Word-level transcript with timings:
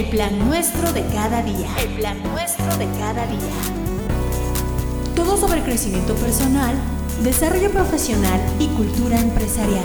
El 0.00 0.06
plan 0.06 0.38
nuestro 0.38 0.94
de 0.94 1.02
cada 1.12 1.42
día. 1.42 1.68
El 1.78 1.88
plan 1.98 2.16
nuestro 2.32 2.64
de 2.78 2.86
cada 2.98 3.26
día. 3.26 3.60
Todo 5.14 5.36
sobre 5.36 5.60
crecimiento 5.62 6.14
personal, 6.14 6.74
desarrollo 7.22 7.70
profesional 7.70 8.40
y 8.58 8.68
cultura 8.68 9.20
empresarial. 9.20 9.84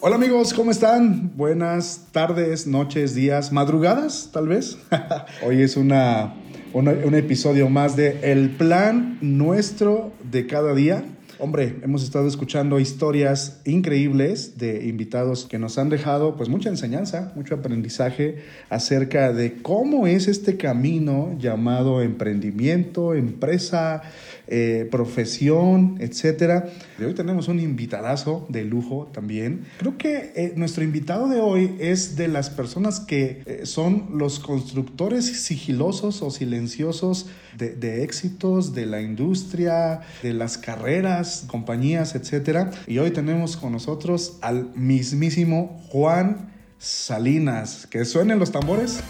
Hola 0.00 0.16
amigos, 0.16 0.54
¿cómo 0.54 0.70
están? 0.70 1.32
Buenas 1.36 2.06
tardes, 2.12 2.66
noches, 2.66 3.14
días, 3.14 3.50
madrugadas, 3.52 4.30
tal 4.32 4.46
vez. 4.48 4.78
Hoy 5.44 5.62
es 5.62 5.76
una, 5.76 6.34
una- 6.72 6.92
un 6.92 7.14
episodio 7.14 7.68
más 7.68 7.96
de 7.96 8.20
El 8.22 8.50
Plan 8.50 9.18
Nuestro 9.20 10.12
de 10.30 10.46
cada 10.46 10.74
día. 10.74 11.02
Hombre, 11.38 11.76
hemos 11.82 12.02
estado 12.02 12.26
escuchando 12.26 12.80
historias 12.80 13.60
increíbles 13.66 14.56
de 14.56 14.86
invitados 14.86 15.44
que 15.44 15.58
nos 15.58 15.76
han 15.76 15.90
dejado 15.90 16.34
pues 16.34 16.48
mucha 16.48 16.70
enseñanza, 16.70 17.32
mucho 17.36 17.56
aprendizaje 17.56 18.38
acerca 18.70 19.34
de 19.34 19.60
cómo 19.60 20.06
es 20.06 20.28
este 20.28 20.56
camino 20.56 21.36
llamado 21.38 22.00
emprendimiento, 22.00 23.12
empresa, 23.14 24.02
eh, 24.48 24.88
profesión, 24.90 25.96
etcétera. 25.98 26.70
Y 26.98 27.04
hoy 27.04 27.12
tenemos 27.12 27.48
un 27.48 27.60
invitadazo 27.60 28.46
de 28.48 28.64
lujo 28.64 29.10
también. 29.12 29.66
Creo 29.76 29.98
que 29.98 30.32
eh, 30.36 30.52
nuestro 30.56 30.84
invitado 30.84 31.28
de 31.28 31.40
hoy 31.40 31.76
es 31.80 32.16
de 32.16 32.28
las 32.28 32.48
personas 32.48 33.00
que 33.00 33.42
eh, 33.44 33.66
son 33.66 34.06
los 34.14 34.38
constructores 34.38 35.26
sigilosos 35.42 36.22
o 36.22 36.30
silenciosos 36.30 37.26
de, 37.58 37.74
de 37.74 38.04
éxitos 38.04 38.74
de 38.74 38.86
la 38.86 39.02
industria, 39.02 40.02
de 40.22 40.32
las 40.32 40.58
carreras, 40.58 41.25
compañías, 41.46 42.14
etcétera. 42.14 42.70
Y 42.86 42.98
hoy 42.98 43.10
tenemos 43.10 43.56
con 43.56 43.72
nosotros 43.72 44.38
al 44.42 44.70
mismísimo 44.74 45.82
Juan 45.90 46.55
Salinas. 46.78 47.86
Que 47.86 48.04
suenen 48.04 48.38
los 48.38 48.52
tambores. 48.52 49.02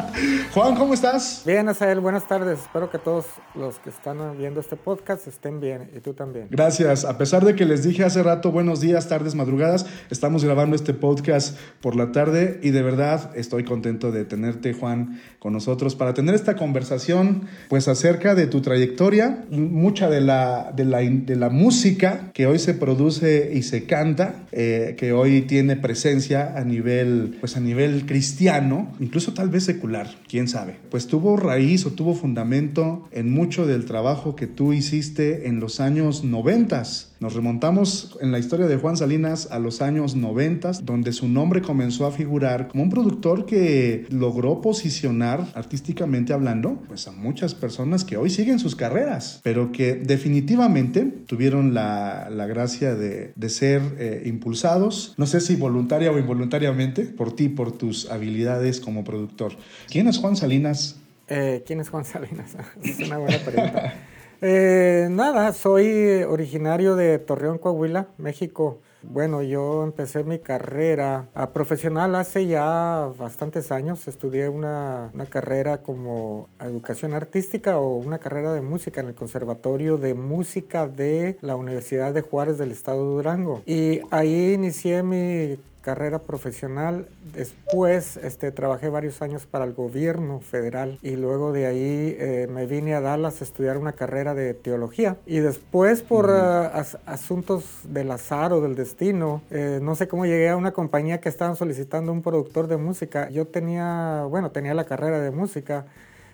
Juan, 0.54 0.74
¿cómo 0.74 0.94
estás? 0.94 1.42
Bien, 1.44 1.68
Asael, 1.68 2.00
buenas 2.00 2.26
tardes. 2.26 2.60
Espero 2.60 2.90
que 2.90 2.98
todos 2.98 3.26
los 3.54 3.78
que 3.78 3.90
están 3.90 4.38
viendo 4.38 4.60
este 4.60 4.76
podcast 4.76 5.26
estén 5.26 5.60
bien 5.60 5.90
y 5.94 6.00
tú 6.00 6.14
también. 6.14 6.48
Gracias. 6.50 7.04
A 7.04 7.18
pesar 7.18 7.44
de 7.44 7.54
que 7.54 7.66
les 7.66 7.82
dije 7.82 8.04
hace 8.04 8.22
rato 8.22 8.50
buenos 8.52 8.80
días, 8.80 9.08
tardes, 9.08 9.34
madrugadas, 9.34 9.86
estamos 10.10 10.44
grabando 10.44 10.76
este 10.76 10.94
podcast 10.94 11.58
por 11.80 11.96
la 11.96 12.12
tarde 12.12 12.58
y 12.62 12.70
de 12.70 12.82
verdad 12.82 13.32
estoy 13.36 13.64
contento 13.64 14.12
de 14.12 14.24
tenerte, 14.24 14.72
Juan, 14.72 15.20
con 15.38 15.52
nosotros 15.52 15.94
para 15.94 16.14
tener 16.14 16.34
esta 16.34 16.56
conversación, 16.56 17.48
pues 17.68 17.88
acerca 17.88 18.34
de 18.34 18.46
tu 18.46 18.62
trayectoria, 18.62 19.44
mucha 19.50 20.08
de 20.08 20.20
la, 20.20 20.72
de 20.74 20.84
la, 20.84 20.98
de 21.00 21.36
la 21.36 21.50
música 21.50 22.30
que 22.32 22.46
hoy 22.46 22.58
se 22.58 22.74
produce 22.74 23.50
y 23.52 23.62
se 23.62 23.84
canta, 23.84 24.46
eh, 24.52 24.94
que 24.98 25.12
hoy 25.12 25.42
tiene 25.42 25.76
presencia 25.76 26.54
a 26.56 26.64
nivel, 26.64 27.09
pues 27.40 27.56
a 27.56 27.60
nivel 27.60 28.06
cristiano, 28.06 28.92
incluso 29.00 29.32
tal 29.32 29.48
vez 29.48 29.64
secular, 29.64 30.08
quién 30.28 30.48
sabe. 30.48 30.76
Pues 30.90 31.06
tuvo 31.06 31.36
raíz 31.36 31.86
o 31.86 31.92
tuvo 31.92 32.14
fundamento 32.14 33.08
en 33.12 33.30
mucho 33.30 33.66
del 33.66 33.84
trabajo 33.84 34.36
que 34.36 34.46
tú 34.46 34.72
hiciste 34.72 35.48
en 35.48 35.60
los 35.60 35.80
años 35.80 36.24
noventas. 36.24 37.10
Nos 37.20 37.34
remontamos 37.34 38.16
en 38.22 38.32
la 38.32 38.38
historia 38.38 38.66
de 38.66 38.76
Juan 38.76 38.96
Salinas 38.96 39.48
a 39.50 39.58
los 39.58 39.82
años 39.82 40.16
90, 40.16 40.72
donde 40.82 41.12
su 41.12 41.28
nombre 41.28 41.60
comenzó 41.60 42.06
a 42.06 42.12
figurar 42.12 42.68
como 42.68 42.82
un 42.82 42.88
productor 42.88 43.44
que 43.44 44.06
logró 44.08 44.62
posicionar, 44.62 45.46
artísticamente 45.54 46.32
hablando, 46.32 46.80
pues 46.88 47.06
a 47.08 47.12
muchas 47.12 47.54
personas 47.54 48.04
que 48.04 48.16
hoy 48.16 48.30
siguen 48.30 48.58
sus 48.58 48.74
carreras, 48.74 49.40
pero 49.42 49.70
que 49.70 49.96
definitivamente 49.96 51.02
tuvieron 51.26 51.74
la, 51.74 52.30
la 52.30 52.46
gracia 52.46 52.94
de, 52.94 53.32
de 53.36 53.48
ser 53.50 53.82
eh, 53.98 54.22
impulsados, 54.24 55.14
no 55.18 55.26
sé 55.26 55.40
si 55.40 55.56
voluntaria 55.56 56.10
o 56.10 56.18
involuntariamente, 56.18 56.99
por 57.04 57.34
ti, 57.34 57.48
por 57.48 57.72
tus 57.72 58.10
habilidades 58.10 58.80
como 58.80 59.04
productor. 59.04 59.52
¿Quién 59.88 60.08
es 60.08 60.18
Juan 60.18 60.36
Salinas? 60.36 60.96
Eh, 61.28 61.62
¿Quién 61.66 61.80
es 61.80 61.90
Juan 61.90 62.04
Salinas? 62.04 62.56
es 62.82 62.98
una 62.98 63.18
buena 63.18 63.38
pregunta. 63.38 63.94
Eh, 64.42 65.08
nada, 65.10 65.52
soy 65.52 66.22
originario 66.22 66.96
de 66.96 67.18
Torreón, 67.18 67.58
Coahuila, 67.58 68.08
México. 68.16 68.80
Bueno, 69.02 69.42
yo 69.42 69.82
empecé 69.82 70.24
mi 70.24 70.38
carrera 70.38 71.28
a 71.34 71.50
profesional 71.50 72.14
hace 72.14 72.46
ya 72.46 73.08
bastantes 73.18 73.72
años. 73.72 74.06
Estudié 74.08 74.48
una, 74.48 75.10
una 75.14 75.26
carrera 75.26 75.78
como 75.82 76.48
educación 76.60 77.14
artística 77.14 77.78
o 77.78 77.96
una 77.96 78.18
carrera 78.18 78.52
de 78.52 78.60
música 78.60 79.00
en 79.00 79.08
el 79.08 79.14
Conservatorio 79.14 79.96
de 79.96 80.14
Música 80.14 80.86
de 80.86 81.38
la 81.40 81.56
Universidad 81.56 82.12
de 82.12 82.20
Juárez 82.22 82.58
del 82.58 82.72
Estado 82.72 83.02
de 83.08 83.14
Durango. 83.14 83.62
Y 83.66 84.00
ahí 84.10 84.52
inicié 84.52 85.02
mi 85.02 85.58
carrera 85.80 86.18
profesional. 86.20 87.06
Después 87.34 88.16
este, 88.18 88.52
trabajé 88.52 88.88
varios 88.88 89.22
años 89.22 89.46
para 89.46 89.64
el 89.64 89.72
gobierno 89.72 90.40
federal 90.40 90.98
y 91.02 91.16
luego 91.16 91.52
de 91.52 91.66
ahí 91.66 92.16
eh, 92.18 92.48
me 92.50 92.66
vine 92.66 92.94
a 92.94 93.00
Dallas 93.00 93.40
a 93.40 93.44
estudiar 93.44 93.78
una 93.78 93.92
carrera 93.92 94.34
de 94.34 94.54
teología. 94.54 95.16
Y 95.26 95.38
después 95.38 96.02
por 96.02 96.26
uh, 96.26 96.70
as 96.72 96.98
asuntos 97.06 97.64
del 97.84 98.10
azar 98.10 98.52
o 98.52 98.60
del 98.60 98.74
destino, 98.74 99.42
eh, 99.50 99.80
no 99.82 99.94
sé 99.94 100.08
cómo 100.08 100.26
llegué 100.26 100.48
a 100.48 100.56
una 100.56 100.72
compañía 100.72 101.20
que 101.20 101.28
estaban 101.28 101.56
solicitando 101.56 102.12
un 102.12 102.22
productor 102.22 102.66
de 102.66 102.76
música. 102.76 103.30
Yo 103.30 103.46
tenía, 103.46 104.24
bueno, 104.28 104.50
tenía 104.50 104.74
la 104.74 104.84
carrera 104.84 105.20
de 105.20 105.30
música 105.30 105.86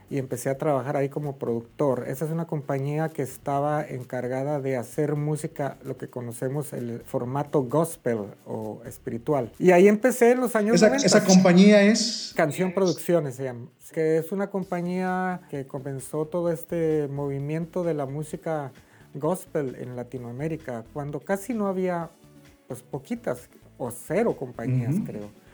y 0.08 0.18
empecé 0.18 0.50
a 0.50 0.56
trabajar 0.56 0.96
ahí 0.96 1.08
como 1.08 1.36
productor. 1.36 2.04
Esa 2.08 2.24
es 2.24 2.30
una 2.30 2.46
compañía 2.46 3.08
que 3.08 3.22
estaba 3.22 3.84
encargada 3.84 4.60
de 4.60 4.76
hacer 4.76 5.16
música, 5.16 5.78
lo 5.84 5.96
que 5.96 6.08
conocemos 6.08 6.72
el 6.72 7.00
formato 7.00 7.64
gospel 7.64 8.18
o 8.46 8.82
espiritual. 8.86 9.50
Y 9.58 9.72
ahí 9.72 9.88
empecé 9.88 10.32
en 10.32 10.40
los 10.40 10.54
años 10.54 10.76
esa, 10.76 10.88
90. 10.88 11.06
Esa 11.06 11.24
compañía 11.24 11.82
es... 11.82 12.32
Canción 12.36 12.72
Producciones 12.72 13.34
se 13.34 13.44
llama, 13.44 13.66
que 13.92 14.18
es 14.18 14.30
una 14.30 14.48
compañía 14.48 15.40
que 15.50 15.66
comenzó 15.66 16.26
todo 16.26 16.52
este 16.52 17.08
movimiento 17.08 17.82
de 17.82 17.94
la 17.94 18.06
música 18.06 18.72
gospel 19.14 19.76
en 19.80 19.96
Latinoamérica, 19.96 20.84
cuando 20.92 21.20
casi 21.20 21.54
no 21.54 21.66
había, 21.66 22.10
pues 22.68 22.82
poquitas 22.82 23.48
o 23.78 23.90
cero 23.90 24.36
compañías, 24.36 24.94
uh 24.94 24.98
-huh. 24.98 25.06
creo. 25.06 25.45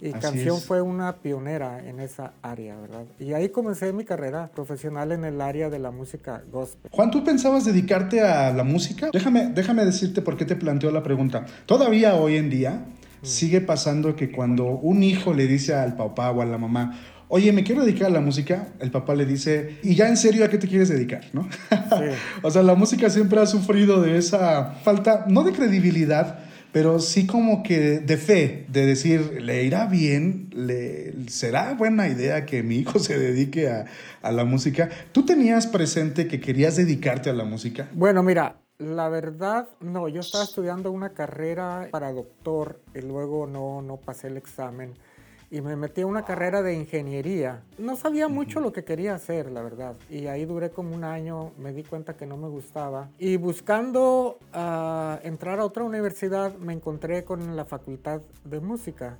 Y 0.00 0.10
Así 0.10 0.20
Canción 0.20 0.56
es. 0.56 0.64
fue 0.64 0.80
una 0.80 1.16
pionera 1.16 1.84
en 1.86 2.00
esa 2.00 2.32
área, 2.42 2.76
¿verdad? 2.76 3.04
Y 3.18 3.32
ahí 3.32 3.48
comencé 3.48 3.92
mi 3.92 4.04
carrera 4.04 4.50
profesional 4.54 5.12
en 5.12 5.24
el 5.24 5.40
área 5.40 5.70
de 5.70 5.78
la 5.78 5.90
música 5.90 6.42
gospel. 6.52 6.90
Juan, 6.90 7.10
¿tú 7.10 7.24
pensabas 7.24 7.64
dedicarte 7.64 8.20
a 8.20 8.52
la 8.52 8.64
música? 8.64 9.10
Déjame, 9.12 9.48
déjame 9.54 9.84
decirte 9.84 10.22
por 10.22 10.36
qué 10.36 10.44
te 10.44 10.56
planteo 10.56 10.90
la 10.90 11.02
pregunta. 11.02 11.46
Todavía 11.66 12.14
hoy 12.14 12.36
en 12.36 12.50
día 12.50 12.86
mm. 13.22 13.26
sigue 13.26 13.60
pasando 13.60 14.14
que 14.14 14.30
cuando 14.30 14.66
un 14.66 15.02
hijo 15.02 15.34
le 15.34 15.46
dice 15.46 15.74
al 15.74 15.96
papá 15.96 16.30
o 16.30 16.42
a 16.42 16.46
la 16.46 16.58
mamá, 16.58 16.98
Oye, 17.30 17.52
me 17.52 17.62
quiero 17.62 17.84
dedicar 17.84 18.06
a 18.06 18.10
la 18.10 18.20
música. 18.20 18.68
El 18.80 18.90
papá 18.90 19.14
le 19.14 19.26
dice, 19.26 19.76
¿y 19.82 19.94
ya 19.94 20.08
en 20.08 20.16
serio 20.16 20.44
a 20.44 20.48
qué 20.48 20.56
te 20.56 20.66
quieres 20.66 20.88
dedicar? 20.88 21.24
¿No? 21.34 21.46
Sí. 21.70 22.04
o 22.42 22.50
sea, 22.50 22.62
la 22.62 22.74
música 22.74 23.10
siempre 23.10 23.38
ha 23.38 23.46
sufrido 23.46 24.00
de 24.00 24.16
esa 24.16 24.76
falta, 24.82 25.26
no 25.28 25.44
de 25.44 25.52
credibilidad, 25.52 26.38
pero 26.72 27.00
sí 27.00 27.26
como 27.26 27.62
que 27.62 28.00
de 28.00 28.16
fe, 28.16 28.66
de 28.68 28.86
decir, 28.86 29.42
¿le 29.42 29.64
irá 29.64 29.86
bien? 29.86 30.50
¿Le, 30.52 31.28
¿Será 31.28 31.74
buena 31.74 32.08
idea 32.08 32.46
que 32.46 32.62
mi 32.62 32.76
hijo 32.76 32.98
se 32.98 33.18
dedique 33.18 33.68
a, 33.68 33.86
a, 34.22 34.32
la 34.32 34.44
música? 34.44 34.88
¿Tú 35.12 35.24
tenías 35.24 35.66
presente 35.66 36.28
que 36.28 36.40
querías 36.40 36.76
dedicarte 36.76 37.30
a 37.30 37.34
la 37.34 37.44
música? 37.44 37.88
Bueno, 37.92 38.22
mira, 38.22 38.56
la 38.78 39.08
verdad, 39.08 39.68
no, 39.80 40.08
yo 40.08 40.20
estaba 40.20 40.44
estudiando 40.44 40.92
una 40.92 41.10
carrera 41.10 41.88
para 41.90 42.12
doctor 42.12 42.80
y 42.94 43.00
luego 43.00 43.46
no, 43.46 43.82
no 43.82 43.96
pasé 43.96 44.28
el 44.28 44.36
examen 44.36 44.94
y 45.50 45.60
me 45.60 45.76
metí 45.76 46.02
a 46.02 46.06
una 46.06 46.24
carrera 46.24 46.62
de 46.62 46.74
ingeniería. 46.74 47.62
No 47.78 47.96
sabía 47.96 48.28
mucho 48.28 48.60
lo 48.60 48.72
que 48.72 48.84
quería 48.84 49.14
hacer, 49.14 49.50
la 49.50 49.62
verdad. 49.62 49.96
Y 50.10 50.26
ahí 50.26 50.44
duré 50.44 50.70
como 50.70 50.94
un 50.94 51.04
año, 51.04 51.52
me 51.58 51.72
di 51.72 51.84
cuenta 51.84 52.16
que 52.16 52.26
no 52.26 52.36
me 52.36 52.48
gustaba. 52.48 53.08
Y 53.18 53.36
buscando 53.36 54.38
uh, 54.54 55.26
entrar 55.26 55.60
a 55.60 55.64
otra 55.64 55.84
universidad, 55.84 56.54
me 56.56 56.74
encontré 56.74 57.24
con 57.24 57.56
la 57.56 57.64
Facultad 57.64 58.20
de 58.44 58.60
Música. 58.60 59.16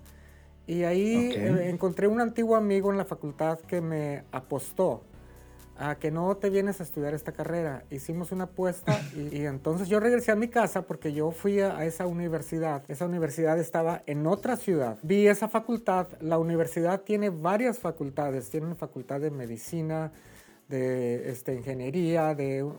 Y 0.66 0.82
ahí 0.82 1.28
okay. 1.30 1.42
eh, 1.42 1.70
encontré 1.70 2.08
un 2.08 2.20
antiguo 2.20 2.54
amigo 2.54 2.90
en 2.90 2.98
la 2.98 3.06
facultad 3.06 3.58
que 3.60 3.80
me 3.80 4.24
apostó 4.32 5.02
a 5.78 5.94
que 5.94 6.10
no 6.10 6.36
te 6.36 6.50
vienes 6.50 6.80
a 6.80 6.82
estudiar 6.82 7.14
esta 7.14 7.32
carrera. 7.32 7.84
Hicimos 7.90 8.32
una 8.32 8.44
apuesta 8.44 9.00
y, 9.14 9.44
entonces 9.44 9.88
yo 9.88 10.00
regresé 10.00 10.32
a 10.32 10.36
mi 10.36 10.48
casa 10.48 10.82
porque 10.82 11.12
yo 11.12 11.30
fui 11.30 11.60
a, 11.60 11.84
esa 11.84 12.06
universidad. 12.06 12.82
Esa 12.88 13.06
universidad 13.06 13.58
estaba 13.58 14.02
en 14.06 14.26
otra 14.26 14.56
ciudad. 14.56 14.98
Vi 15.02 15.28
esa 15.28 15.48
facultad. 15.48 16.08
La 16.20 16.38
universidad 16.38 17.02
tiene 17.02 17.30
varias 17.30 17.78
facultades. 17.78 18.50
Tiene 18.50 18.66
una 18.66 18.74
facultad 18.74 19.20
de 19.20 19.30
medicina, 19.30 20.10
de 20.68 21.30
este, 21.30 21.54
ingeniería, 21.54 22.34
de 22.34 22.64
um, 22.64 22.74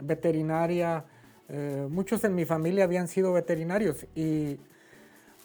veterinaria. 0.00 1.04
Eh, 1.48 1.86
muchos 1.88 2.24
en 2.24 2.34
mi 2.34 2.44
familia 2.44 2.84
habían 2.84 3.06
sido 3.06 3.32
veterinarios 3.32 4.06
y 4.14 4.58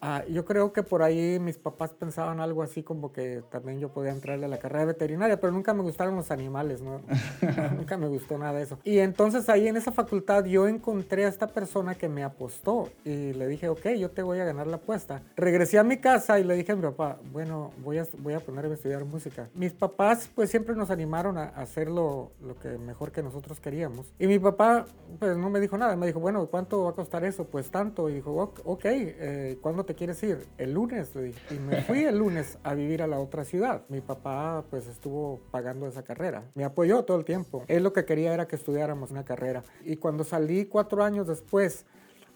Ah, 0.07 0.23
yo 0.29 0.45
creo 0.45 0.71
que 0.71 0.83
por 0.83 1.01
ahí 1.01 1.39
mis 1.39 1.57
papás 1.57 1.91
pensaban 1.91 2.39
algo 2.39 2.61
así 2.61 2.83
como 2.83 3.11
que 3.11 3.41
también 3.49 3.79
yo 3.79 3.89
podía 3.89 4.11
entrarle 4.11 4.45
a 4.45 4.47
la 4.47 4.59
carrera 4.59 4.81
de 4.81 4.85
veterinaria, 4.93 5.39
pero 5.39 5.51
nunca 5.51 5.73
me 5.73 5.81
gustaron 5.81 6.15
los 6.15 6.29
animales, 6.29 6.79
¿no? 6.83 7.01
nunca 7.75 7.97
me 7.97 8.07
gustó 8.07 8.37
nada 8.37 8.53
de 8.53 8.61
eso. 8.61 8.77
Y 8.83 8.99
entonces 8.99 9.49
ahí 9.49 9.67
en 9.67 9.77
esa 9.77 9.91
facultad 9.91 10.45
yo 10.45 10.67
encontré 10.67 11.25
a 11.25 11.27
esta 11.27 11.47
persona 11.47 11.95
que 11.95 12.07
me 12.07 12.23
apostó 12.23 12.89
y 13.03 13.33
le 13.33 13.47
dije, 13.47 13.67
ok, 13.67 13.87
yo 13.97 14.11
te 14.11 14.21
voy 14.21 14.37
a 14.37 14.45
ganar 14.45 14.67
la 14.67 14.75
apuesta. 14.75 15.23
Regresé 15.35 15.79
a 15.79 15.83
mi 15.83 15.97
casa 15.97 16.39
y 16.39 16.43
le 16.43 16.53
dije 16.53 16.73
a 16.73 16.75
mi 16.75 16.83
papá, 16.83 17.17
bueno, 17.31 17.71
voy 17.83 17.97
a, 17.97 18.05
voy 18.19 18.35
a 18.35 18.39
ponerme 18.41 18.73
a 18.73 18.75
estudiar 18.75 19.05
música. 19.05 19.49
Mis 19.55 19.73
papás 19.73 20.29
pues 20.35 20.51
siempre 20.51 20.75
nos 20.75 20.91
animaron 20.91 21.39
a 21.39 21.45
hacer 21.45 21.89
lo, 21.89 22.31
lo 22.43 22.59
que 22.59 22.77
mejor 22.77 23.11
que 23.11 23.23
nosotros 23.23 23.59
queríamos. 23.59 24.13
Y 24.19 24.27
mi 24.27 24.37
papá 24.37 24.85
pues 25.17 25.35
no 25.35 25.49
me 25.49 25.59
dijo 25.59 25.79
nada, 25.79 25.95
me 25.95 26.05
dijo, 26.05 26.19
bueno, 26.19 26.45
¿cuánto 26.45 26.83
va 26.83 26.91
a 26.91 26.93
costar 26.93 27.25
eso? 27.25 27.45
Pues 27.45 27.71
tanto. 27.71 28.07
Y 28.07 28.13
dijo, 28.13 28.53
ok, 28.65 28.85
eh, 28.85 29.57
¿cuándo 29.63 29.83
te 29.83 29.94
quieres 29.95 30.21
ir? 30.23 30.45
El 30.57 30.73
lunes, 30.73 31.15
le 31.15 31.23
dije. 31.23 31.55
Y 31.55 31.59
me 31.59 31.81
fui 31.81 32.03
el 32.03 32.17
lunes 32.17 32.57
a 32.63 32.73
vivir 32.73 33.01
a 33.01 33.07
la 33.07 33.19
otra 33.19 33.43
ciudad. 33.43 33.83
Mi 33.89 34.01
papá 34.01 34.63
pues 34.69 34.87
estuvo 34.87 35.39
pagando 35.51 35.87
esa 35.87 36.03
carrera. 36.03 36.43
Me 36.53 36.63
apoyó 36.63 37.03
todo 37.03 37.17
el 37.17 37.25
tiempo. 37.25 37.63
Él 37.67 37.83
lo 37.83 37.93
que 37.93 38.05
quería 38.05 38.33
era 38.33 38.47
que 38.47 38.55
estudiáramos 38.55 39.11
una 39.11 39.25
carrera. 39.25 39.63
Y 39.83 39.97
cuando 39.97 40.23
salí 40.23 40.65
cuatro 40.65 41.03
años 41.03 41.27
después, 41.27 41.85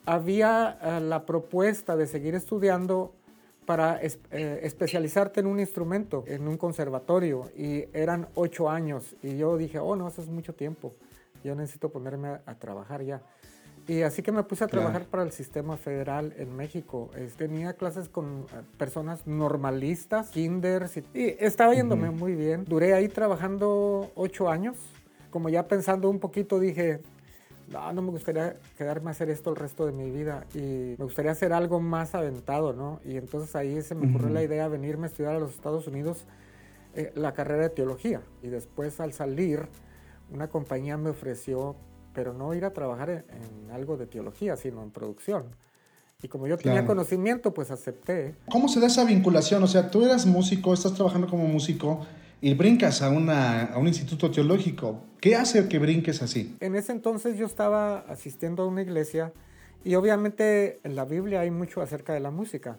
había 0.06 0.80
uh, 0.82 1.04
la 1.04 1.26
propuesta 1.26 1.96
de 1.96 2.08
seguir 2.08 2.36
estudiando 2.36 3.14
para 3.66 4.02
es, 4.02 4.20
eh, 4.32 4.62
especializarte 4.64 5.42
en 5.42 5.46
un 5.46 5.60
instrumento, 5.60 6.24
en 6.26 6.48
un 6.48 6.58
conservatorio, 6.58 7.52
y 7.56 7.86
eran 7.94 8.28
ocho 8.34 8.68
años. 8.68 9.16
Y 9.22 9.38
yo 9.38 9.58
dije, 9.58 9.78
oh, 9.78 9.96
no, 9.96 10.08
eso 10.08 10.24
es 10.24 10.28
mucho 10.28 10.56
tiempo. 10.56 10.96
Yo 11.44 11.54
necesito 11.54 11.90
ponerme 11.90 12.30
a, 12.30 12.42
a 12.48 12.56
trabajar 12.56 13.04
ya. 13.04 13.22
Y 13.90 14.04
así 14.04 14.22
que 14.22 14.32
me 14.32 14.44
puse 14.44 14.64
a 14.64 14.68
trabajar 14.68 15.02
claro. 15.02 15.10
para 15.10 15.24
el 15.24 15.32
sistema 15.32 15.76
federal 15.76 16.36
en 16.38 16.56
México. 16.56 17.10
Tenía 17.38 17.74
clases 17.74 18.08
con 18.08 18.46
personas 18.78 19.26
normalistas, 19.26 20.30
kinders, 20.30 20.98
y, 20.98 21.04
y 21.16 21.36
estaba 21.40 21.74
yéndome 21.74 22.08
uh 22.08 22.12
-huh. 22.14 22.20
muy 22.20 22.36
bien. 22.36 22.66
Duré 22.66 22.94
ahí 22.94 23.08
trabajando 23.08 24.12
ocho 24.14 24.48
años. 24.48 24.78
Como 25.32 25.50
ya 25.50 25.68
pensando 25.68 26.08
un 26.08 26.20
poquito, 26.20 26.60
dije, 26.60 27.02
no, 27.72 27.92
no 27.94 28.04
me 28.04 28.12
gustaría 28.12 28.58
quedarme 28.78 29.10
a 29.10 29.12
hacer 29.12 29.32
esto 29.32 29.50
el 29.50 29.56
resto 29.56 29.88
de 29.88 29.92
mi 29.92 30.12
vida 30.12 30.46
y 30.54 30.94
me 31.00 31.06
gustaría 31.06 31.32
hacer 31.32 31.52
algo 31.52 31.80
más 31.80 32.14
aventado, 32.14 32.74
¿no? 32.74 33.00
Y 33.04 33.18
entonces 33.18 33.56
ahí 33.56 33.82
se 33.82 33.96
me 33.96 34.08
ocurrió 34.08 34.28
uh 34.28 34.30
-huh. 34.30 34.34
la 34.36 34.44
idea 34.44 34.64
de 34.66 34.70
venirme 34.70 35.06
a 35.06 35.10
estudiar 35.10 35.34
a 35.36 35.40
los 35.40 35.56
Estados 35.56 35.88
Unidos 35.88 36.28
eh, 36.94 37.12
la 37.16 37.34
carrera 37.34 37.64
de 37.64 37.70
teología. 37.70 38.22
Y 38.44 38.50
después 38.50 39.00
al 39.00 39.14
salir, 39.14 39.68
una 40.32 40.48
compañía 40.48 40.96
me 40.96 41.10
ofreció 41.10 41.76
pero 42.14 42.34
no 42.34 42.54
ir 42.54 42.66
a 42.66 42.72
trabajar 42.72 43.10
en, 43.10 43.26
en, 43.30 43.72
algo 43.72 43.98
de 43.98 44.08
teología, 44.08 44.56
sino 44.56 44.84
en 44.84 44.92
producción. 44.92 45.46
Y 46.22 46.28
como 46.28 46.48
yo 46.48 46.58
tenía 46.58 46.80
claro. 46.80 46.88
conocimiento, 46.88 47.54
pues 47.54 47.72
acepté. 47.72 48.36
¿Cómo 48.50 48.68
se 48.68 48.80
da 48.80 48.88
esa 48.88 49.06
vinculación? 49.06 49.64
O 49.64 49.68
sea, 49.68 49.90
tú 49.90 50.04
eras 50.04 50.26
músico, 50.26 50.74
estás 50.74 50.94
trabajando 50.94 51.28
como 51.28 51.48
músico 51.48 52.06
y 52.42 52.54
brincas 52.54 53.02
a, 53.02 53.10
una, 53.10 53.66
a 53.66 53.78
un 53.78 53.88
instituto 53.88 54.30
teológico. 54.30 55.02
¿Qué 55.22 55.36
hace 55.36 55.68
que 55.68 55.80
brinques 55.80 56.22
así? 56.22 56.56
En 56.60 56.76
ese 56.76 56.92
entonces 56.92 57.38
yo 57.38 57.46
estaba 57.46 58.00
asistiendo 58.00 58.64
a 58.64 58.68
una 58.68 58.82
iglesia 58.82 59.32
y 59.84 59.96
obviamente 59.96 60.80
en 60.84 60.96
la 60.96 61.06
Biblia 61.06 61.42
hay 61.42 61.52
mucho 61.52 61.82
acerca 61.82 62.14
de 62.14 62.20
la 62.20 62.32
música. 62.32 62.78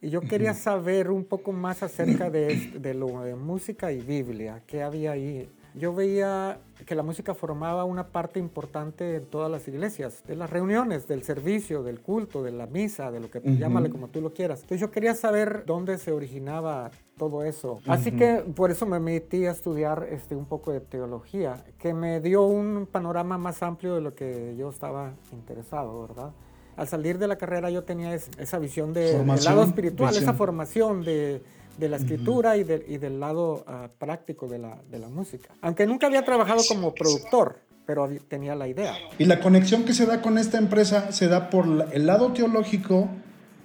Y 0.00 0.10
yo 0.10 0.20
quería 0.20 0.54
saber 0.54 1.10
un 1.10 1.24
poco 1.24 1.50
más 1.50 1.82
acerca 1.82 2.30
de, 2.30 2.72
de 2.78 2.94
lo 2.94 3.22
de 3.22 3.34
música 3.34 3.90
y 3.90 4.00
Biblia, 4.00 4.62
qué 4.68 4.84
había 4.84 5.12
ahí 5.12 5.48
yo 5.74 5.94
veía 5.94 6.60
que 6.86 6.94
la 6.94 7.02
música 7.02 7.34
formaba 7.34 7.84
una 7.84 8.08
parte 8.08 8.38
importante 8.38 9.16
en 9.16 9.26
todas 9.26 9.50
las 9.50 9.66
iglesias, 9.68 10.22
de 10.26 10.36
las 10.36 10.50
reuniones, 10.50 11.06
del 11.06 11.22
servicio, 11.22 11.82
del 11.82 12.00
culto, 12.00 12.42
de 12.42 12.52
la 12.52 12.66
misa, 12.66 13.10
de 13.10 13.20
lo 13.20 13.30
que 13.30 13.38
uh 13.38 13.42
-huh. 13.42 13.58
llámale 13.58 13.90
como 13.90 14.08
tú 14.08 14.20
lo 14.20 14.32
quieras. 14.32 14.60
Entonces 14.62 14.80
yo 14.80 14.90
quería 14.90 15.14
saber 15.14 15.64
dónde 15.66 15.98
se 15.98 16.12
originaba 16.12 16.90
todo 17.16 17.44
eso. 17.44 17.74
Uh 17.74 17.78
-huh. 17.80 17.92
Así 17.92 18.12
que 18.12 18.44
por 18.54 18.70
eso 18.70 18.86
me 18.86 19.00
metí 19.00 19.46
a 19.46 19.50
estudiar 19.50 20.06
este, 20.10 20.36
un 20.36 20.46
poco 20.46 20.72
de 20.72 20.80
teología, 20.80 21.64
que 21.78 21.94
me 21.94 22.20
dio 22.20 22.42
un 22.42 22.86
panorama 22.90 23.38
más 23.38 23.62
amplio 23.62 23.94
de 23.94 24.00
lo 24.00 24.14
que 24.14 24.54
yo 24.56 24.70
estaba 24.70 25.12
interesado, 25.32 26.00
¿verdad? 26.06 26.32
Al 26.76 26.86
salir 26.86 27.18
de 27.18 27.26
la 27.26 27.36
carrera 27.36 27.70
yo 27.70 27.82
tenía 27.82 28.14
esa 28.14 28.58
visión 28.60 28.92
de, 28.92 29.18
del 29.18 29.26
lado 29.26 29.64
espiritual, 29.64 30.10
visión. 30.10 30.22
esa 30.22 30.34
formación 30.34 31.02
de 31.02 31.42
de 31.78 31.88
la 31.88 31.96
escritura 31.96 32.50
uh 32.50 32.54
-huh. 32.54 32.60
y, 32.60 32.64
de, 32.64 32.84
y, 32.88 32.98
del 32.98 33.20
lado 33.20 33.64
uh, 33.66 33.88
práctico 33.98 34.48
de 34.48 34.58
la, 34.58 34.78
de 34.90 34.98
la 34.98 35.08
música. 35.08 35.54
Aunque 35.62 35.86
nunca 35.86 36.06
había 36.06 36.24
trabajado 36.24 36.62
como 36.68 36.92
productor, 36.94 37.60
pero 37.86 38.08
tenía 38.28 38.54
la 38.54 38.68
idea. 38.68 38.94
Y 39.18 39.24
la 39.24 39.40
conexión 39.40 39.84
que 39.84 39.94
se 39.94 40.04
da 40.04 40.20
con 40.20 40.36
esta 40.36 40.58
empresa 40.58 41.12
se 41.12 41.28
da 41.28 41.48
por 41.48 41.64
el 41.92 42.06
lado 42.06 42.32
teológico 42.32 43.08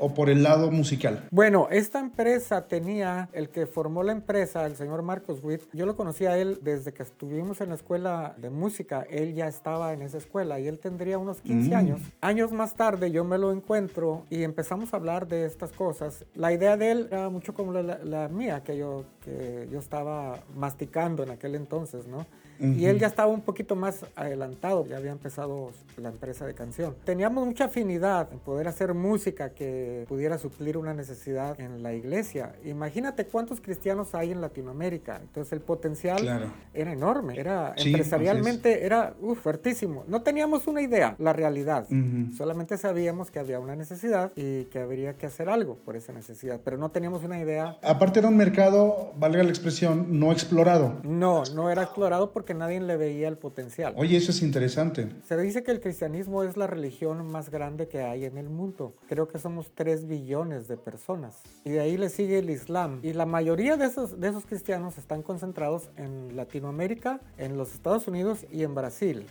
o 0.03 0.13
por 0.13 0.29
el 0.29 0.43
lado 0.43 0.69
musical? 0.69 1.23
Bueno, 1.31 1.69
esta 1.71 1.99
empresa 1.99 2.67
tenía, 2.67 3.29
el 3.31 3.47
que 3.47 3.65
formó 3.65 4.03
la 4.03 4.11
empresa, 4.11 4.65
el 4.65 4.75
señor 4.75 5.01
Marcos 5.01 5.39
Witt, 5.41 5.61
yo 5.71 5.85
lo 5.85 5.95
conocí 5.95 6.25
a 6.25 6.37
él 6.37 6.59
desde 6.61 6.91
que 6.91 7.03
estuvimos 7.03 7.61
en 7.61 7.69
la 7.69 7.75
escuela 7.75 8.35
de 8.37 8.49
música, 8.49 9.05
él 9.09 9.33
ya 9.33 9.47
estaba 9.47 9.93
en 9.93 10.01
esa 10.01 10.17
escuela 10.17 10.59
y 10.59 10.67
él 10.67 10.79
tendría 10.79 11.17
unos 11.17 11.39
15 11.39 11.69
mm. 11.69 11.73
años. 11.73 12.01
Años 12.19 12.51
más 12.51 12.75
tarde 12.75 13.11
yo 13.11 13.23
me 13.23 13.37
lo 13.37 13.53
encuentro 13.53 14.25
y 14.29 14.43
empezamos 14.43 14.93
a 14.93 14.97
hablar 14.97 15.25
de 15.29 15.45
estas 15.45 15.71
cosas. 15.71 16.25
La 16.35 16.51
idea 16.51 16.75
de 16.75 16.91
él 16.91 17.07
era 17.09 17.29
mucho 17.29 17.53
como 17.53 17.71
la, 17.71 17.99
la 18.03 18.27
mía, 18.27 18.61
que 18.61 18.77
yo, 18.77 19.05
que 19.23 19.69
yo 19.71 19.79
estaba 19.79 20.43
masticando 20.53 21.23
en 21.23 21.29
aquel 21.29 21.55
entonces, 21.55 22.07
¿no? 22.07 22.25
Uh 22.63 22.67
-huh. 22.67 22.79
Y 22.79 22.85
él 22.85 22.97
ya 22.99 23.07
estaba 23.07 23.31
un 23.31 23.41
poquito 23.41 23.75
más 23.75 24.05
adelantado, 24.15 24.85
ya 24.87 24.97
había 24.97 25.11
empezado 25.11 25.71
la 25.97 26.09
empresa 26.09 26.45
de 26.45 26.53
canción. 26.53 26.95
Teníamos 27.03 27.45
mucha 27.45 27.65
afinidad 27.65 28.29
en 28.31 28.39
poder 28.39 28.67
hacer 28.67 28.93
música 28.93 29.49
que 29.49 30.05
pudiera 30.07 30.37
suplir 30.37 30.77
una 30.77 30.93
necesidad 30.93 31.59
en 31.59 31.83
la 31.83 31.93
iglesia. 31.93 32.55
Imagínate 32.63 33.25
cuántos 33.25 33.59
cristianos 33.61 34.15
hay 34.15 34.31
en 34.31 34.41
Latinoamérica. 34.41 35.19
Entonces 35.21 35.51
el 35.53 35.61
potencial 35.61 36.21
claro. 36.21 36.53
era 36.73 36.91
enorme, 36.91 37.37
era 37.37 37.73
sí, 37.77 37.89
empresarialmente 37.89 38.85
era 38.85 39.13
uf, 39.21 39.39
fuertísimo. 39.39 40.03
No 40.07 40.21
teníamos 40.21 40.67
una 40.67 40.81
idea, 40.81 41.15
la 41.19 41.33
realidad. 41.33 41.85
Uh 41.89 41.93
-huh. 41.93 42.37
Solamente 42.37 42.77
sabíamos 42.77 43.29
que 43.29 43.39
había 43.39 43.59
una 43.59 43.75
necesidad 43.75 44.31
y 44.35 44.65
que 44.65 44.79
habría 44.79 45.13
que 45.17 45.25
hacer 45.25 45.49
algo 45.49 45.75
por 45.75 45.95
esa 45.95 46.13
necesidad, 46.13 46.61
pero 46.63 46.77
no 46.77 46.89
teníamos 46.89 47.23
una 47.23 47.39
idea. 47.39 47.77
Aparte 47.83 48.19
era 48.19 48.29
un 48.29 48.37
mercado, 48.37 49.11
valga 49.17 49.43
la 49.43 49.49
expresión, 49.49 50.19
no 50.19 50.31
explorado. 50.31 50.99
No, 51.03 51.43
no 51.53 51.69
era 51.69 51.83
explorado 51.83 52.31
porque 52.31 52.52
porque 52.53 52.59
nadie 52.59 52.79
le 52.79 52.97
veía 52.97 53.27
el 53.27 53.37
potencial. 53.37 53.93
Oye, 53.97 54.17
eso 54.17 54.31
es 54.31 54.41
interesante. 54.41 55.07
Se 55.27 55.37
dice 55.37 55.63
que 55.63 55.71
el 55.71 55.81
cristianismo 55.81 56.43
es 56.43 56.55
la 56.55 56.67
religión 56.67 57.25
más 57.31 57.49
grande 57.49 57.87
que 57.87 58.01
hay 58.01 58.25
en 58.25 58.37
el 58.37 58.49
mundo. 58.49 58.95
Creo 59.07 59.27
que 59.27 59.39
somos 59.39 59.71
3 59.73 60.07
billones 60.07 60.67
de 60.67 60.77
personas. 60.77 61.41
Y 61.65 61.71
de 61.71 61.79
ahí 61.79 61.97
le 61.97 62.09
sigue 62.09 62.39
el 62.39 62.49
Islam. 62.49 62.99
Y 63.01 63.13
la 63.13 63.25
mayoría 63.25 63.77
de 63.77 63.85
esos, 63.85 64.19
de 64.19 64.29
esos 64.29 64.45
cristianos 64.45 64.97
están 64.97 65.23
concentrados 65.23 65.89
en 65.97 66.35
Latinoamérica, 66.35 67.19
en 67.37 67.57
los 67.57 67.73
Estados 67.73 68.07
Unidos 68.07 68.45
y 68.51 68.63
en 68.63 68.75
Brasil. 68.75 69.25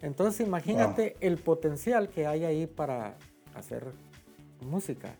Entonces 0.00 0.46
imagínate 0.46 1.16
wow. 1.20 1.28
el 1.28 1.38
potencial 1.38 2.08
que 2.08 2.26
hay 2.26 2.44
ahí 2.44 2.66
para 2.66 3.16
hacer 3.54 3.84
música. 4.60 5.16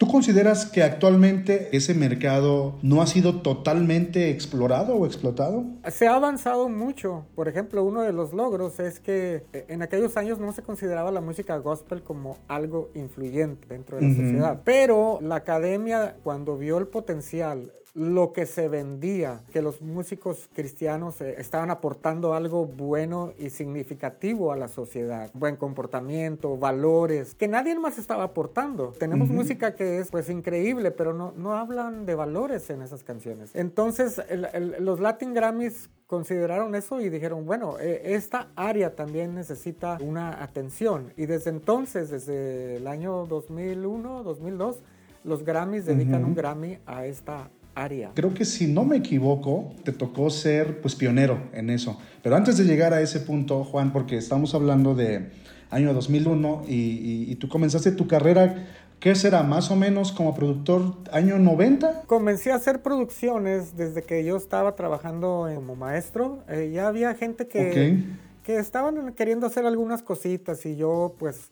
¿Tú 0.00 0.08
consideras 0.08 0.64
que 0.64 0.82
actualmente 0.82 1.68
ese 1.76 1.92
mercado 1.92 2.78
no 2.80 3.02
ha 3.02 3.06
sido 3.06 3.42
totalmente 3.42 4.30
explorado 4.30 4.94
o 4.94 5.04
explotado? 5.04 5.66
Se 5.90 6.08
ha 6.08 6.14
avanzado 6.14 6.70
mucho. 6.70 7.26
Por 7.34 7.48
ejemplo, 7.48 7.84
uno 7.84 8.00
de 8.00 8.14
los 8.14 8.32
logros 8.32 8.80
es 8.80 8.98
que 8.98 9.44
eh, 9.52 9.66
en 9.68 9.82
aquellos 9.82 10.16
años 10.16 10.38
no 10.38 10.54
se 10.54 10.62
consideraba 10.62 11.10
la 11.10 11.20
música 11.20 11.58
gospel 11.58 12.02
como 12.02 12.38
algo 12.48 12.90
influyente 12.94 13.68
dentro 13.68 13.98
de 13.98 14.02
la 14.04 14.08
uh 14.08 14.12
-huh. 14.12 14.16
sociedad. 14.22 14.62
Pero 14.64 15.18
la 15.20 15.34
academia, 15.34 16.16
cuando 16.24 16.56
vio 16.56 16.78
el 16.78 16.86
potencial 16.86 17.70
lo 17.94 18.32
que 18.32 18.46
se 18.46 18.68
vendía, 18.68 19.40
que 19.52 19.62
los 19.62 19.82
músicos 19.82 20.48
cristianos 20.54 21.20
eh, 21.20 21.36
estaban 21.38 21.70
aportando 21.70 22.34
algo 22.34 22.66
bueno 22.66 23.32
y 23.38 23.50
significativo 23.50 24.52
a 24.52 24.56
la 24.56 24.68
sociedad, 24.68 25.30
buen 25.34 25.56
comportamiento, 25.56 26.56
valores, 26.56 27.34
que 27.34 27.48
nadie 27.48 27.76
más 27.78 27.98
estaba 27.98 28.24
aportando. 28.24 28.92
Tenemos 28.98 29.28
uh 29.28 29.32
-huh. 29.32 29.36
música 29.36 29.74
que 29.74 29.98
es 29.98 30.10
pues 30.10 30.30
increíble, 30.30 30.90
pero 30.90 31.12
no, 31.12 31.32
no 31.36 31.54
hablan 31.54 32.06
de 32.06 32.14
valores 32.14 32.70
en 32.70 32.82
esas 32.82 33.02
canciones. 33.02 33.54
Entonces 33.54 34.20
el, 34.28 34.46
el, 34.52 34.76
los 34.84 35.00
Latin 35.00 35.34
Grammys 35.34 35.90
consideraron 36.06 36.74
eso 36.74 37.00
y 37.00 37.08
dijeron, 37.08 37.46
bueno, 37.46 37.78
eh, 37.80 38.14
esta 38.14 38.48
área 38.56 38.94
también 38.96 39.34
necesita 39.34 39.98
una 40.00 40.42
atención. 40.42 41.12
Y 41.16 41.26
desde 41.26 41.50
entonces, 41.50 42.10
desde 42.10 42.76
el 42.76 42.86
año 42.86 43.26
2001, 43.26 44.22
2002, 44.24 44.82
los 45.22 45.44
Grammys 45.44 45.86
dedican 45.86 46.22
uh 46.22 46.24
-huh. 46.24 46.28
un 46.28 46.34
Grammy 46.34 46.78
a 46.86 47.06
esta 47.06 47.50
área. 47.74 48.10
Creo 48.14 48.34
que 48.34 48.44
si 48.44 48.66
no 48.66 48.84
me 48.84 48.96
equivoco, 48.96 49.74
te 49.84 49.92
tocó 49.92 50.30
ser 50.30 50.80
pues 50.80 50.94
pionero 50.94 51.50
en 51.52 51.70
eso. 51.70 51.98
Pero 52.22 52.36
antes 52.36 52.56
de 52.58 52.64
llegar 52.64 52.92
a 52.94 53.00
ese 53.00 53.20
punto, 53.20 53.64
Juan, 53.64 53.92
porque 53.92 54.16
estamos 54.16 54.54
hablando 54.54 54.94
de 54.94 55.30
año 55.70 55.94
2001 55.94 56.64
y, 56.68 56.74
y, 56.74 57.26
y 57.30 57.34
tú 57.36 57.48
comenzaste 57.48 57.92
tu 57.92 58.06
carrera 58.06 58.66
¿Qué 59.00 59.14
será? 59.14 59.42
¿Más 59.42 59.70
o 59.70 59.76
menos 59.76 60.12
como 60.12 60.34
productor 60.34 60.94
año 61.10 61.38
90? 61.38 62.02
Comencé 62.06 62.52
a 62.52 62.56
hacer 62.56 62.82
producciones 62.82 63.74
desde 63.74 64.02
que 64.02 64.22
yo 64.24 64.36
estaba 64.36 64.76
trabajando 64.76 65.48
como 65.54 65.74
maestro. 65.74 66.44
Eh, 66.48 66.70
ya 66.70 66.86
había 66.86 67.14
gente 67.14 67.48
que, 67.48 67.70
okay. 67.70 68.18
que 68.42 68.58
estaban 68.58 69.14
queriendo 69.14 69.46
hacer 69.46 69.64
algunas 69.64 70.02
cositas 70.02 70.66
y 70.66 70.76
yo 70.76 71.14
pues 71.18 71.50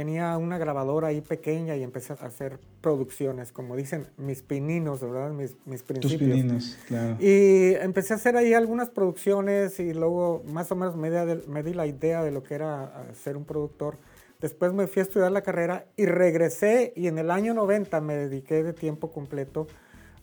tenía 0.00 0.38
una 0.38 0.56
grabadora 0.56 1.08
ahí 1.08 1.20
pequeña 1.20 1.76
y 1.76 1.82
empecé 1.82 2.14
a 2.14 2.16
hacer 2.24 2.58
producciones, 2.80 3.52
como 3.52 3.76
dicen 3.76 4.06
mis 4.16 4.40
pininos, 4.40 5.02
¿verdad? 5.02 5.30
Mis, 5.30 5.54
mis 5.66 5.82
principios. 5.82 6.18
Tus 6.18 6.28
pininos, 6.28 6.78
claro. 6.88 7.16
Y 7.20 7.74
empecé 7.74 8.14
a 8.14 8.16
hacer 8.16 8.34
ahí 8.38 8.54
algunas 8.54 8.88
producciones 8.88 9.78
y 9.78 9.92
luego 9.92 10.42
más 10.50 10.72
o 10.72 10.76
menos 10.76 10.96
me, 10.96 11.10
di- 11.10 11.42
me 11.48 11.62
di 11.62 11.74
la 11.74 11.86
idea 11.86 12.24
de 12.24 12.30
lo 12.30 12.42
que 12.42 12.54
era 12.54 12.84
ah, 12.84 13.04
ser 13.12 13.36
un 13.36 13.44
productor. 13.44 13.98
Después 14.40 14.72
me 14.72 14.86
fui 14.86 15.00
a 15.00 15.02
estudiar 15.02 15.30
la 15.32 15.42
carrera 15.42 15.84
y 15.98 16.06
regresé 16.06 16.94
y 16.96 17.06
en 17.06 17.18
el 17.18 17.30
año 17.30 17.52
90 17.52 18.00
me 18.00 18.14
dediqué 18.16 18.62
de 18.62 18.72
tiempo 18.72 19.12
completo 19.12 19.66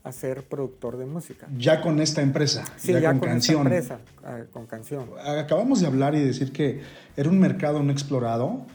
a 0.04 0.12
ser 0.12 0.42
productor 0.42 0.98
de 0.98 1.06
música. 1.06 1.48
Ya 1.56 1.82
con 1.82 2.00
esta 2.02 2.24
empresa, 2.24 2.64
Sí, 2.78 2.94
ya, 2.94 3.14
con, 3.20 3.30
esta 3.30 3.54
empresa, 3.54 4.00
ah, 4.24 4.40
con 4.52 4.66
canción. 4.66 5.08
Acabamos 5.24 5.82
de 5.82 5.86
hablar 5.86 6.16
y 6.16 6.22
decir 6.26 6.52
que 6.52 6.82
era 7.16 7.30
un 7.30 7.40
mercado 7.40 7.84
no 7.84 7.92
explorado 7.92 8.66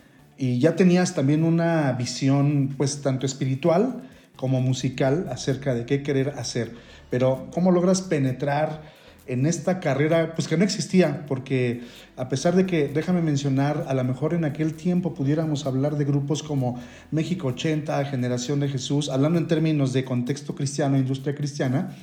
y 0.43 0.59
ya 0.59 0.75
tenías 0.75 1.15
también 1.15 1.45
una 1.45 1.93
visión, 1.93 2.75
pues, 2.77 3.01
tanto 3.01 3.27
espiritual 3.27 4.03
como 4.35 4.61
musical 4.61 5.29
acerca 5.31 5.73
de 5.73 5.87
qué 5.87 6.03
querer 6.03 6.31
hacer. 6.31 6.73
Pero, 7.11 7.47
¿cómo 7.53 7.71
logras 7.71 8.03
penetrar 8.03 8.83
en 9.29 9.47
esta 9.47 9.79
carrera, 9.79 10.35
pues 10.35 10.49
que 10.49 10.57
no 10.57 10.65
existía? 10.65 11.27
Porque 11.29 11.83
a 12.17 12.29
pesar 12.29 12.57
de 12.57 12.67
que, 12.67 12.89
déjame 12.89 13.23
mencionar, 13.23 13.85
a 13.87 13.95
lo 13.95 14.03
mejor 14.03 14.35
en 14.35 14.45
aquel 14.45 14.75
tiempo 14.75 15.15
pudiéramos 15.15 15.65
hablar 15.65 15.97
de 15.97 16.05
grupos 16.05 16.43
como 16.43 16.77
México 17.13 17.47
80, 17.47 18.05
Generación 18.07 18.59
de 18.59 18.69
Jesús, 18.69 19.11
hablando 19.11 19.39
en 19.39 19.47
términos 19.47 19.93
de 19.93 20.05
contexto 20.05 20.57
cristiano, 20.57 20.99
industria 20.99 21.37
cristiana, 21.37 21.95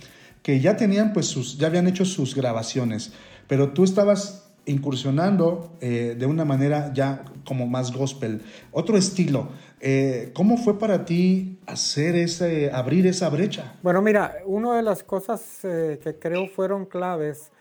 que 0.43 0.61
ya 0.61 0.77
tenían, 0.77 1.11
pues, 1.11 1.25
sus, 1.25 1.57
ya 1.57 1.67
habían 1.67 1.89
hecho 1.89 2.05
sus 2.05 2.35
grabaciones, 2.35 3.11
pero 3.49 3.73
tú 3.73 3.83
estabas 3.83 4.48
incursionando 4.69 5.77
eh, 5.81 6.15
de 6.17 6.25
una 6.25 6.45
manera 6.45 6.93
ya 6.93 7.25
como 7.45 7.67
más 7.67 7.91
gospel, 7.91 8.41
otro 8.71 8.97
estilo. 8.97 9.49
Eh, 9.81 10.31
¿Cómo 10.33 10.57
fue 10.57 10.77
para 10.77 11.05
ti 11.05 11.59
hacer 11.65 12.15
ese, 12.15 12.71
abrir 12.71 13.07
esa 13.07 13.29
brecha? 13.29 13.73
Bueno, 13.81 14.01
mira, 14.01 14.35
una 14.45 14.75
de 14.75 14.83
las 14.83 15.03
cosas 15.03 15.41
eh, 15.63 15.99
que 16.03 16.15
creo 16.15 16.47
fueron 16.47 16.85
claves 16.85 17.51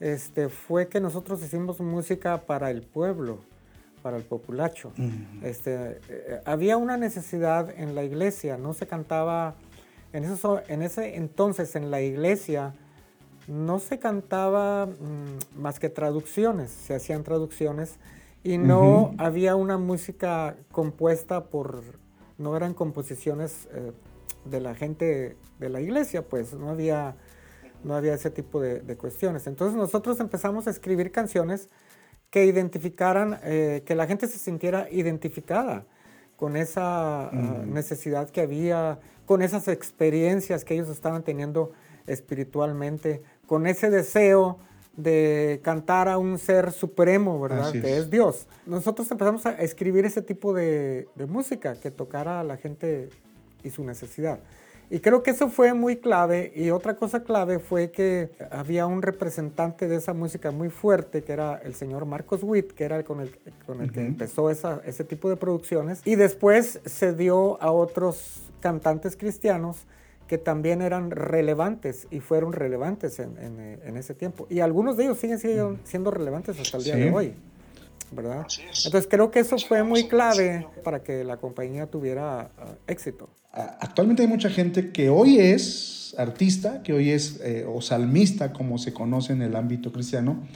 este, 0.00 0.48
fue 0.48 0.88
que 0.88 1.00
nosotros 1.00 1.42
hicimos 1.42 1.80
música 1.80 2.42
para 2.42 2.70
el 2.70 2.82
pueblo, 2.82 3.40
para 4.02 4.16
el 4.16 4.24
populacho. 4.24 4.92
este, 5.42 6.00
había 6.44 6.76
una 6.76 6.96
necesidad 6.96 7.70
en 7.78 7.94
la 7.94 8.04
iglesia, 8.04 8.56
no 8.56 8.74
se 8.74 8.86
cantaba, 8.86 9.54
en, 10.12 10.24
eso, 10.24 10.62
en 10.68 10.82
ese 10.82 11.16
entonces 11.16 11.76
en 11.76 11.90
la 11.90 12.00
iglesia 12.00 12.74
no 13.48 13.78
se 13.78 13.98
cantaba 13.98 14.86
mm, 14.86 15.60
más 15.60 15.78
que 15.78 15.88
traducciones, 15.88 16.70
se 16.70 16.94
hacían 16.94 17.22
traducciones 17.24 17.98
y 18.42 18.58
no 18.58 19.14
había 19.18 19.56
una 19.56 19.76
música 19.78 20.56
compuesta 20.70 21.44
por, 21.46 21.82
no 22.38 22.56
eran 22.56 22.74
composiciones 22.74 23.68
eh, 23.72 23.92
de 24.44 24.60
la 24.60 24.74
gente 24.74 25.36
de 25.58 25.68
la 25.68 25.80
iglesia, 25.80 26.22
pues 26.22 26.54
no 26.54 26.70
había, 26.70 27.16
no 27.82 27.94
había 27.94 28.14
ese 28.14 28.30
tipo 28.30 28.60
de, 28.60 28.80
de 28.80 28.96
cuestiones. 28.96 29.46
Entonces 29.46 29.76
nosotros 29.76 30.20
empezamos 30.20 30.66
a 30.68 30.70
escribir 30.70 31.10
canciones 31.10 31.68
que 32.30 32.44
identificaran, 32.44 33.38
eh, 33.44 33.82
que 33.84 33.94
la 33.94 34.06
gente 34.06 34.26
se 34.26 34.38
sintiera 34.38 34.88
identificada 34.90 35.86
con 36.36 36.56
esa 36.56 37.30
uh, 37.32 37.66
necesidad 37.66 38.28
que 38.28 38.42
había, 38.42 38.98
con 39.24 39.40
esas 39.40 39.68
experiencias 39.68 40.64
que 40.64 40.74
ellos 40.74 40.90
estaban 40.90 41.22
teniendo 41.22 41.72
espiritualmente, 42.06 43.22
con 43.46 43.66
ese 43.66 43.90
deseo 43.90 44.58
de 44.96 45.60
cantar 45.62 46.08
a 46.08 46.18
un 46.18 46.38
ser 46.38 46.72
supremo, 46.72 47.40
¿verdad? 47.40 47.68
Así 47.68 47.80
que 47.80 47.92
es. 47.92 48.04
es 48.04 48.10
Dios. 48.10 48.46
Nosotros 48.64 49.10
empezamos 49.10 49.44
a 49.46 49.52
escribir 49.52 50.06
ese 50.06 50.22
tipo 50.22 50.54
de, 50.54 51.08
de 51.14 51.26
música 51.26 51.78
que 51.80 51.90
tocara 51.90 52.40
a 52.40 52.44
la 52.44 52.56
gente 52.56 53.10
y 53.62 53.70
su 53.70 53.84
necesidad. 53.84 54.40
Y 54.88 55.00
creo 55.00 55.22
que 55.22 55.32
eso 55.32 55.48
fue 55.48 55.74
muy 55.74 55.96
clave. 55.96 56.52
Y 56.54 56.70
otra 56.70 56.96
cosa 56.96 57.24
clave 57.24 57.58
fue 57.58 57.90
que 57.90 58.30
había 58.50 58.86
un 58.86 59.02
representante 59.02 59.88
de 59.88 59.96
esa 59.96 60.12
música 60.14 60.52
muy 60.52 60.70
fuerte, 60.70 61.22
que 61.24 61.32
era 61.32 61.56
el 61.64 61.74
señor 61.74 62.06
Marcos 62.06 62.42
Witt, 62.42 62.72
que 62.72 62.84
era 62.84 62.96
el 62.96 63.04
con 63.04 63.20
el, 63.20 63.32
que 63.92 64.06
empezó 64.06 64.48
esa, 64.48 64.80
ese 64.86 65.02
tipo 65.02 65.28
de 65.28 65.36
producciones. 65.36 66.02
Y 66.04 66.14
después 66.14 66.80
se 66.84 67.14
dio 67.14 67.60
a 67.60 67.72
otros 67.72 68.48
cantantes 68.60 69.16
cristianos 69.16 69.86
que 70.26 70.38
también 70.38 70.82
eran 70.82 71.10
relevantes 71.10 72.06
y 72.10 72.20
fueron 72.20 72.52
relevantes 72.52 73.18
en, 73.18 73.36
en, 73.38 73.60
en 73.84 73.96
ese 73.96 74.14
tiempo. 74.14 74.46
Y 74.50 74.60
algunos 74.60 74.96
de 74.96 75.04
ellos 75.04 75.18
siguen 75.18 75.38
siendo, 75.38 75.78
siendo 75.84 76.10
relevantes 76.10 76.58
hasta 76.58 76.76
el 76.78 76.84
día 76.84 76.94
Sí. 76.94 77.00
de 77.00 77.10
hoy. 77.10 77.34
¿verdad? 78.12 78.46
Entonces 78.84 79.08
creo 79.10 79.32
que 79.32 79.40
eso 79.40 79.58
fue 79.58 79.82
muy 79.82 80.06
clave 80.06 80.66
para 80.84 81.02
que 81.02 81.24
la 81.24 81.38
compañía 81.38 81.86
tuviera 81.88 82.50
uh, 82.56 82.90
éxito. 82.90 83.28
Actualmente 83.52 84.22
hay 84.22 84.28
mucha 84.28 84.48
gente 84.48 84.92
que 84.92 85.08
hoy 85.08 85.40
es 85.40 86.14
artista, 86.16 86.82
que 86.84 86.92
hoy 86.92 87.10
es 87.10 87.40
eh, 87.42 87.64
o 87.68 87.80
salmista, 87.80 88.52
como 88.52 88.78
se 88.78 88.92
conoce 88.92 89.32
en 89.32 89.42
el 89.42 89.56
ámbito 89.56 89.90
cristiano, 89.92 90.46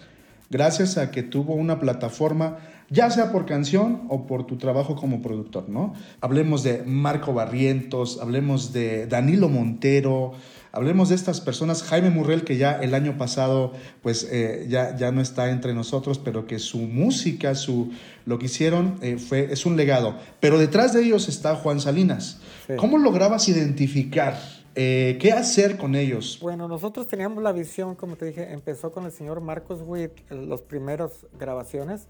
gracias 0.49 0.97
a 0.97 1.11
que 1.11 1.25
tuvo 1.25 1.55
una 1.55 1.81
plataforma, 1.81 2.59
ya 2.91 3.09
sea 3.09 3.31
por 3.31 3.47
canción 3.47 4.03
o 4.09 4.27
por 4.27 4.47
tu 4.47 4.59
trabajo 4.59 4.97
como 4.97 5.23
productor, 5.23 5.69
¿no? 5.69 5.95
Hablemos 6.21 6.65
de 6.65 6.83
Marco 6.85 7.33
Barrientos, 7.33 8.19
hablemos 8.21 8.73
de 8.73 9.07
Danilo 9.07 9.49
Montero, 9.49 10.33
hablemos 10.73 11.09
de 11.09 11.15
estas 11.15 11.41
personas, 11.41 11.85
Jaime 11.85 12.11
Murrell, 12.11 12.43
que 12.43 12.57
ya 12.57 12.73
el 12.73 12.95
año 12.95 13.17
pasado, 13.17 13.73
pues 14.03 14.29
eh, 14.31 14.67
ya, 14.69 14.97
ya 14.97 15.13
no 15.13 15.21
está 15.21 15.51
entre 15.51 15.73
nosotros, 15.73 16.19
pero 16.19 16.49
que 16.49 16.59
su 16.59 16.79
música, 16.79 17.55
su, 17.55 17.93
lo 18.27 18.41
que 18.41 18.47
hicieron, 18.47 18.97
eh, 19.03 19.19
fue, 19.19 19.53
es 19.53 19.67
un 19.67 19.77
legado. 19.77 20.17
Pero 20.41 20.59
detrás 20.59 20.93
de 20.93 21.05
ellos 21.05 21.29
está 21.29 21.55
Juan 21.55 21.81
Salinas. 21.81 22.41
Sí. 22.67 22.75
¿Cómo 22.77 22.99
lograbas 22.99 23.49
identificar 23.49 24.37
eh, 24.75 25.17
qué 25.21 25.31
hacer 25.31 25.77
con 25.77 25.95
ellos? 25.95 26.39
Bueno, 26.43 26.67
nosotros 26.67 27.07
teníamos 27.07 27.41
la 27.43 27.53
visión, 27.53 27.95
como 27.95 28.17
te 28.17 28.27
dije, 28.27 28.53
empezó 28.53 28.91
con 28.91 29.05
el 29.05 29.13
señor 29.13 29.41
Marcos 29.41 29.81
Witt, 29.85 30.13
los 30.31 30.63
primeros 30.63 31.27
grabaciones, 31.39 32.09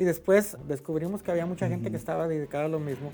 y 0.00 0.04
después 0.04 0.56
descubrimos 0.66 1.22
que 1.22 1.30
había 1.30 1.44
mucha 1.44 1.68
gente 1.68 1.90
que 1.90 1.98
estaba 1.98 2.26
dedicada 2.26 2.64
a 2.64 2.68
lo 2.68 2.80
mismo, 2.80 3.12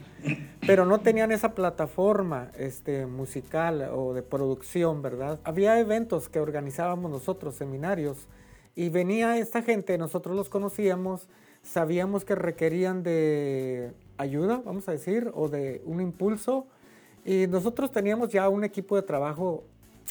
pero 0.68 0.86
no 0.86 1.00
tenían 1.00 1.32
esa 1.32 1.52
plataforma 1.52 2.52
este, 2.56 3.06
musical 3.06 3.90
o 3.92 4.14
de 4.14 4.22
producción, 4.22 5.02
¿verdad? 5.02 5.40
Había 5.42 5.80
eventos 5.80 6.28
que 6.28 6.38
organizábamos 6.38 7.10
nosotros, 7.10 7.56
seminarios, 7.56 8.28
y 8.76 8.88
venía 8.88 9.36
esta 9.36 9.62
gente, 9.62 9.98
nosotros 9.98 10.36
los 10.36 10.48
conocíamos, 10.48 11.28
sabíamos 11.64 12.24
que 12.24 12.36
requerían 12.36 13.02
de 13.02 13.90
ayuda, 14.16 14.62
vamos 14.64 14.88
a 14.88 14.92
decir, 14.92 15.32
o 15.34 15.48
de 15.48 15.82
un 15.86 16.00
impulso, 16.00 16.68
y 17.24 17.48
nosotros 17.48 17.90
teníamos 17.90 18.28
ya 18.28 18.48
un 18.48 18.62
equipo 18.62 18.94
de 18.94 19.02
trabajo 19.02 19.64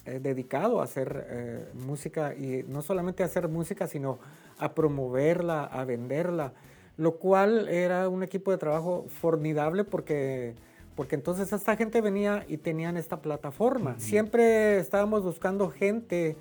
eh, 0.05 0.19
dedicado 0.21 0.81
a 0.81 0.83
hacer 0.83 1.25
eh, 1.29 1.65
música 1.73 2.35
y 2.35 2.63
no 2.67 2.81
solamente 2.81 3.23
a 3.23 3.25
hacer 3.25 3.47
música, 3.47 3.87
sino 3.87 4.19
a 4.59 4.73
promoverla, 4.73 5.63
a 5.63 5.83
venderla, 5.83 6.53
lo 6.97 7.17
cual 7.17 7.67
era 7.67 8.07
un 8.07 8.21
equipo 8.21 8.51
de 8.51 8.57
trabajo 8.57 9.05
formidable 9.09 9.83
porque, 9.83 10.53
porque 10.95 11.15
entonces 11.15 11.51
esta 11.51 11.75
gente 11.75 12.01
venía 12.01 12.45
y 12.47 12.57
tenían 12.57 12.97
esta 12.97 13.21
plataforma. 13.21 13.99
Siempre 13.99 14.77
estábamos 14.77 15.23
buscando 15.23 15.69
gente 15.69 16.37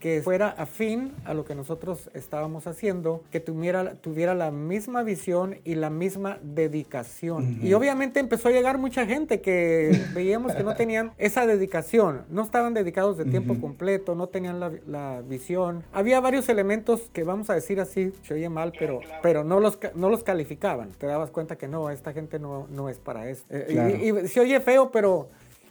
que 0.00 0.20
fuera 0.22 0.48
afín 0.48 1.12
a 1.24 1.34
lo 1.34 1.44
que 1.44 1.54
nosotros 1.54 2.10
estábamos 2.14 2.66
haciendo, 2.66 3.22
que 3.30 3.40
tuviera, 3.40 3.94
tuviera 3.94 4.34
la 4.34 4.50
misma 4.50 5.02
visión 5.02 5.56
y 5.64 5.74
la 5.74 5.90
misma 5.90 6.38
dedicación. 6.42 7.58
Y 7.62 7.72
obviamente 7.72 8.20
empezó 8.20 8.48
a 8.48 8.52
llegar 8.52 8.78
mucha 8.78 9.06
gente 9.06 9.40
que 9.40 9.90
veíamos 10.14 10.54
que 10.54 10.62
no 10.62 10.74
tenían 10.74 11.12
esa 11.18 11.46
dedicación, 11.46 12.24
no 12.30 12.42
estaban 12.42 12.74
dedicados 12.74 13.16
de 13.16 13.24
tiempo 13.24 13.58
completo, 13.60 14.14
no 14.14 14.28
tenían 14.28 14.60
la, 14.60 14.72
la 14.86 15.22
visión. 15.22 15.84
Había 15.92 16.20
varios 16.20 16.48
elementos 16.48 17.10
que 17.12 17.24
vamos 17.24 17.50
a 17.50 17.54
decir 17.54 17.80
así, 17.80 18.12
se 18.22 18.34
oye 18.34 18.48
mal, 18.48 18.72
pero, 18.78 19.00
pero 19.22 19.44
no, 19.44 19.60
los, 19.60 19.78
no 19.94 20.08
los 20.08 20.22
calificaban. 20.22 20.90
Te 20.92 21.06
dabas 21.06 21.30
cuenta 21.30 21.56
que 21.56 21.68
no, 21.68 21.90
esta 21.90 22.12
gente 22.12 22.38
no, 22.38 22.66
no 22.70 22.88
es 22.88 22.98
para 22.98 23.28
eso. 23.28 23.44
Eh, 23.50 24.22
y 24.24 24.28
se 24.28 24.40
oye 24.40 24.60
feo, 24.60 24.90
pero 24.90 25.28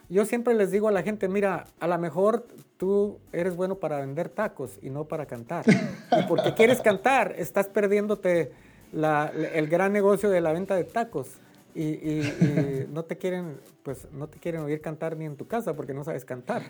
yo 0.10 0.26
siempre 0.26 0.54
les 0.54 0.72
digo 0.72 0.88
a 0.88 0.92
la 0.92 1.04
gente, 1.04 1.28
mira, 1.28 1.66
a 1.80 1.88
lo 1.88 1.98
mejor 1.98 2.46
tú 2.78 3.20
eres 3.32 3.56
bueno 3.56 3.76
para 3.76 4.00
vender 4.00 4.30
tacos 4.30 4.78
y 4.82 4.90
no 4.90 5.06
para 5.06 5.26
cantar. 5.26 5.66
Y 5.68 6.24
porque 6.28 6.54
quieres 6.54 6.82
cantar, 6.82 7.34
estás 7.38 7.68
perdiéndote 7.68 8.52
la- 8.92 9.32
el 9.54 9.68
gran 9.68 9.94
negocio 9.94 10.30
de 10.30 10.42
la 10.42 10.54
venta 10.54 10.76
de 10.76 10.84
tacos. 10.84 11.30
Y, 11.74 11.84
y- 11.84 12.86
y 12.88 12.88
no 12.94 13.04
te 13.04 13.18
quieren, 13.18 13.58
pues 13.84 14.08
no 14.14 14.28
te 14.28 14.40
quieren 14.40 14.62
oír 14.62 14.80
cantar 14.80 15.18
ni 15.18 15.26
en 15.26 15.36
tu 15.36 15.46
casa 15.48 15.76
porque 15.76 15.94
no 15.94 16.04
sabes 16.06 16.24
cantar. 16.24 16.62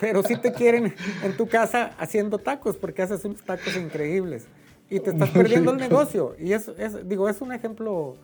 Pero 0.00 0.22
sí 0.22 0.36
te 0.36 0.52
quieren 0.52 0.94
en 1.22 1.36
tu 1.36 1.46
casa 1.48 1.92
haciendo 1.98 2.38
tacos 2.38 2.76
porque 2.76 3.02
haces 3.02 3.24
unos 3.26 3.42
tacos 3.42 3.76
increíbles. 3.76 4.46
Y 4.88 5.00
te 5.00 5.10
estás 5.10 5.28
perdiendo 5.30 5.70
el 5.72 5.76
negocio. 5.76 6.34
Y 6.38 6.54
es, 6.54 6.68
es- 6.78 7.06
digo, 7.06 7.28
es 7.28 7.42
un 7.42 7.52
ejemplo 7.52 8.16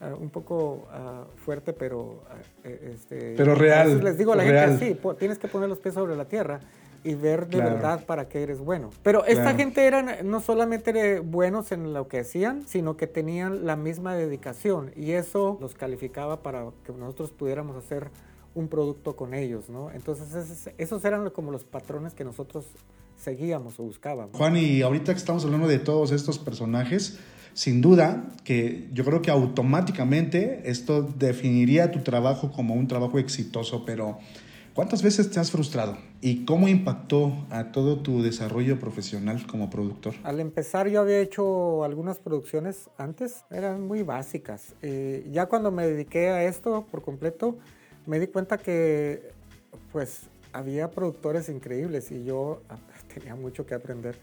ah, 0.00 0.14
un 0.18 0.30
poco 0.30 0.86
ah, 0.90 1.24
fuerte, 1.36 1.72
pero 1.72 2.22
eh, 2.64 2.92
este, 2.94 3.34
Pero 3.36 3.54
real, 3.54 4.02
les 4.02 4.18
digo 4.18 4.32
a 4.32 4.36
la 4.36 4.44
real. 4.44 4.70
gente 4.70 4.84
así, 4.86 4.94
po- 4.94 5.14
tienes 5.14 5.38
que 5.38 5.48
poner 5.48 5.68
los 5.68 5.78
pies 5.78 5.94
sobre 5.94 6.16
la 6.16 6.26
tierra 6.26 6.60
y 7.04 7.14
ver 7.14 7.46
de 7.46 7.58
verdad 7.58 8.04
para 8.06 8.28
qué 8.28 8.42
eres 8.42 8.58
bueno. 8.58 8.90
Pero 9.04 9.24
esta 9.24 9.54
gente 9.54 9.86
eran 9.86 10.28
no 10.28 10.40
solamente 10.40 11.20
buenos 11.20 11.70
en 11.70 11.92
lo 11.94 12.08
que 12.08 12.18
hacían, 12.20 12.66
sino 12.66 12.96
que 12.96 13.06
tenían 13.06 13.64
la 13.66 13.76
misma 13.76 14.14
dedicación 14.16 14.90
y 14.96 15.12
eso 15.12 15.58
los 15.60 15.74
calificaba 15.74 16.42
para 16.42 16.66
que 16.84 16.92
nosotros 16.92 17.30
pudiéramos 17.30 17.76
hacer 17.76 18.10
un 18.54 18.66
producto 18.66 19.14
con 19.14 19.32
ellos, 19.32 19.68
¿no? 19.70 19.92
Entonces 19.92 20.70
esos 20.76 21.04
eran 21.04 21.30
como 21.30 21.52
los 21.52 21.62
patrones 21.62 22.14
que 22.14 22.24
nosotros 22.24 22.66
seguíamos 23.16 23.78
o 23.78 23.84
buscábamos. 23.84 24.36
Juan, 24.36 24.56
y 24.56 24.82
ahorita 24.82 25.12
que 25.12 25.18
estamos 25.18 25.44
hablando 25.44 25.68
de 25.68 25.78
todos 25.78 26.10
estos 26.10 26.38
personajes, 26.40 27.18
sin 27.58 27.80
duda 27.80 28.22
que 28.44 28.88
yo 28.92 29.04
creo 29.04 29.20
que 29.20 29.32
automáticamente 29.32 30.62
esto 30.70 31.02
definiría 31.02 31.90
tu 31.90 32.04
trabajo 32.04 32.52
como 32.52 32.74
un 32.74 32.86
trabajo 32.86 33.18
exitoso, 33.18 33.84
pero 33.84 34.20
¿cuántas 34.74 35.02
veces 35.02 35.28
te 35.32 35.40
has 35.40 35.50
frustrado? 35.50 35.98
¿Y 36.20 36.44
cómo 36.44 36.68
impactó 36.68 37.32
a 37.50 37.72
todo 37.72 37.98
tu 37.98 38.22
desarrollo 38.22 38.78
profesional 38.78 39.44
como 39.48 39.70
productor? 39.70 40.14
Al 40.22 40.38
empezar 40.38 40.86
yo 40.86 41.00
había 41.00 41.18
hecho 41.18 41.82
algunas 41.82 42.18
producciones 42.20 42.90
antes, 42.96 43.44
eran 43.50 43.88
muy 43.88 44.04
básicas. 44.04 44.76
Eh, 44.82 45.28
ya 45.32 45.46
cuando 45.46 45.72
me 45.72 45.84
dediqué 45.84 46.28
a 46.28 46.44
esto 46.44 46.86
por 46.88 47.02
completo, 47.02 47.58
me 48.06 48.20
di 48.20 48.28
cuenta 48.28 48.58
que 48.58 49.32
pues 49.90 50.28
había 50.52 50.92
productores 50.92 51.48
increíbles 51.48 52.12
y 52.12 52.22
yo 52.22 52.62
tenía 53.12 53.34
mucho 53.34 53.66
que 53.66 53.74
aprender. 53.74 54.16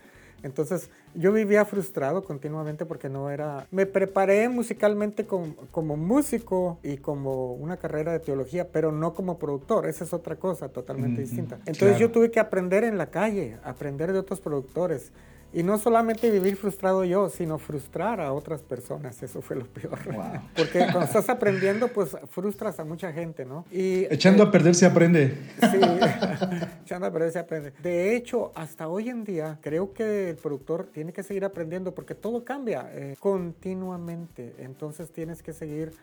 Entonces 0.45 0.91
yo 1.15 1.33
vivía 1.33 1.65
frustrado 1.65 2.23
continuamente 2.23 2.85
porque 2.85 3.09
no 3.09 3.31
era... 3.31 3.65
Me 3.71 3.87
preparé 3.87 4.47
musicalmente 4.47 5.25
como, 5.25 5.55
como, 5.71 5.97
músico 5.97 6.77
y 6.83 6.97
como 6.97 7.53
una 7.53 7.77
carrera 7.77 8.11
de 8.11 8.19
teología, 8.19 8.67
pero 8.71 8.91
no 8.91 9.15
como 9.15 9.39
productor. 9.39 9.87
Esa 9.87 10.03
es 10.03 10.13
otra 10.13 10.35
cosa 10.35 10.69
totalmente 10.69 11.21
distinta. 11.21 11.57
Entonces 11.65 11.97
yo 11.97 12.11
tuve 12.11 12.29
que 12.29 12.39
aprender 12.39 12.83
en 12.83 12.99
la 12.99 13.07
calle, 13.07 13.57
aprender 13.63 14.13
de 14.13 14.19
otros 14.19 14.39
productores. 14.39 15.11
Y 15.53 15.63
no 15.63 15.77
solamente 15.77 16.29
vivir 16.29 16.57
frustrado 16.57 17.05
yo, 17.05 17.29
sino 17.29 17.57
frustrar 17.57 18.19
a 18.19 18.33
otras 18.33 18.61
personas. 18.61 19.23
Eso 19.23 19.41
fue 19.41 19.55
lo 19.55 19.65
peor. 19.65 19.97
Porque 20.55 20.79
cuando 20.79 21.03
estás 21.03 21.29
aprendiendo, 21.29 21.87
pues 21.87 22.15
frustras 22.29 22.79
a 22.79 22.83
mucha 22.83 23.13
gente, 23.13 23.45
¿no? 23.45 23.65
Y, 23.71 24.05
echando 24.13 24.43
a 24.43 24.51
perder 24.51 24.75
se 24.75 24.85
aprende. 24.85 25.37
Sí, 25.61 25.79
echando 26.83 27.07
a 27.07 27.11
perder 27.11 27.31
se 27.31 27.39
aprende. 27.39 27.71
De 27.81 28.15
hecho, 28.15 28.51
hasta 28.53 28.89
hoy 28.89 29.09
en 29.09 29.23
día, 29.23 29.57
creo 29.61 29.93
que 29.93 30.31
el 30.31 30.35
productor 30.35 30.87
tiene 30.87 31.13
que 31.13 31.23
seguir 31.23 31.45
aprendiendo 31.45 31.93
porque 31.93 32.15
todo 32.15 32.43
cambia 32.43 32.89
eh, 32.91 33.15
continuamente. 33.19 34.55
Entonces 34.59 35.09
tienes 35.11 35.41
que 35.41 35.53
seguir 35.53 35.93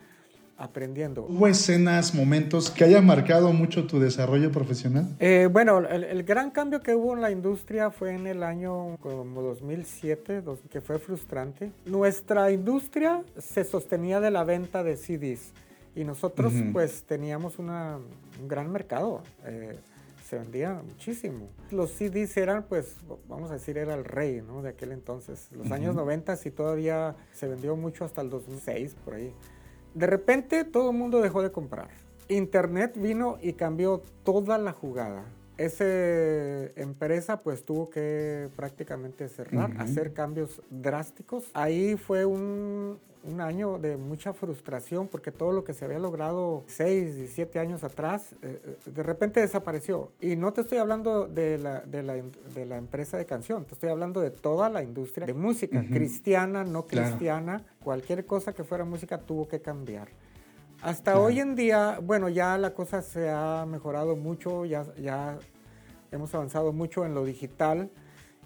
aprendiendo. 0.62 1.26
¿Hubo 1.28 1.48
escenas, 1.48 2.14
momentos 2.14 2.70
que 2.70 2.84
hayan 2.84 3.04
marcado 3.04 3.52
mucho 3.52 3.86
tu 3.86 3.98
desarrollo 3.98 4.52
profesional? 4.52 5.08
Eh, 5.18 5.48
bueno, 5.50 5.80
el, 5.80 6.22
gran 6.22 6.52
cambio 6.52 6.80
que 6.80 6.94
hubo 6.94 7.14
en 7.14 7.20
la 7.20 7.32
industria 7.32 7.90
fue 7.90 8.14
en 8.14 8.28
el 8.28 8.44
año 8.44 8.96
como 8.98 9.42
2007, 9.42 10.44
que 10.70 10.80
fue 10.80 11.00
frustrante. 11.00 11.72
Nuestra 11.84 12.52
industria 12.52 13.24
se 13.38 13.64
sostenía 13.64 14.20
de 14.20 14.30
la 14.30 14.44
venta 14.44 14.84
de 14.84 14.96
CDs 14.96 15.52
y 15.96 16.04
nosotros 16.04 16.52
pues 16.72 17.02
teníamos 17.02 17.58
una, 17.58 17.98
un 18.40 18.48
gran 18.48 18.70
mercado. 18.70 19.22
Eh, 19.44 19.76
se 20.28 20.38
vendía 20.38 20.80
muchísimo. 20.86 21.48
Los 21.72 21.90
CDs 21.90 22.36
eran, 22.36 22.62
pues, 22.62 22.96
vamos 23.28 23.50
a 23.50 23.54
decir, 23.54 23.76
era 23.76 23.94
el 23.94 24.04
rey, 24.04 24.40
¿no? 24.40 24.62
De 24.62 24.70
aquel 24.70 24.92
entonces. 24.92 25.48
Los 25.50 25.70
años 25.72 25.94
90 25.96 26.38
y 26.44 26.50
todavía 26.50 27.16
se 27.32 27.48
vendió 27.48 27.76
mucho 27.76 28.04
hasta 28.04 28.22
el 28.22 28.30
2006, 28.30 28.94
por 29.04 29.14
ahí. 29.14 29.34
De 29.94 30.06
repente 30.06 30.64
todo 30.64 30.90
el 30.90 30.96
mundo 30.96 31.20
dejó 31.20 31.42
de 31.42 31.52
comprar. 31.52 31.88
Internet 32.28 32.94
vino 32.96 33.38
y 33.42 33.52
cambió 33.52 34.02
toda 34.24 34.56
la 34.58 34.72
jugada. 34.72 35.24
Esa 35.58 35.84
empresa 36.76 37.42
pues 37.42 37.64
tuvo 37.64 37.90
que 37.90 38.48
prácticamente 38.56 39.28
cerrar, 39.28 39.72
hacer 39.78 40.12
cambios 40.12 40.62
drásticos. 40.70 41.50
Ahí 41.52 41.96
fue 41.96 42.24
un, 42.24 42.98
año 43.38 43.78
de 43.78 43.96
mucha 43.96 44.32
frustración 44.32 45.06
porque 45.06 45.30
todo 45.30 45.52
lo 45.52 45.62
que 45.62 45.74
se 45.74 45.84
había 45.84 46.00
logrado 46.00 46.64
seis 46.66 47.16
y 47.16 47.28
siete 47.28 47.60
años 47.60 47.84
atrás 47.84 48.32
eh, 48.42 48.60
eh, 48.64 48.90
de 48.90 49.02
repente 49.04 49.40
desapareció. 49.40 50.10
Y 50.20 50.34
no 50.34 50.52
te 50.52 50.62
estoy 50.62 50.78
hablando 50.78 51.28
de 51.28 51.58
la, 51.58 51.80
de 51.82 52.02
la, 52.66 52.76
empresa 52.76 53.16
de 53.16 53.24
canción, 53.24 53.64
te 53.64 53.74
estoy 53.74 53.90
hablando 53.90 54.20
de 54.20 54.30
toda 54.30 54.68
la 54.70 54.82
industria 54.82 55.26
de 55.26 55.34
música, 55.34 55.84
cristiana, 55.88 56.64
no 56.64 56.86
cristiana, 56.86 57.62
cualquier 57.84 58.26
cosa 58.26 58.52
que 58.52 58.64
fuera 58.64 58.84
música 58.84 59.18
tuvo 59.18 59.46
que 59.46 59.60
cambiar. 59.60 60.08
Hasta 60.82 61.20
hoy 61.20 61.38
en 61.38 61.54
día, 61.54 62.00
bueno, 62.02 62.28
ya 62.28 62.58
la 62.58 62.74
cosa 62.74 63.02
se 63.02 63.30
ha 63.30 63.64
mejorado 63.66 64.16
mucho, 64.16 64.64
ya, 64.64 64.84
ya 64.96 65.38
hemos 66.10 66.34
avanzado 66.34 66.72
mucho 66.72 67.06
en 67.06 67.14
lo 67.14 67.24
digital, 67.24 67.88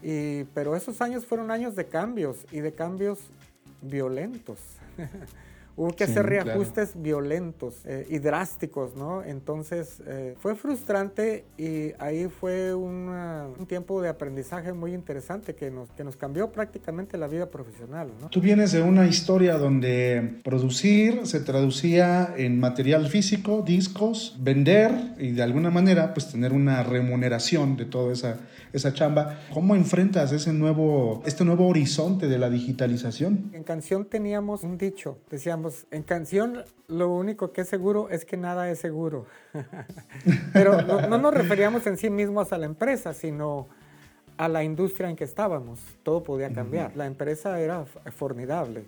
y, 0.03 0.44
pero 0.53 0.77
esos 0.77 1.01
años 1.01 1.25
fueron 1.25 1.51
años 1.51 1.75
de 1.75 1.87
cambios 1.87 2.44
y 2.53 2.61
de 2.61 2.75
cambios 2.75 3.20
violentos. 3.81 4.59
Hubo 5.77 5.93
que 5.93 6.05
hacer 6.05 6.25
reajustes 6.25 6.93
violentos 6.95 7.83
eh, 7.85 8.07
y 8.09 8.19
drásticos, 8.19 8.97
¿no? 8.97 9.23
Entonces 9.23 10.03
eh, 10.07 10.35
fue 10.39 10.55
frustrante 10.55 11.45
y 11.59 11.93
ahí 11.99 12.29
fue 12.29 12.75
un 12.75 13.67
tiempo 13.69 14.01
de 14.01 14.09
aprendizaje 14.09 14.73
muy 14.73 14.95
interesante 14.95 15.55
que 15.55 15.71
nos, 15.71 15.91
que 15.91 16.05
nos 16.05 16.17
cambió 16.17 16.51
prácticamente 16.51 17.19
la 17.19 17.27
vida 17.27 17.51
profesional, 17.51 18.11
¿no? 18.21 18.31
Tú 18.31 18.41
vienes 18.41 18.73
de 18.73 18.83
una 18.83 19.07
historia 19.07 19.59
donde 19.59 20.41
producir 20.43 21.27
se 21.27 21.41
traducía 21.41 22.35
en 22.37 22.59
material 22.59 23.09
físico, 23.09 23.62
discos, 23.62 24.37
vender 24.41 24.93
y 25.19 25.33
de 25.33 25.43
alguna 25.43 25.71
manera 25.71 26.15
pues 26.15 26.31
tener 26.31 26.53
una 26.53 26.83
remuneración 26.83 27.77
de 27.77 27.85
toda 27.85 28.12
esa, 28.12 28.39
esa 28.73 28.93
chamba. 28.93 29.41
¿Cómo 29.53 29.75
enfrentas 29.75 30.33
ese 30.33 30.53
nuevo, 30.53 31.23
este 31.27 31.45
nuevo 31.45 31.69
horizonte 31.69 32.29
de 32.29 32.39
la 32.39 32.51
digitalización? 32.51 33.51
En 33.53 33.65
canción 33.65 34.07
teníamos 34.07 34.62
un 34.62 34.79
dicho, 34.79 35.19
decíamos, 35.31 35.66
en 35.91 36.03
canción 36.03 36.65
lo 36.89 37.11
único 37.11 37.53
que 37.53 37.63
es 37.63 37.69
seguro 37.69 38.09
es 38.11 38.25
que 38.25 38.37
nada 38.37 38.71
es 38.71 38.79
seguro. 38.79 39.27
Pero 40.53 40.83
no, 40.83 41.19
nos 41.19 41.35
referíamos 41.35 41.87
en 41.87 41.97
sí 41.97 42.11
mismos 42.11 42.53
a 42.53 42.59
la 42.59 42.67
empresa, 42.67 43.15
sino 43.15 43.67
a 44.37 44.49
la 44.49 44.63
industria 44.63 45.09
en 45.09 45.17
que 45.17 45.25
estábamos. 45.25 45.81
Todo 46.03 46.23
podía 46.23 46.51
cambiar. 46.53 46.97
La 46.97 47.07
empresa 47.07 47.59
era 47.61 47.85
formidable, 48.15 48.85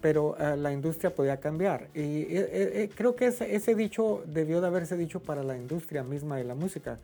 pero 0.00 0.36
eh, 0.38 0.56
la 0.56 0.72
industria 0.72 1.14
podía 1.14 1.38
cambiar. 1.38 1.88
Y 1.94 2.22
eh, 2.22 2.28
eh, 2.30 2.90
creo 2.94 3.16
que 3.16 3.26
ese, 3.26 3.74
dicho 3.74 4.22
debió 4.26 4.60
de 4.60 4.68
haberse 4.68 4.96
dicho 4.96 5.20
para 5.20 5.42
la 5.42 5.56
industria 5.56 6.02
misma 6.02 6.36
de 6.36 6.44
la 6.44 6.54
música. 6.54 6.98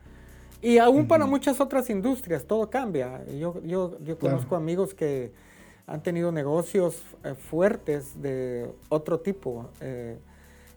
Y 0.61 0.77
aún 0.77 1.07
para 1.07 1.25
muchas 1.25 1.59
otras 1.59 1.89
industrias, 1.89 2.45
todo 2.45 2.69
cambia. 2.69 3.25
Yo, 3.25 3.61
yo, 3.63 3.97
yo 4.03 4.17
conozco 4.17 4.55
amigos 4.55 4.93
que 4.93 5.31
han 5.87 6.03
tenido 6.03 6.31
negocios 6.31 7.01
eh, 7.23 7.35
fuertes 7.35 8.21
de 8.21 8.71
otro 8.89 9.19
tipo 9.19 9.69
eh, 9.79 10.17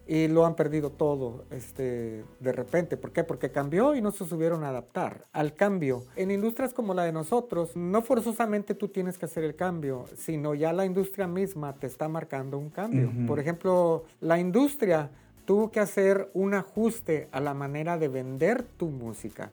y 0.07 0.27
lo 0.27 0.45
han 0.45 0.55
perdido 0.55 0.91
todo 0.91 1.45
este, 1.49 2.23
de 2.39 2.51
repente. 2.51 2.95
¿Por 2.95 3.11
qué? 3.11 3.23
Porque 3.23 3.51
cambió 3.51 3.95
y 3.95 4.01
no 4.01 4.11
se 4.11 4.25
subieron 4.25 4.63
a 4.63 4.69
adaptar 4.69 5.25
al 5.31 5.55
cambio. 5.55 6.03
En 6.15 6.29
industrias 6.31 6.73
como 6.73 6.93
la 6.93 7.03
de 7.03 7.11
nosotros, 7.11 7.75
no 7.75 8.01
forzosamente 8.01 8.75
tú 8.75 8.87
tienes 8.89 9.17
que 9.17 9.25
hacer 9.25 9.43
el 9.43 9.55
cambio, 9.55 10.05
sino 10.15 10.53
ya 10.53 10.73
la 10.73 10.85
industria 10.85 11.27
misma 11.27 11.73
te 11.73 11.87
está 11.87 12.07
marcando 12.07 12.57
un 12.57 12.69
cambio. 12.69 13.11
Por 13.25 13.39
ejemplo, 13.39 14.03
la 14.21 14.39
industria 14.39 15.09
tuvo 15.45 15.71
que 15.71 15.79
hacer 15.79 16.29
un 16.33 16.53
ajuste 16.53 17.27
a 17.31 17.39
la 17.39 17.53
manera 17.53 17.97
de 17.97 18.07
vender 18.07 18.63
tu 18.63 18.89
música. 18.89 19.51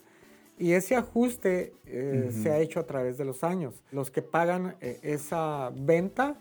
Y 0.62 0.74
ese 0.74 0.94
ajuste 0.94 1.74
eh, 1.86 2.30
se 2.30 2.52
ha 2.52 2.60
hecho 2.60 2.78
a 2.78 2.84
través 2.84 3.18
de 3.18 3.24
los 3.24 3.42
años. 3.42 3.82
Los 3.90 4.12
que 4.12 4.22
pagan 4.22 4.76
eh, 4.80 5.00
esa 5.02 5.72
venta, 5.74 6.36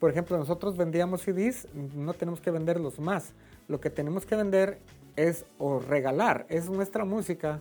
por 0.00 0.10
ejemplo, 0.10 0.38
nosotros 0.38 0.78
vendíamos 0.78 1.20
CDs, 1.20 1.68
no 1.74 2.14
tenemos 2.14 2.40
que 2.40 2.50
venderlos 2.50 2.98
más. 2.98 3.34
Lo 3.68 3.78
que 3.78 3.90
tenemos 3.90 4.24
que 4.24 4.34
vender 4.34 4.78
es 5.14 5.44
o 5.58 5.78
regalar, 5.78 6.46
es 6.48 6.70
nuestra 6.70 7.04
música 7.04 7.60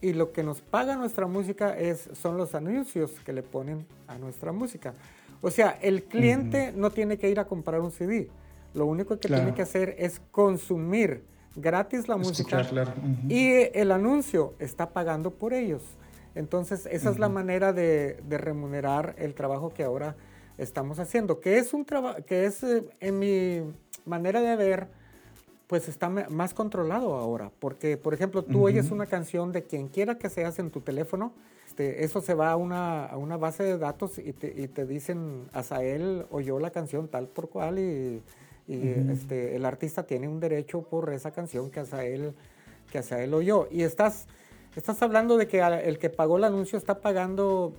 y 0.00 0.14
lo 0.14 0.32
que 0.32 0.42
nos 0.42 0.62
paga 0.62 0.96
nuestra 0.96 1.26
música 1.26 1.78
es, 1.78 2.08
son 2.14 2.38
los 2.38 2.54
anuncios 2.54 3.10
que 3.22 3.34
le 3.34 3.42
ponen 3.42 3.84
a 4.06 4.16
nuestra 4.16 4.52
música. 4.52 4.94
O 5.42 5.50
sea, 5.50 5.78
el 5.82 6.04
cliente 6.04 6.72
no 6.74 6.88
tiene 6.90 7.18
que 7.18 7.28
ir 7.28 7.38
a 7.38 7.44
comprar 7.44 7.82
un 7.82 7.90
CD, 7.90 8.30
lo 8.72 8.86
único 8.86 9.18
que 9.18 9.28
tiene 9.28 9.52
que 9.52 9.60
hacer 9.60 9.94
es 9.98 10.22
consumir 10.30 11.22
gratis 11.56 12.08
la 12.08 12.16
música 12.16 12.66
y 13.28 13.52
el 13.74 13.92
anuncio 13.92 14.54
está 14.58 14.90
pagando 14.90 15.32
por 15.32 15.52
ellos. 15.52 15.82
Entonces, 16.34 16.86
esa 16.90 17.10
es 17.10 17.18
la 17.18 17.28
manera 17.28 17.72
de, 17.72 18.22
remunerar 18.28 19.14
el 19.18 19.34
trabajo 19.34 19.70
que 19.70 19.82
ahora 19.82 20.16
estamos 20.58 20.98
haciendo, 20.98 21.40
que 21.40 21.58
es 21.58 21.74
un 21.74 21.84
trabajo 21.84 22.22
que 22.24 22.44
es 22.44 22.62
eh, 22.62 22.84
en 23.00 23.18
mi 23.18 23.62
manera 24.04 24.40
de 24.40 24.56
ver 24.56 24.88
pues 25.66 25.88
está 25.88 26.08
más 26.08 26.52
controlado 26.52 27.14
ahora, 27.14 27.52
porque 27.60 27.96
por 27.96 28.12
ejemplo, 28.12 28.42
tú 28.42 28.64
oyes 28.64 28.90
una 28.90 29.06
canción 29.06 29.52
de 29.52 29.62
quien 29.62 29.86
quiera 29.86 30.18
que 30.18 30.28
seas 30.28 30.58
en 30.58 30.72
tu 30.72 30.80
teléfono, 30.80 31.32
este, 31.64 32.04
eso 32.04 32.20
se 32.20 32.34
va 32.34 32.50
a 32.50 32.56
una, 32.56 33.06
a 33.06 33.16
una 33.16 33.36
base 33.36 33.62
de 33.62 33.78
datos 33.78 34.18
y 34.18 34.32
te, 34.32 34.52
y 34.60 34.66
te 34.66 34.84
dicen, 34.84 35.48
Azael 35.52 36.26
oyó 36.30 36.58
la 36.58 36.70
canción 36.70 37.06
tal 37.06 37.28
por 37.28 37.48
cual 37.48 37.78
y 37.78 38.20
y 38.74 39.10
este, 39.10 39.56
el 39.56 39.64
artista 39.64 40.04
tiene 40.04 40.28
un 40.28 40.40
derecho 40.40 40.82
por 40.82 41.12
esa 41.12 41.32
canción 41.32 41.70
que 41.70 41.80
hacia 41.80 42.04
él, 42.04 42.34
que 42.90 42.98
hacia 42.98 43.22
él 43.22 43.34
oyó. 43.34 43.66
Y 43.70 43.82
estás, 43.82 44.26
Estás 44.76 45.02
hablando 45.02 45.36
de 45.36 45.48
que 45.48 45.60
el 45.60 45.98
que 45.98 46.10
pagó 46.10 46.36
el 46.36 46.44
anuncio 46.44 46.78
está 46.78 47.00
pagando 47.00 47.72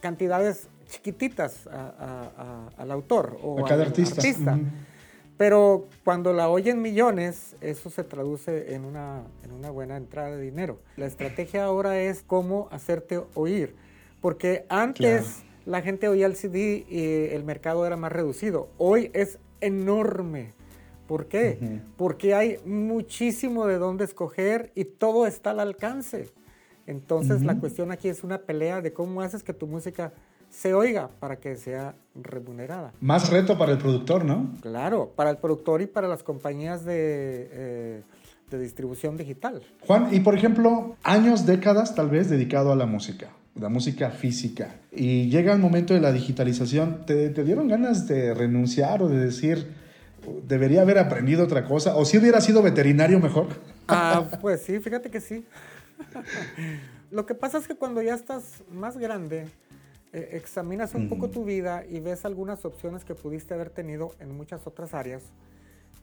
cantidades 0.00 0.68
chiquititas 0.86 1.66
al 1.66 2.90
autor 2.92 3.38
o 3.42 3.64
a 3.64 3.68
cada 3.68 3.84
artista. 3.84 4.58
Pero 5.36 5.88
cuando 6.04 6.32
la 6.32 6.48
oyen 6.48 6.80
millones, 6.80 7.56
eso 7.60 7.90
se 7.90 8.04
traduce 8.04 8.72
en 8.74 8.84
una, 8.84 9.22
en 9.42 9.50
una 9.50 9.70
buena 9.70 9.96
entrada 9.96 10.36
de 10.36 10.40
dinero. 10.40 10.78
La 10.96 11.06
estrategia 11.06 11.64
ahora 11.64 12.00
es 12.00 12.22
cómo 12.22 12.68
hacerte 12.70 13.20
oír. 13.34 13.74
Porque 14.20 14.64
antes 14.68 15.42
la 15.66 15.82
gente 15.82 16.06
oía 16.06 16.26
el 16.26 16.36
CD 16.36 16.86
y 16.88 17.34
el 17.34 17.42
mercado 17.42 17.84
era 17.84 17.96
más 17.96 18.12
reducido. 18.12 18.68
Hoy 18.78 19.10
es 19.12 19.40
enorme. 19.60 20.52
¿Por 21.06 21.26
qué? 21.26 21.80
Porque 21.96 22.34
hay 22.34 22.58
muchísimo 22.64 23.66
de 23.66 23.78
dónde 23.78 24.04
escoger 24.04 24.72
y 24.74 24.84
todo 24.84 25.26
está 25.26 25.50
al 25.50 25.60
alcance. 25.60 26.30
Entonces 26.86 27.42
la 27.42 27.58
cuestión 27.58 27.92
aquí 27.92 28.08
es 28.08 28.24
una 28.24 28.38
pelea 28.38 28.80
de 28.80 28.92
cómo 28.92 29.20
haces 29.20 29.42
que 29.42 29.52
tu 29.52 29.66
música 29.66 30.12
se 30.48 30.72
oiga 30.72 31.10
para 31.20 31.36
que 31.36 31.56
sea 31.56 31.94
remunerada. 32.14 32.92
Más 33.00 33.30
reto 33.30 33.58
para 33.58 33.72
el 33.72 33.78
productor, 33.78 34.24
¿no? 34.24 34.52
Claro, 34.60 35.12
para 35.14 35.30
el 35.30 35.38
productor 35.38 35.82
y 35.82 35.86
para 35.86 36.08
las 36.08 36.22
compañías 36.22 36.84
de, 36.84 37.48
eh, 37.50 38.02
de 38.50 38.58
distribución 38.58 39.16
digital. 39.16 39.62
Juan, 39.86 40.14
y 40.14 40.20
por 40.20 40.34
ejemplo, 40.34 40.96
años, 41.02 41.44
décadas 41.44 41.94
tal 41.94 42.08
vez 42.08 42.30
dedicado 42.30 42.72
a 42.72 42.76
la 42.76 42.86
música 42.86 43.30
la 43.54 43.68
música 43.68 44.10
física. 44.10 44.76
Y 44.90 45.28
llega 45.28 45.52
el 45.52 45.58
momento 45.58 45.94
de 45.94 46.00
la 46.00 46.12
digitalización, 46.12 47.06
¿te, 47.06 47.30
¿te, 47.30 47.44
dieron 47.44 47.68
ganas 47.68 48.08
de 48.08 48.34
renunciar 48.34 49.02
o 49.02 49.08
de 49.08 49.18
decir, 49.18 49.72
debería 50.46 50.82
haber 50.82 50.98
aprendido 50.98 51.44
otra 51.44 51.64
cosa? 51.64 51.96
¿O 51.96 52.04
si 52.04 52.18
hubiera 52.18 52.40
sido 52.40 52.62
veterinario 52.62 53.20
mejor? 53.20 53.48
Ah, 53.88 54.28
pues 54.40 54.62
sí, 54.62 54.80
fíjate 54.80 55.10
que 55.10 55.20
sí. 55.20 55.44
Lo 57.10 57.26
que 57.26 57.34
pasa 57.34 57.58
es 57.58 57.68
que 57.68 57.76
cuando 57.76 58.02
ya 58.02 58.14
estás 58.14 58.64
más 58.72 58.96
grande, 58.96 59.46
eh, 60.12 60.30
examinas 60.32 60.94
un 60.94 61.08
poco 61.08 61.30
tu 61.30 61.44
vida 61.44 61.84
y 61.88 62.00
ves 62.00 62.24
algunas 62.24 62.64
opciones 62.64 63.04
que 63.04 63.14
pudiste 63.14 63.54
haber 63.54 63.70
tenido 63.70 64.12
en 64.18 64.36
muchas 64.36 64.66
otras 64.66 64.94
áreas 64.94 65.22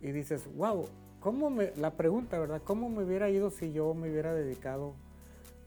y 0.01 0.11
dices, 0.11 0.47
wow, 0.55 0.87
¿cómo 1.19 1.49
me, 1.49 1.73
la 1.75 1.91
pregunta, 1.91 2.39
¿verdad? 2.39 2.61
¿Cómo 2.63 2.89
me 2.89 3.03
hubiera 3.03 3.29
ido 3.29 3.51
si 3.51 3.73
yo 3.73 3.93
me 3.93 4.09
hubiera 4.09 4.33
dedicado 4.33 4.95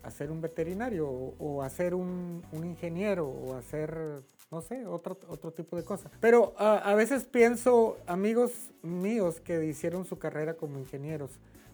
a 0.05 0.11
ser 0.11 0.31
un 0.31 0.41
veterinario 0.41 1.09
o, 1.09 1.63
a 1.63 1.71
ser 1.71 1.95
un, 1.95 2.43
ingeniero 2.53 3.27
o 3.27 3.55
a 3.55 3.63
ser, 3.63 4.23
no 4.51 4.61
sé, 4.61 4.87
otro, 4.87 5.19
otro 5.29 5.53
tipo 5.53 5.77
de 5.77 5.85
cosas? 5.85 6.11
Pero 6.21 6.55
a 6.59 6.95
veces 6.95 7.25
pienso, 7.25 7.99
amigos 8.07 8.53
míos 8.83 9.41
que 9.41 9.65
hicieron 9.65 10.05
su 10.05 10.19
carrera 10.19 10.55
como 10.55 10.79
ingenieros, 10.79 11.31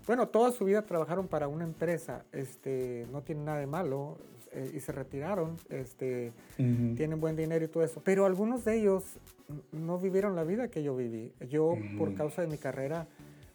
bueno, 0.07 0.29
toda 0.29 0.51
su 0.51 0.65
vida 0.65 0.83
trabajaron 0.83 1.29
para 1.29 1.47
una 1.47 1.65
empresa, 1.65 2.25
este, 2.33 3.07
no 3.13 3.23
tiene 3.23 3.45
nada 3.45 3.59
de 3.59 3.67
malo, 3.67 4.17
eh, 4.53 4.73
y 4.75 4.81
se 4.81 4.91
retiraron, 4.91 5.57
este, 5.69 6.33
tienen 6.57 7.21
buen 7.21 7.37
dinero 7.37 7.65
y 7.65 7.69
todo 7.69 7.85
eso. 7.85 8.03
Pero 8.05 8.27
algunos 8.27 8.65
de 8.65 8.79
ellos 8.79 9.05
no 9.71 9.99
vivieron 9.99 10.35
la 10.35 10.43
vida 10.43 10.69
que 10.69 10.83
yo 10.83 10.97
viví. 10.97 11.33
Yo, 11.49 11.75
por 11.97 12.15
causa 12.15 12.43
de 12.43 12.49
mi 12.49 12.59
carrera, 12.59 13.07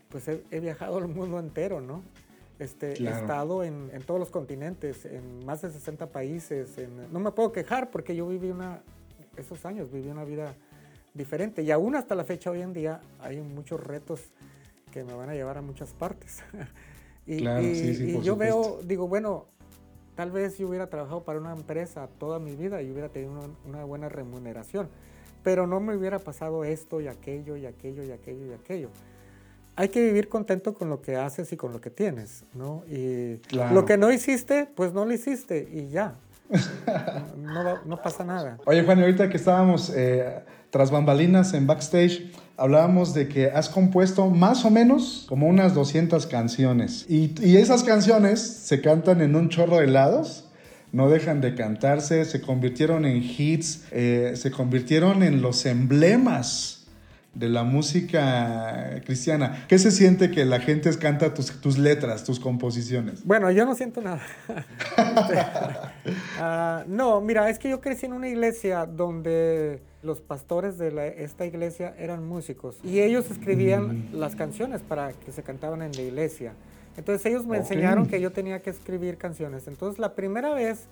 pues 0.07 0.29
he, 0.29 0.59
viajado 0.61 0.97
al 0.97 1.09
mundo 1.09 1.37
entero, 1.39 1.81
¿no? 1.81 2.01
Este, 2.57 2.93
He 2.93 3.09
estado 3.09 3.63
en, 3.63 3.89
en, 3.91 4.01
todos 4.03 4.19
los 4.19 4.29
continentes, 4.29 5.05
en 5.05 5.45
más 5.45 5.61
de 5.61 5.71
60 5.71 6.07
países. 6.07 6.75
no 7.11 7.19
me 7.19 7.31
puedo 7.31 7.51
quejar 7.51 7.91
porque 7.91 8.15
yo 8.15 8.27
viví 8.27 8.49
una, 8.49 8.81
esos 9.37 9.65
años, 9.65 9.91
viví 9.91 10.09
una 10.09 10.23
vida 10.23 10.55
diferente. 11.13 11.63
Y 11.63 11.71
aún 11.71 11.95
hasta 11.95 12.15
la 12.15 12.23
fecha, 12.23 12.51
hoy 12.51 12.61
en 12.61 12.73
día, 12.73 13.01
hay 13.19 13.41
muchos 13.41 13.81
retos 13.83 14.21
que 14.91 15.03
me 15.03 15.13
van 15.13 15.29
a 15.29 15.33
llevar 15.33 15.57
a 15.57 15.61
muchas 15.61 15.91
partes. 15.93 16.43
y, 17.25 17.39
claro, 17.39 17.61
sí, 17.61 17.95
sí, 17.95 18.17
y 18.17 18.21
yo 18.21 18.35
veo, 18.35 18.79
digo, 18.83 19.07
bueno, 19.07 19.47
tal 20.15 20.31
vez 20.31 20.57
yo 20.57 20.67
hubiera 20.67 20.87
trabajado 20.87 21.23
para 21.23 21.39
una 21.39 21.53
empresa 21.53 22.07
toda 22.19 22.39
mi 22.39 22.55
vida 22.55 22.81
y 22.81 22.91
hubiera 22.91 23.09
tenido 23.09 23.33
una, 23.65 23.83
buena 23.83 24.09
remuneración, 24.09 24.89
pero 25.43 25.67
no 25.67 25.79
me 25.79 25.95
hubiera 25.95 26.19
pasado 26.19 26.63
esto 26.63 27.01
y 27.01 27.07
aquello 27.07 27.57
y 27.57 27.65
aquello 27.65 28.03
y 28.03 28.11
aquello 28.11 28.45
y 28.45 28.53
aquello. 28.53 28.89
Hay 29.75 29.89
que 29.89 30.01
vivir 30.01 30.29
contento 30.29 30.73
con 30.73 30.89
lo 30.89 31.01
que 31.01 31.15
haces 31.15 31.51
y 31.51 31.57
con 31.57 31.73
lo 31.73 31.81
que 31.81 31.89
tienes, 31.89 32.45
¿no? 32.53 32.83
Y 32.89 33.41
lo 33.51 33.85
que 33.85 33.97
no 33.97 34.11
hiciste, 34.11 34.69
pues 34.73 34.93
no 34.93 35.05
lo 35.05 35.13
hiciste 35.13 35.67
y 35.71 35.89
ya. 35.89 36.15
no, 37.37 37.83
no, 37.83 38.01
pasa 38.01 38.23
nada. 38.23 38.57
Oye, 38.65 38.83
Juan, 38.83 38.99
ahorita 38.99 39.29
que 39.29 39.37
estábamos 39.37 39.91
eh, 39.95 40.43
tras 40.69 40.91
bambalinas 40.91 41.53
en 41.53 41.65
backstage, 41.65 42.31
hablábamos 42.57 43.13
de 43.13 43.27
que 43.27 43.47
has 43.47 43.69
compuesto 43.69 44.29
más 44.29 44.63
o 44.65 44.69
menos 44.69 45.25
como 45.27 45.47
unas 45.47 45.73
200 45.73 46.27
canciones. 46.27 47.05
Y, 47.09 47.33
esas 47.57 47.83
canciones 47.83 48.41
se 48.41 48.81
cantan 48.81 49.21
en 49.21 49.35
un 49.35 49.49
chorro 49.49 49.79
de 49.79 49.87
lados, 49.87 50.49
no 50.91 51.09
dejan 51.09 51.41
de 51.41 51.55
cantarse, 51.55 52.25
se 52.25 52.41
convirtieron 52.41 53.05
en 53.05 53.23
hits, 53.23 53.85
eh, 53.91 54.33
se 54.35 54.51
convirtieron 54.51 55.23
en 55.23 55.41
los 55.41 55.65
emblemas 55.65 56.74
de 57.35 57.49
la 57.49 57.63
música 57.63 59.01
cristiana. 59.05 59.65
¿Qué 59.67 59.77
se 59.77 59.91
siente 59.91 60.31
que 60.31 60.45
la 60.45 60.59
gente 60.59 60.89
canta 60.97 61.33
tus, 61.33 61.77
letras, 61.77 62.23
tus 62.23 62.39
composiciones? 62.39 63.25
Bueno, 63.25 63.51
yo 63.51 63.65
no 63.65 63.75
siento 63.75 64.01
nada. 64.01 64.21
Ah, 66.37 66.83
no, 66.87 67.21
mira, 67.21 67.49
es 67.49 67.57
que 67.57 67.69
yo 67.69 67.81
crecí 67.81 68.05
en 68.05 68.13
una 68.13 68.27
iglesia 68.27 68.85
donde 68.85 69.81
los 70.03 70.21
pastores 70.21 70.77
de 70.77 71.15
esta 71.17 71.45
iglesia 71.45 71.95
eran 71.97 72.25
músicos 72.25 72.77
y 72.83 72.99
ellos 72.99 73.31
escribían 73.31 74.11
mm. 74.11 74.15
las 74.15 74.35
canciones 74.35 74.81
para 74.81 75.13
que 75.13 75.31
se 75.31 75.41
cantaban 75.41 75.81
en 75.81 75.91
la 75.93 76.01
iglesia. 76.01 76.53
Entonces 76.97 77.25
ellos 77.25 77.45
me 77.45 77.57
enseñaron 77.57 78.05
que 78.05 78.21
yo 78.21 78.31
tenía 78.31 78.61
que 78.61 78.69
escribir 78.69 79.17
canciones. 79.17 79.67
Entonces 79.67 79.99
la 79.99 80.13
primera 80.13 80.53
vez 80.53 80.87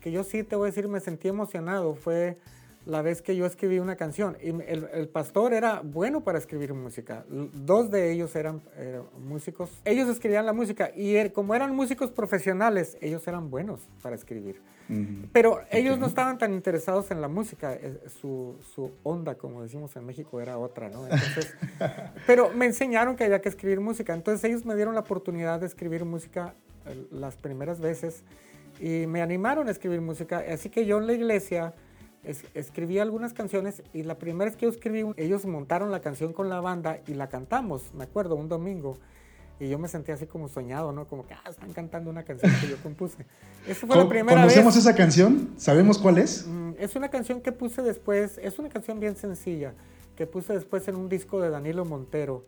que 0.00 0.10
yo 0.10 0.24
sí 0.24 0.42
te 0.42 0.56
voy 0.56 0.68
a 0.68 0.70
decir 0.70 0.88
me 0.88 1.00
sentí 1.00 1.28
emocionado 1.28 1.94
fue 1.94 2.38
la 2.86 3.02
vez 3.02 3.22
que 3.22 3.34
yo 3.34 3.46
escribí 3.46 3.78
una 3.78 3.96
canción. 3.96 4.36
Y 4.42 4.48
el, 4.48 5.08
pastor 5.08 5.54
era 5.54 5.80
bueno 5.80 6.22
para 6.22 6.38
escribir 6.38 6.74
música. 6.74 7.24
Dos 7.28 7.90
de 7.90 8.12
ellos 8.12 8.34
eran, 8.36 8.62
músicos. 9.18 9.70
Ellos 9.84 10.08
escribían 10.08 10.44
la 10.46 10.52
música 10.52 10.90
y 10.94 11.30
como 11.30 11.54
eran 11.54 11.74
músicos 11.74 12.10
profesionales, 12.10 12.96
ellos 13.00 13.26
eran 13.26 13.50
buenos 13.50 13.80
para 14.02 14.14
escribir. 14.16 14.60
Pero 15.32 15.60
ellos 15.70 15.98
no 15.98 16.06
estaban 16.06 16.36
tan 16.36 16.52
interesados 16.52 17.10
en 17.10 17.20
la 17.20 17.28
música. 17.28 17.72
Eh, 17.74 18.00
su, 18.20 18.56
su, 18.74 18.92
onda, 19.02 19.36
como 19.36 19.62
decimos 19.62 19.96
en 19.96 20.04
México, 20.04 20.40
era 20.40 20.58
otra, 20.58 20.90
¿no? 20.90 21.06
pero 22.26 22.50
me 22.50 22.66
enseñaron 22.66 23.16
que 23.16 23.24
había 23.24 23.40
que 23.40 23.48
escribir 23.48 23.80
música. 23.80 24.12
Entonces 24.12 24.44
ellos 24.44 24.66
me 24.66 24.74
dieron 24.74 24.94
la 24.94 25.00
oportunidad 25.00 25.60
de 25.60 25.66
escribir 25.66 26.04
música 26.04 26.54
eh, 26.86 27.06
las 27.10 27.36
primeras 27.36 27.80
veces 27.80 28.24
y 28.78 29.06
me 29.06 29.22
animaron 29.22 29.68
a 29.68 29.70
escribir 29.70 30.00
música. 30.00 30.44
Así 30.52 30.68
que 30.68 30.84
yo 30.84 30.98
en 30.98 31.06
la 31.06 31.14
iglesia 31.14 31.74
escribí 32.24 32.98
algunas 32.98 33.32
canciones 33.32 33.82
y 33.92 34.02
la 34.02 34.18
primera 34.18 34.50
vez 34.50 34.56
que 34.56 34.66
yo 34.66 34.70
escribí, 34.70 35.04
ellos 35.16 35.44
montaron 35.44 35.90
la 35.90 36.00
canción 36.00 36.32
con 36.32 36.48
la 36.48 36.60
banda 36.60 37.00
y 37.06 37.14
la 37.14 37.28
cantamos, 37.28 37.92
me 37.94 38.04
acuerdo, 38.04 38.34
un 38.34 38.48
domingo. 38.48 38.98
Y 39.60 39.68
yo 39.68 39.78
me 39.78 39.86
sentí 39.86 40.10
así 40.10 40.26
como 40.26 40.48
soñado, 40.48 40.90
¿no? 40.92 41.06
Como 41.06 41.26
que, 41.26 41.34
ah, 41.34 41.48
están 41.48 41.72
cantando 41.72 42.10
una 42.10 42.24
canción 42.24 42.52
que 42.60 42.68
yo 42.68 42.76
compuse. 42.82 43.24
Esa 43.68 43.86
fue 43.86 43.96
la 43.96 44.08
primera 44.08 44.40
¿Conocemos 44.40 44.76
esa 44.76 44.94
canción? 44.94 45.54
¿Sabemos 45.56 45.98
cuál 45.98 46.18
es? 46.18 46.46
Mm, 46.46 46.72
es 46.78 46.96
una 46.96 47.08
canción 47.08 47.40
que 47.40 47.52
puse 47.52 47.82
después, 47.82 48.38
es 48.42 48.58
una 48.58 48.68
canción 48.68 48.98
bien 48.98 49.16
sencilla, 49.16 49.74
que 50.16 50.26
puse 50.26 50.52
después 50.54 50.88
en 50.88 50.96
un 50.96 51.08
disco 51.08 51.40
de 51.40 51.50
Danilo 51.50 51.84
Montero. 51.84 52.44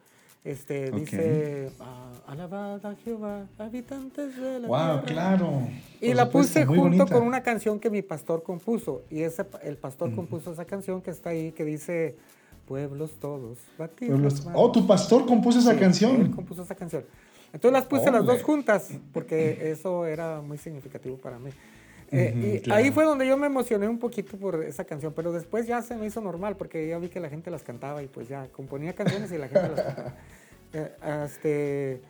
Este, 0.46 0.92
Dice, 0.92 1.70
ah, 1.80 2.12
alabada 2.28 2.94
Jehová, 3.04 3.48
habitantes 3.59 4.40
de 4.40 4.61
la 4.61 4.68
wow, 4.68 5.04
claro. 5.04 5.66
Y 6.00 6.14
la 6.14 6.30
puse 6.30 6.64
junto 6.64 7.04
con 7.09 7.24
una 7.24 7.42
canción 7.42 7.80
que 7.80 7.90
mi 7.90 8.00
pastor 8.02 8.44
compuso. 8.44 9.02
Y 9.11 9.22
ese, 9.22 9.44
el 9.64 9.76
pastor 9.76 10.14
compuso 10.14 10.52
esa 10.52 10.64
canción 10.64 11.02
que 11.02 11.11
está 11.11 11.30
ahí, 11.30 11.50
que 11.50 11.64
dice, 11.64 12.16
pueblos 12.64 13.16
todos, 13.18 13.59
pueblos. 13.98 14.46
Oh, 14.54 14.70
tu 14.70 14.87
pastor 14.87 15.26
compuso 15.26 15.59
esa 15.59 15.76
canción. 15.76 16.20
Él 16.20 16.30
compuso 16.30 16.62
esa 16.62 16.76
canción. 16.76 17.04
Entonces 17.52 17.72
las 17.72 17.87
puse 17.87 18.09
las 18.12 18.24
dos 18.24 18.44
juntas, 18.44 18.90
porque 19.12 19.72
eso 19.72 20.06
era 20.06 20.42
muy 20.42 20.59
significativo 20.59 21.16
para 21.16 21.40
mí. 21.40 21.50
Eh, 22.16 22.62
y 22.64 22.70
ahí 22.70 22.90
fue 22.90 23.05
donde 23.05 23.26
yo 23.26 23.37
me 23.37 23.46
emocioné 23.46 23.88
un 23.88 23.98
poquito 23.98 24.37
por 24.37 24.62
esa 24.64 24.85
canción, 24.85 25.12
pero 25.14 25.33
después 25.33 25.66
ya 25.66 25.83
se 25.83 25.96
me 25.96 26.07
hizo 26.07 26.20
normal 26.20 26.57
porque 26.57 26.88
ya 26.88 26.98
vi 26.98 27.09
que 27.09 27.20
la 27.20 27.29
gente 27.29 27.50
las 27.50 27.62
cantaba 27.62 28.02
y 28.02 28.07
pues 28.07 28.29
ya 28.29 28.48
componía 28.48 28.94
canciones 28.94 29.31
y 29.33 29.38
la 29.38 29.48
gente 29.48 29.68
las 29.68 29.85
cantaba. 29.85 30.14
Eh, 30.72 30.92
este, 31.24 32.00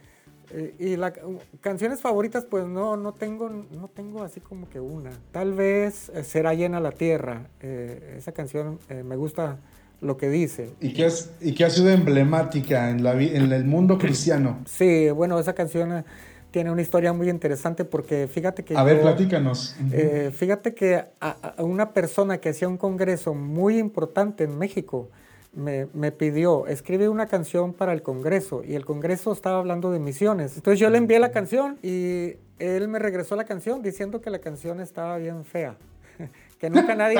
eh, 0.50 0.74
y 0.78 0.96
las 0.96 1.12
canciones 1.60 2.00
favoritas, 2.00 2.46
pues 2.46 2.66
no, 2.66 2.96
no, 2.96 3.12
tengo, 3.12 3.50
no 3.50 3.88
tengo 3.88 4.22
así 4.24 4.40
como 4.40 4.68
que 4.70 4.80
una. 4.80 5.10
Tal 5.30 5.52
vez 5.52 6.10
Será 6.24 6.54
llena 6.54 6.80
la 6.80 6.90
tierra. 6.90 7.48
esa 7.60 8.32
canción 8.32 8.78
me 9.04 9.14
gusta 9.14 9.58
lo 10.00 10.16
que 10.16 10.30
dice. 10.30 10.70
Y 10.80 10.94
que, 10.94 11.06
es, 11.06 11.30
y 11.40 11.54
que 11.54 11.64
ha 11.64 11.70
sido 11.70 11.90
emblemática 11.90 12.90
en, 12.90 13.04
la, 13.04 13.12
en 13.12 13.52
el 13.52 13.64
mundo 13.64 13.98
cristiano. 13.98 14.62
Sí, 14.66 15.10
bueno, 15.10 15.38
esa 15.38 15.54
canción 15.54 16.04
tiene 16.50 16.70
una 16.70 16.82
historia 16.82 17.12
muy 17.12 17.28
interesante 17.28 17.84
porque 17.84 18.28
fíjate 18.28 18.64
que... 18.64 18.76
A 18.76 18.82
ver, 18.82 19.00
platícanos. 19.00 19.76
Eh, 19.92 20.30
fíjate 20.34 20.74
que 20.74 21.04
a, 21.20 21.54
una 21.58 21.92
persona 21.92 22.38
que 22.38 22.50
hacía 22.50 22.68
un 22.68 22.78
congreso 22.78 23.34
muy 23.34 23.78
importante 23.78 24.44
en 24.44 24.56
México 24.56 25.10
me, 25.52 25.86
me, 25.94 26.12
pidió, 26.12 26.66
escribe 26.66 27.08
una 27.08 27.26
canción 27.26 27.72
para 27.72 27.92
el 27.92 28.02
Congreso 28.02 28.62
y 28.62 28.74
el 28.74 28.84
Congreso 28.84 29.32
estaba 29.32 29.58
hablando 29.58 29.90
de 29.90 29.98
misiones. 29.98 30.56
Entonces 30.56 30.78
yo 30.78 30.90
le 30.90 30.98
envié 30.98 31.18
la 31.18 31.30
canción 31.30 31.78
y 31.82 32.34
él 32.58 32.88
me 32.88 32.98
regresó 32.98 33.36
la 33.36 33.44
canción 33.44 33.82
diciendo 33.82 34.20
que 34.20 34.30
la 34.30 34.38
canción 34.38 34.80
estaba 34.80 35.16
bien 35.18 35.44
fea. 35.44 35.76
que 36.58 36.70
nunca 36.70 36.94
nadie, 36.94 37.18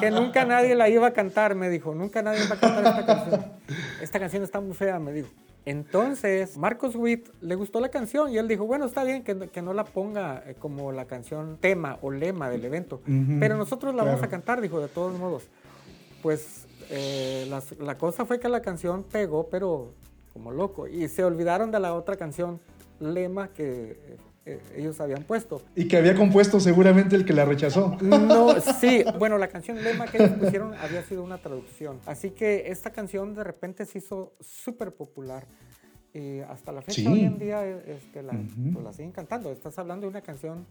que 0.00 0.10
nunca 0.10 0.44
nadie 0.44 0.74
la 0.74 0.88
iba 0.88 1.08
a 1.08 1.12
cantar, 1.12 1.54
me 1.54 1.68
dijo. 1.68 1.94
Nunca 1.94 2.22
nadie 2.22 2.40
va 2.48 2.54
a 2.54 2.60
cantar 2.60 2.86
esta 2.86 3.06
canción. 3.06 3.52
Esta 4.00 4.20
canción 4.20 4.42
está 4.42 4.60
muy 4.60 4.74
fea, 4.74 4.98
me 4.98 5.12
dijo. 5.12 5.28
Entonces, 5.66 6.56
Marcos 6.56 6.94
Witt 6.94 7.28
le 7.40 7.56
gustó 7.56 7.80
la 7.80 7.88
canción 7.88 8.32
y 8.32 8.38
él 8.38 8.46
dijo, 8.46 8.64
bueno, 8.66 8.86
está 8.86 9.02
bien 9.02 9.24
que, 9.24 9.48
que 9.50 9.62
no 9.62 9.74
la 9.74 9.84
ponga 9.84 10.42
eh, 10.46 10.54
como 10.54 10.92
la 10.92 11.06
canción 11.06 11.58
tema 11.60 11.98
o 12.02 12.12
lema 12.12 12.48
del 12.48 12.64
evento, 12.64 13.02
pero 13.40 13.56
nosotros 13.56 13.92
la 13.94 14.04
vamos 14.04 14.22
a 14.22 14.28
cantar, 14.28 14.60
dijo, 14.60 14.80
de 14.80 14.86
todos 14.86 15.18
modos. 15.18 15.48
Pues 16.22 16.66
eh, 16.88 17.50
la 17.80 17.98
cosa 17.98 18.24
fue 18.24 18.38
que 18.38 18.48
la 18.48 18.62
canción 18.62 19.02
pegó, 19.02 19.48
pero 19.48 19.92
como 20.32 20.52
loco, 20.52 20.86
y 20.86 21.08
se 21.08 21.24
olvidaron 21.24 21.72
de 21.72 21.80
la 21.80 21.94
otra 21.94 22.14
canción, 22.14 22.60
lema, 23.00 23.48
que 23.48 23.92
eh, 23.92 24.16
ellos 24.76 25.00
habían 25.00 25.24
puesto. 25.24 25.62
Y 25.74 25.88
que 25.88 25.96
había 25.96 26.14
compuesto 26.14 26.60
seguramente 26.60 27.16
el 27.16 27.24
que 27.24 27.32
la 27.32 27.44
rechazó. 27.44 27.96
No, 28.00 28.60
sí, 28.80 29.04
bueno, 29.18 29.38
la 29.38 29.48
canción 29.48 29.82
lema 29.82 30.06
que 30.06 30.18
ellos 30.18 30.38
pusieron 30.38 30.74
había 30.74 31.02
sido 31.02 31.24
una 31.24 31.38
traducción. 31.38 31.98
Así 32.06 32.30
que 32.30 32.70
esta 32.70 32.90
canción 32.90 33.34
de 33.34 33.44
repente 33.44 33.84
se 33.86 33.98
hizo 33.98 34.34
súper 34.40 34.92
popular. 34.92 35.46
Y 36.14 36.40
hasta 36.40 36.72
la 36.72 36.80
fecha, 36.80 37.10
hoy 37.10 37.24
en 37.24 37.38
día, 37.38 37.66
este, 37.66 38.22
la, 38.22 38.32
pues, 38.32 38.84
la 38.84 38.92
siguen 38.92 39.12
cantando. 39.12 39.52
Estás 39.52 39.78
hablando 39.78 40.06
de 40.06 40.10
una 40.10 40.22
canción 40.22 40.64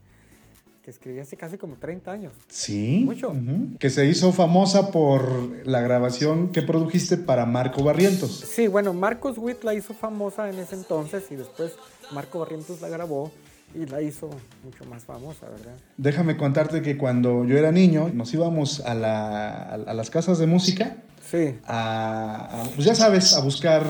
que 0.81 0.89
escribí 0.89 1.19
hace 1.19 1.35
casi 1.35 1.57
como 1.57 1.75
30 1.75 2.11
años. 2.11 2.33
Sí. 2.47 3.03
Mucho. 3.05 3.35
Que 3.77 3.89
se 3.89 4.05
hizo 4.05 4.31
famosa 4.31 4.91
por 4.91 5.65
la 5.67 5.81
grabación 5.81 6.51
que 6.51 6.61
produjiste 6.61 7.17
para 7.17 7.45
Marco 7.45 7.83
Barrientos. 7.83 8.31
Sí, 8.31 8.67
bueno, 8.67 8.93
Marcos 8.93 9.37
Witt 9.37 9.63
la 9.63 9.73
hizo 9.73 9.93
famosa 9.93 10.49
en 10.49 10.59
ese 10.59 10.75
entonces 10.75 11.25
y 11.29 11.35
después 11.35 11.73
Marco 12.11 12.39
Barrientos 12.39 12.81
la 12.81 12.89
grabó 12.89 13.31
y 13.75 13.85
la 13.85 14.01
hizo 14.01 14.29
mucho 14.63 14.85
más 14.85 15.03
famosa, 15.03 15.47
¿verdad? 15.49 15.75
Déjame 15.97 16.37
contarte 16.37 16.81
que 16.81 16.97
cuando 16.97 17.45
yo 17.45 17.57
era 17.57 17.71
niño 17.71 18.09
nos 18.13 18.33
íbamos 18.33 18.81
a, 18.81 18.95
las 18.95 20.09
casas 20.09 20.39
de 20.39 20.47
música. 20.47 20.97
Sí. 21.29 21.55
pues 22.75 22.85
ya 22.85 22.95
sabes, 22.95 23.33
a 23.33 23.41
buscar 23.41 23.83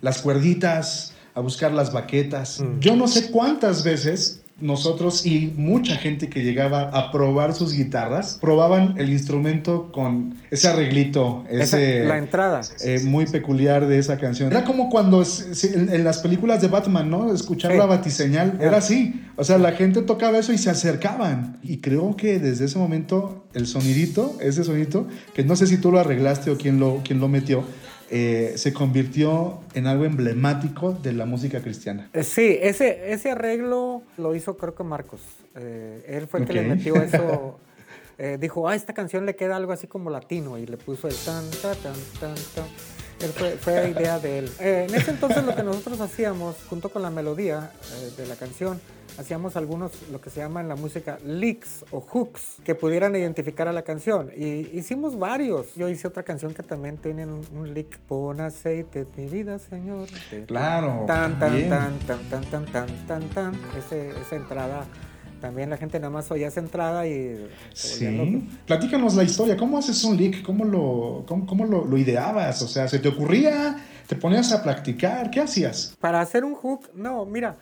las 0.00 0.20
cuerditas, 0.20 1.14
a 1.34 1.40
buscar 1.40 1.72
las 1.72 1.92
baquetas. 1.92 2.60
Mm. 2.60 2.80
Yo 2.80 2.96
no 2.96 3.06
sé 3.08 3.30
cuántas 3.30 3.84
veces 3.84 4.42
nosotros 4.60 5.26
y 5.26 5.52
mucha 5.56 5.96
gente 5.96 6.28
que 6.28 6.42
llegaba 6.42 6.90
a 6.90 7.10
probar 7.10 7.54
sus 7.54 7.74
guitarras, 7.74 8.38
probaban 8.40 8.94
el 8.98 9.10
instrumento 9.10 9.90
con 9.92 10.36
ese 10.50 10.68
arreglito, 10.68 11.44
ese... 11.50 12.04
la 12.04 12.18
entrada. 12.18 12.60
Eh, 12.84 13.00
muy 13.04 13.26
peculiar 13.26 13.86
de 13.86 13.98
esa 13.98 14.18
canción. 14.18 14.50
Era 14.50 14.64
como 14.64 14.90
cuando 14.90 15.22
en, 15.22 16.04
las 16.04 16.18
películas 16.18 16.60
de 16.60 16.68
Batman, 16.68 17.10
¿no? 17.10 17.32
Escuchar 17.32 17.74
la 17.74 17.86
batiseñal, 17.86 18.58
era 18.60 18.78
así. 18.78 19.22
O 19.36 19.44
sea, 19.44 19.58
la 19.58 19.72
gente 19.72 20.02
tocaba 20.02 20.38
eso 20.38 20.52
y 20.52 20.58
se 20.58 20.70
acercaban. 20.70 21.58
Y 21.62 21.78
creo 21.78 22.16
que 22.16 22.38
desde 22.38 22.66
ese 22.66 22.78
momento 22.78 23.46
el 23.54 23.66
sonidito, 23.66 24.36
ese 24.40 24.64
sonidito, 24.64 25.06
que 25.34 25.44
no 25.44 25.56
sé 25.56 25.66
si 25.66 25.78
tú 25.78 25.90
lo 25.90 25.98
arreglaste 25.98 26.50
o 26.50 26.56
quién 26.56 26.78
lo, 26.78 27.00
quién 27.04 27.20
lo 27.20 27.28
metió, 27.28 27.64
eh, 28.10 28.54
se 28.56 28.72
convirtió 28.72 29.60
en 29.74 29.86
algo 29.86 30.04
emblemático 30.04 30.92
de 30.92 31.12
la 31.12 31.26
música 31.26 31.60
cristiana. 31.60 32.10
Eh, 32.12 32.24
sí, 32.24 32.58
ese, 32.60 33.12
ese 33.12 33.30
arreglo 33.30 34.02
lo 34.18 34.34
hizo 34.34 34.56
creo 34.56 34.74
que 34.74 34.82
Marcos. 34.82 35.20
Eh, 35.54 36.04
él 36.08 36.26
fue 36.26 36.40
el 36.40 36.46
que 36.46 36.52
le 36.54 36.62
metió 36.62 36.96
eso. 36.96 37.60
dijo, 38.38 38.68
ah, 38.68 38.74
esta 38.74 38.92
canción 38.92 39.24
le 39.24 39.34
queda 39.34 39.56
algo 39.56 39.72
así 39.72 39.86
como 39.86 40.10
latino 40.10 40.58
y 40.58 40.66
le 40.66 40.76
puso 40.76 41.08
el 41.08 41.14
tan, 41.14 41.48
tan, 41.62 41.74
tan, 41.78 41.94
tan, 42.20 42.34
tan. 42.54 42.66
Fue, 43.36 43.50
fue, 43.52 43.90
idea 43.96 44.18
de 44.18 44.38
él. 44.38 44.52
en 44.58 44.94
ese 44.94 45.10
entonces 45.10 45.44
lo 45.44 45.54
que 45.54 45.62
nosotros 45.62 46.00
hacíamos, 46.00 46.56
junto 46.68 46.88
con 46.88 47.02
la 47.02 47.10
melodía 47.10 47.70
de 48.16 48.26
la 48.26 48.36
canción, 48.36 48.80
hacíamos 49.18 49.56
algunos, 49.56 49.92
lo 50.10 50.20
que 50.20 50.30
se 50.30 50.40
llama 50.40 50.60
en 50.60 50.68
la 50.68 50.76
música, 50.76 51.18
licks 51.24 51.84
o 51.90 52.00
hooks, 52.00 52.56
que 52.64 52.74
pudieran 52.74 53.14
identificar 53.14 53.68
a 53.68 53.72
la 53.72 53.82
canción. 53.82 54.30
Y 54.36 54.70
hicimos 54.76 55.18
varios. 55.18 55.74
Yo 55.74 55.88
hice 55.88 56.08
otra 56.08 56.22
canción 56.22 56.54
que 56.54 56.62
también 56.62 56.96
tiene 56.96 57.26
un, 57.26 57.42
un 57.54 57.74
lick, 57.74 57.98
pon 58.00 58.40
aceite, 58.40 59.06
mi 59.16 59.26
vida, 59.26 59.58
Señor. 59.58 60.08
Claro. 60.46 61.04
Tan, 61.06 61.38
tan, 61.38 61.68
tan, 61.68 61.98
tan, 62.00 62.18
tan, 62.30 62.44
tan, 62.44 62.66
tan, 62.66 63.06
tan, 63.06 63.28
tan. 63.28 63.54
esa 63.76 64.36
entrada 64.36 64.86
también 65.40 65.70
la 65.70 65.76
gente 65.76 65.98
nada 65.98 66.10
más 66.10 66.30
oía 66.30 66.48
esa 66.48 66.60
entrada 66.60 67.06
y... 67.06 67.48
Sí. 67.72 68.48
Platícanos 68.66 69.14
la 69.14 69.24
historia. 69.24 69.56
¿Cómo 69.56 69.78
haces 69.78 70.04
un 70.04 70.16
lick? 70.16 70.42
¿Cómo, 70.42 70.64
lo, 70.64 71.24
cómo, 71.26 71.46
cómo 71.46 71.64
lo, 71.64 71.84
lo, 71.84 71.96
ideabas? 71.96 72.62
O 72.62 72.68
sea, 72.68 72.86
¿se 72.86 72.98
te 72.98 73.08
ocurría? 73.08 73.76
¿Te 74.06 74.16
ponías 74.16 74.52
a 74.52 74.62
practicar? 74.62 75.30
¿Qué 75.30 75.40
hacías? 75.40 75.96
Para 76.00 76.20
hacer 76.20 76.44
un 76.44 76.54
hook, 76.54 76.90
no, 76.94 77.24
mira, 77.24 77.56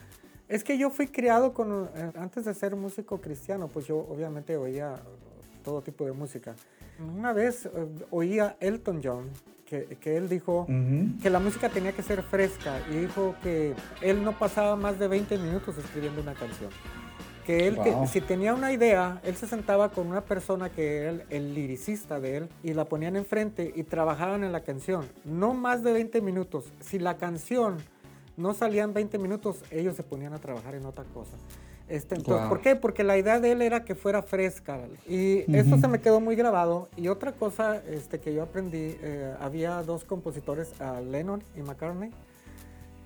es 0.48 0.64
que 0.64 0.78
yo 0.78 0.90
fui 0.90 1.06
criado 1.06 1.52
con, 1.52 1.90
eh, 1.94 2.10
antes 2.16 2.44
de 2.44 2.54
ser 2.54 2.74
músico 2.74 3.20
cristiano, 3.20 3.68
pues 3.68 3.86
yo 3.86 3.98
obviamente 3.98 4.56
oía 4.56 4.94
todo 5.62 5.82
tipo 5.82 6.04
de 6.06 6.12
música. 6.12 6.54
Una 6.98 7.32
vez 7.32 7.66
eh, 7.66 7.70
oía 8.10 8.56
Elton 8.60 9.00
John, 9.04 9.30
que, 9.66 9.98
que 10.00 10.16
él 10.16 10.30
dijo 10.30 10.66
que 11.22 11.28
la 11.28 11.38
música 11.38 11.68
tenía 11.68 11.92
que 11.92 12.02
ser 12.02 12.22
fresca 12.22 12.80
y 12.90 12.96
dijo 12.96 13.34
que 13.42 13.74
él 14.00 14.24
no 14.24 14.38
pasaba 14.38 14.76
más 14.76 14.98
de 14.98 15.08
20 15.08 15.36
minutos 15.36 15.76
escribiendo 15.76 16.22
una 16.22 16.32
canción. 16.32 16.70
Que 17.48 17.66
él, 17.66 17.78
si 18.12 18.20
tenía 18.20 18.52
una 18.52 18.72
idea, 18.72 19.22
él 19.24 19.34
se 19.34 19.46
sentaba 19.46 19.88
con 19.88 20.06
una 20.06 20.20
persona 20.20 20.68
que 20.68 20.98
era 20.98 21.10
el, 21.12 21.22
el, 21.30 21.54
liricista 21.54 22.20
de 22.20 22.36
él 22.36 22.48
y 22.62 22.74
la 22.74 22.84
ponían 22.84 23.16
enfrente 23.16 23.72
y 23.74 23.84
trabajaban 23.84 24.44
en 24.44 24.52
la 24.52 24.60
canción. 24.60 25.08
No 25.24 25.54
más 25.54 25.82
de 25.82 25.94
20 25.94 26.20
minutos. 26.20 26.66
Si 26.80 26.98
la 26.98 27.16
canción 27.16 27.78
no 28.36 28.52
salían 28.52 28.92
20 28.92 29.16
minutos, 29.16 29.62
ellos 29.70 29.96
se 29.96 30.02
ponían 30.02 30.34
a 30.34 30.38
trabajar 30.38 30.74
en 30.74 30.84
otra 30.84 31.04
cosa. 31.04 31.38
Este, 31.88 32.16
entonces, 32.16 32.48
¿Por 32.48 32.60
qué? 32.60 32.76
Porque 32.76 33.02
la 33.02 33.16
idea 33.16 33.40
de 33.40 33.52
él 33.52 33.62
era 33.62 33.82
que 33.84 33.94
fuera 33.94 34.22
fresca. 34.22 34.78
Y 35.08 35.50
esto 35.56 35.78
se 35.78 35.88
me 35.88 36.00
quedó 36.00 36.20
muy 36.20 36.36
grabado. 36.36 36.88
Y 36.96 37.08
otra 37.08 37.32
cosa 37.32 37.82
este, 37.88 38.20
que 38.20 38.34
yo 38.34 38.42
aprendí, 38.42 38.96
eh, 39.02 39.34
había 39.40 39.82
dos 39.82 40.04
compositores, 40.04 40.72
Lennon 41.10 41.42
y 41.56 41.62
McCartney, 41.62 42.10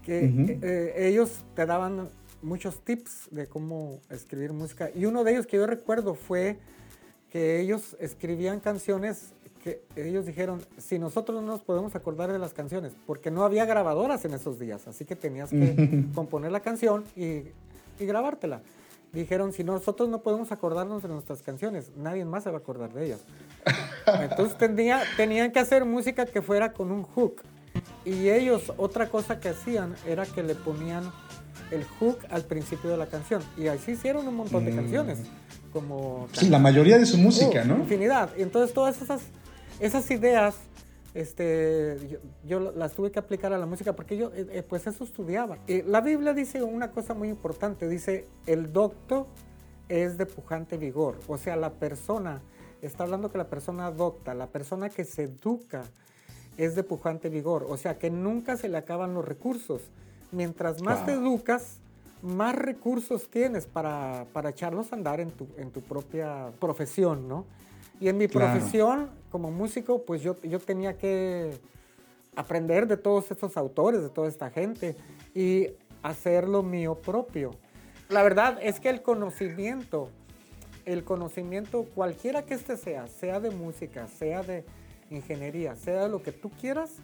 que 0.04 0.58
eh, 0.62 0.94
ellos 0.96 1.44
te 1.54 1.64
daban 1.64 2.08
muchos 2.42 2.80
tips 2.80 3.28
de 3.30 3.46
cómo 3.46 4.00
escribir 4.10 4.52
música. 4.52 4.90
Y 4.94 5.06
uno 5.06 5.24
de 5.24 5.32
ellos 5.32 5.46
que 5.46 5.56
yo 5.56 5.66
recuerdo 5.66 6.14
fue 6.14 6.58
que 7.30 7.60
ellos 7.60 7.96
escribían 8.00 8.60
canciones 8.60 9.32
que 9.62 9.80
ellos 9.94 10.26
dijeron, 10.26 10.60
si 10.76 10.98
nosotros 10.98 11.40
no 11.40 11.46
nos 11.46 11.62
podemos 11.62 11.94
acordar 11.94 12.32
de 12.32 12.38
las 12.38 12.52
canciones, 12.52 12.92
porque 13.06 13.30
no 13.30 13.44
había 13.44 13.64
grabadoras 13.64 14.24
en 14.24 14.34
esos 14.34 14.58
días, 14.58 14.88
así 14.88 15.04
que 15.04 15.14
tenías 15.14 15.50
que 15.50 16.04
componer 16.14 16.50
la 16.50 16.60
canción 16.60 17.04
y, 17.14 17.24
y, 17.98 18.06
grabártela. 18.06 18.60
Dijeron, 19.12 19.52
si 19.52 19.62
nosotros 19.62 20.08
no 20.08 20.22
podemos 20.22 20.50
acordarnos 20.52 21.02
de 21.02 21.08
nuestras 21.08 21.42
canciones, 21.42 21.92
nadie 21.96 22.24
más 22.24 22.42
se 22.44 22.50
va 22.50 22.56
a 22.56 22.60
acordar 22.60 22.92
de 22.92 23.06
ellas. 23.06 23.20
Entonces 24.20 24.56
tenía, 24.58 25.02
tenían 25.16 25.52
que 25.52 25.60
hacer 25.60 25.84
música 25.84 26.26
que 26.26 26.42
fuera 26.42 26.72
con 26.72 26.90
un 26.90 27.02
hook. 27.04 27.42
Y 28.04 28.30
ellos, 28.30 28.72
otra 28.78 29.08
cosa 29.10 29.38
que 29.38 29.50
hacían 29.50 29.94
era 30.06 30.26
que 30.26 30.42
le 30.42 30.54
ponían 30.54 31.04
el 31.72 31.84
hook 31.84 32.18
al 32.30 32.44
principio 32.44 32.90
de 32.90 32.96
la 32.96 33.06
canción. 33.06 33.42
Y 33.56 33.66
así 33.66 33.92
hicieron 33.92 34.28
un 34.28 34.36
montón 34.36 34.64
de 34.64 34.72
mm. 34.72 34.76
canciones. 34.76 35.18
Como 35.72 36.28
sí, 36.32 36.48
la 36.48 36.58
mayoría 36.58 36.98
de 36.98 37.06
su 37.06 37.16
música, 37.16 37.64
¿no? 37.64 37.78
Infinidad. 37.78 38.30
Entonces 38.36 38.74
todas 38.74 39.00
esas 39.00 39.22
esas 39.80 40.08
ideas 40.10 40.54
este, 41.14 42.20
yo, 42.44 42.60
las 42.60 42.92
tuve 42.94 43.10
que 43.10 43.18
aplicar 43.18 43.52
a 43.52 43.58
la 43.58 43.66
música 43.66 43.94
porque 43.94 44.16
yo, 44.16 44.32
eh, 44.34 44.46
eh, 44.50 44.62
pues 44.62 44.86
eso 44.86 45.04
estudiaba. 45.04 45.58
la 45.86 46.00
Biblia 46.00 46.32
dice 46.32 46.62
una 46.62 46.90
cosa 46.90 47.14
muy 47.14 47.28
importante, 47.28 47.88
dice, 47.88 48.26
el 48.46 48.72
docto 48.72 49.26
es 49.88 50.16
de 50.16 50.24
pujante 50.24 50.78
vigor, 50.78 51.18
o 51.26 51.36
sea, 51.36 51.56
la 51.56 51.70
persona, 51.70 52.40
está 52.80 53.04
hablando 53.04 53.30
que 53.30 53.38
la 53.38 53.48
persona 53.48 53.90
docta, 53.90 54.34
la 54.34 54.46
persona 54.46 54.88
que 54.88 55.04
se 55.04 55.24
educa 55.24 55.82
es 56.56 56.74
de 56.74 56.82
pujante 56.82 57.28
vigor, 57.28 57.66
o 57.68 57.76
sea, 57.76 57.98
que 57.98 58.10
nunca 58.10 58.56
se 58.56 58.68
le 58.68 58.78
acaban 58.78 59.12
los 59.14 59.26
recursos. 59.26 59.82
Mientras 60.32 60.82
más 60.82 61.06
te 61.06 61.12
educas, 61.12 61.78
más 62.22 62.54
recursos 62.54 63.28
tienes 63.28 63.66
para, 63.66 64.26
para 64.32 64.50
echarlos 64.50 64.92
a 64.92 64.96
andar 64.96 65.20
en 65.20 65.30
tu, 65.30 65.46
en 65.56 65.70
tu 65.70 65.80
propia 65.82 66.50
profesión, 66.58 67.28
¿no? 67.28 67.44
Y 68.00 68.08
en 68.08 68.16
mi 68.16 68.26
profesión 68.26 69.10
como 69.30 69.50
músico, 69.50 70.02
pues 70.02 70.22
yo, 70.22 70.36
yo 70.42 70.58
tenía 70.58 70.98
que 70.98 71.52
aprender 72.34 72.86
de 72.86 72.96
todos 72.96 73.30
estos 73.30 73.56
autores, 73.56 74.02
de 74.02 74.08
toda 74.08 74.28
esta 74.28 74.50
gente 74.50 74.96
y 75.34 75.68
hacerlo 76.02 76.62
mío 76.62 76.94
propio. 76.94 77.52
La 78.08 78.22
verdad 78.22 78.58
es 78.60 78.80
que 78.80 78.88
el 78.88 79.02
conocimiento, 79.02 80.08
el 80.84 81.04
conocimiento 81.04 81.84
cualquiera 81.94 82.42
que 82.42 82.54
este 82.54 82.76
sea, 82.76 83.06
sea 83.06 83.40
de 83.40 83.50
música, 83.50 84.08
sea 84.08 84.42
de 84.42 84.64
ingeniería, 85.10 85.76
sea 85.76 86.08
lo 86.08 86.22
que 86.22 86.32
tú 86.32 86.50
quieras, 86.60 86.96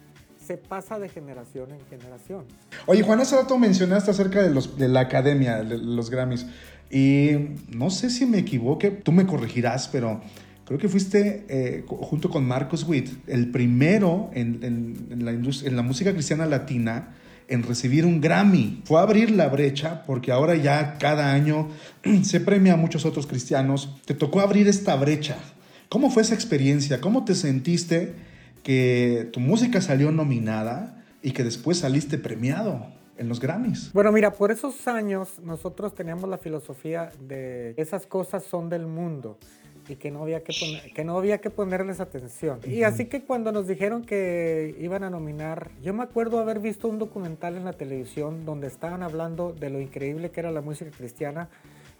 se 0.49 0.57
pasa 0.57 0.97
de 0.97 1.09
generación 1.09 1.69
en 1.69 1.79
generación. 1.91 2.43
Oye, 2.87 3.03
Juan, 3.03 3.19
hace 3.19 3.35
rato 3.35 3.59
mencionaste 3.59 4.09
acerca 4.09 4.41
de, 4.41 4.49
los, 4.49 4.79
de 4.79 4.87
la 4.87 5.01
academia, 5.01 5.61
de 5.61 5.77
los 5.77 6.09
Grammys. 6.09 6.47
Y 6.89 7.33
no 7.67 7.91
sé 7.91 8.09
si 8.09 8.25
me 8.25 8.39
equivoque, 8.39 8.89
tú 8.89 9.11
me 9.11 9.27
corregirás, 9.27 9.87
pero 9.89 10.21
creo 10.65 10.79
que 10.79 10.89
fuiste 10.89 11.45
eh, 11.49 11.85
junto 11.87 12.31
con 12.31 12.47
Marcos 12.47 12.83
Witt 12.83 13.11
el 13.27 13.51
primero 13.51 14.31
en, 14.33 15.69
la 15.71 15.83
música 15.83 16.13
cristiana 16.13 16.47
latina 16.47 17.15
en 17.47 17.61
recibir 17.61 18.07
un 18.07 18.19
Grammy. 18.19 18.81
Fue 18.85 18.99
abrir 18.99 19.29
la 19.29 19.49
brecha 19.49 20.01
porque 20.07 20.31
ahora 20.31 20.55
ya 20.55 20.97
cada 20.97 21.31
año 21.31 21.69
se 22.23 22.39
premia 22.39 22.73
a 22.73 22.77
muchos 22.77 23.05
otros 23.05 23.27
cristianos. 23.27 23.99
Te 24.05 24.15
tocó 24.15 24.39
abrir 24.39 24.67
esta 24.67 24.95
brecha. 24.95 25.37
¿Cómo 25.89 26.09
fue 26.09 26.23
esa 26.23 26.33
experiencia? 26.33 27.01
¿Cómo 27.01 27.23
te 27.23 27.35
sentiste 27.35 28.28
que 28.63 29.29
tu 29.33 29.39
música 29.39 29.81
salió 29.81 30.11
nominada 30.11 31.03
y 31.21 31.31
que 31.31 31.43
después 31.43 31.79
saliste 31.79 32.17
premiado? 32.17 32.87
en 33.19 33.27
los 33.27 33.41
Grammys. 33.41 33.91
Bueno, 33.91 34.13
mira, 34.13 34.31
por 34.31 34.49
esos 34.49 34.87
años 34.87 35.39
nosotros 35.43 35.93
teníamos 35.93 36.29
la 36.29 36.37
filosofía 36.37 37.11
de 37.19 37.73
esas 37.75 38.07
cosas 38.07 38.43
son 38.43 38.69
del 38.69 38.87
mundo 38.87 39.37
y 39.89 39.95
que 39.95 40.09
no 40.09 40.21
había 40.21 40.43
que, 40.43 40.53
que, 40.95 41.03
no 41.03 41.17
había 41.17 41.39
que 41.39 41.49
ponerles 41.49 41.99
atención. 41.99 42.59
Y 42.65 42.83
así 42.83 43.05
que 43.05 43.23
cuando 43.23 43.51
nos 43.51 43.67
dijeron 43.67 44.03
que 44.03 44.75
iban 44.79 45.03
a 45.03 45.09
nominar, 45.09 45.71
yo 45.83 45.93
me 45.93 46.03
acuerdo 46.03 46.39
haber 46.39 46.59
visto 46.59 46.87
un 46.87 46.99
documental 46.99 47.57
en 47.57 47.65
la 47.65 47.73
televisión 47.73 48.45
donde 48.45 48.67
estaban 48.67 49.03
hablando 49.03 49.51
de 49.51 49.69
lo 49.69 49.81
increíble 49.81 50.31
que 50.31 50.39
era 50.39 50.51
la 50.51 50.61
música 50.61 50.91
cristiana 50.91 51.49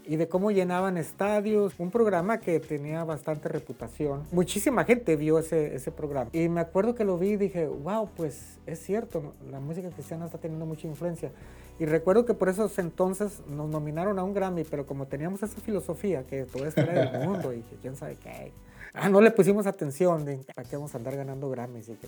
y 0.10 0.16
de 0.16 0.28
cómo 0.28 0.50
llenaban 0.50 0.98
estadios, 0.98 1.76
un 1.78 1.92
programa 1.92 2.40
que 2.40 2.60
tenía 2.60 3.04
bastante 3.04 3.48
reputación. 3.48 4.24
Muchísima 4.32 4.84
gente 4.84 5.16
vio 5.16 5.38
ese, 5.38 5.76
ese 5.76 5.92
programa 5.92 6.32
y 6.34 6.50
me 6.50 6.62
acuerdo 6.62 6.96
que 6.96 7.06
lo 7.06 7.20
vi 7.20 7.34
y 7.34 7.38
dije, 7.38 7.68
wow, 7.68 8.10
pues 8.18 8.58
es 8.66 8.80
cierto, 8.80 9.36
la 9.52 9.60
música 9.60 9.92
cristiana 9.92 10.26
está 10.26 10.40
teniendo 10.40 10.66
mucha 10.66 10.88
influencia. 10.88 11.32
Y 11.78 11.86
recuerdo 11.86 12.26
que 12.26 12.34
por 12.34 12.50
esos 12.50 12.80
entonces 12.80 13.44
nos 13.48 13.70
nominaron 13.70 14.18
a 14.18 14.24
un 14.24 14.34
Grammy, 14.34 14.64
pero 14.64 14.88
como 14.88 15.06
teníamos 15.06 15.44
esa 15.44 15.62
filosofía 15.62 16.24
que 16.24 16.46
todo 16.46 16.66
esto 16.66 16.82
era 16.82 17.12
del 17.12 17.28
mundo 17.28 17.54
y 17.54 17.62
que 17.62 17.76
quién 17.76 17.96
sabe 17.96 18.16
qué, 18.16 18.52
ah, 18.94 19.10
no 19.10 19.22
le 19.22 19.30
pusimos 19.30 19.68
atención 19.68 20.26
de 20.26 20.40
para 20.56 20.68
qué 20.68 20.76
vamos 20.76 20.92
a 20.96 20.98
andar 20.98 21.18
ganando 21.18 21.52
Grammys 21.52 21.88
y 21.88 21.94
que 21.94 22.08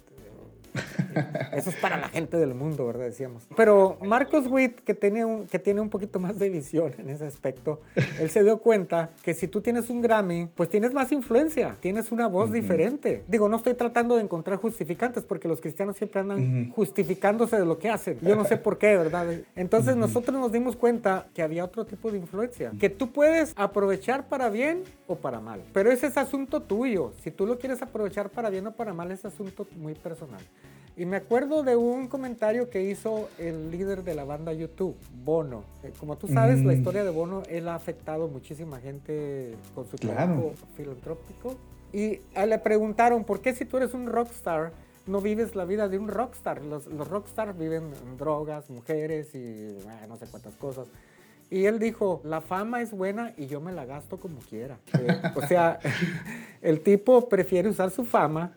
eso 1.54 1.70
es 1.70 1.76
para 1.78 1.98
la 1.98 2.10
gente 2.10 2.38
del 2.38 2.54
mundo, 2.54 2.86
¿verdad? 2.88 3.06
Decíamos. 3.06 3.48
Pero 3.56 3.98
Marcos 4.02 4.48
Witt, 4.48 4.80
que 4.82 4.94
tiene, 4.94 5.26
un, 5.26 5.48
que 5.48 5.60
tiene 5.60 5.82
un 5.82 5.90
poquito 5.90 6.20
más 6.20 6.40
de 6.40 6.50
visión 6.50 6.94
en 6.98 7.10
ese 7.10 7.26
aspecto, 7.26 7.82
él 8.20 8.30
se 8.30 8.44
dio 8.44 8.60
cuenta 8.60 9.10
que 9.24 9.34
si 9.34 9.48
tú 9.48 9.62
tienes 9.62 9.90
un 9.90 10.02
Grammy, 10.02 10.50
pues 10.56 10.70
tienes 10.70 10.94
más 10.94 11.12
influencia, 11.12 11.76
tienes 11.80 12.12
una 12.12 12.28
voz 12.28 12.52
diferente. 12.52 13.24
Digo, 13.28 13.50
no 13.50 13.58
estoy 13.58 13.74
tratando 13.74 14.16
de 14.16 14.24
encontrar 14.24 14.58
justificantes 14.58 15.24
porque 15.24 15.48
los 15.48 15.62
cristianos 15.62 15.98
siempre 15.98 16.22
andan 16.22 16.72
justificándose 16.72 17.58
de 17.58 17.66
lo 17.66 17.78
que 17.78 17.90
hacen. 17.90 18.18
Yo 18.22 18.36
no 18.36 18.46
sé 18.46 18.58
por 18.58 18.78
qué, 18.78 18.98
¿verdad? 18.98 19.28
Entonces 19.56 19.96
nosotros 19.96 20.40
nos 20.40 20.52
dimos 20.52 20.76
cuenta 20.76 21.28
que 21.34 21.42
había 21.42 21.64
otro 21.64 21.86
tipo 21.86 22.12
de 22.12 22.18
influencia, 22.18 22.72
que 22.80 22.90
tú 22.90 23.12
puedes 23.12 23.54
aprovechar 23.56 24.28
para 24.28 24.50
bien 24.50 24.84
o 25.08 25.16
para 25.16 25.40
mal. 25.40 25.62
Pero 25.74 25.92
ese 25.92 26.08
es 26.08 26.18
asunto 26.18 26.62
tuyo. 26.62 27.14
Si 27.24 27.32
tú 27.32 27.46
lo 27.46 27.58
quieres 27.58 27.82
aprovechar 27.82 28.30
para 28.30 28.50
bien 28.50 28.68
o 28.68 28.72
para 28.72 28.94
mal, 28.94 29.12
es 29.12 29.26
asunto 29.26 29.68
muy 29.76 29.94
personal. 29.94 30.42
Y 31.02 31.06
me 31.08 31.18
acuerdo 31.18 31.64
de 31.64 31.76
un 31.76 32.08
comentario 32.08 32.70
que 32.70 32.84
hizo 32.84 33.28
el 33.40 33.72
líder 33.72 34.04
de 34.04 34.14
la 34.14 34.24
banda 34.24 34.54
YouTube, 34.54 34.96
Bono. 35.26 35.64
Eh, 35.82 35.92
como 36.00 36.16
tú 36.16 36.28
sabes, 36.28 36.64
la 36.64 36.74
mm. 36.74 36.78
historia 36.78 37.04
de 37.04 37.10
Bono, 37.10 37.42
él 37.50 37.70
ha 37.70 37.74
afectado 37.74 38.28
muchísima 38.28 38.80
gente 38.80 39.56
con 39.74 39.90
su 39.90 39.98
trabajo 39.98 40.54
filantrópico. 40.78 41.56
Y 41.92 42.20
le 42.46 42.60
preguntaron, 42.60 43.24
¿por 43.24 43.42
qué 43.42 43.56
si 43.56 43.66
tú 43.66 43.78
eres 43.78 43.96
un 43.96 44.06
rockstar, 44.06 44.74
no 45.08 45.22
vives 45.22 45.56
la 45.56 45.66
vida 45.66 45.90
de 45.90 45.98
un 45.98 46.08
rockstar? 46.08 46.64
Los, 46.64 46.86
los 46.86 47.08
rockstars 47.08 47.58
viven 47.58 47.92
en 48.06 48.18
drogas, 48.20 48.70
mujeres 48.70 49.34
y 49.34 49.76
no 50.08 50.18
sé 50.18 50.28
cuántas 50.28 50.56
cosas. 50.56 50.88
Y 51.50 51.66
él 51.66 51.80
dijo, 51.80 52.22
la 52.24 52.42
fama 52.42 52.84
es 52.84 52.92
buena 52.92 53.34
y 53.38 53.48
yo 53.48 53.60
me 53.60 53.72
la 53.72 53.86
gasto 53.86 54.18
como 54.18 54.38
quiera. 54.42 54.78
Eh, 54.94 55.20
o 55.34 55.42
sea, 55.48 55.80
el 56.62 56.82
tipo 56.82 57.28
prefiere 57.28 57.70
usar 57.70 57.90
su 57.90 58.04
fama 58.04 58.54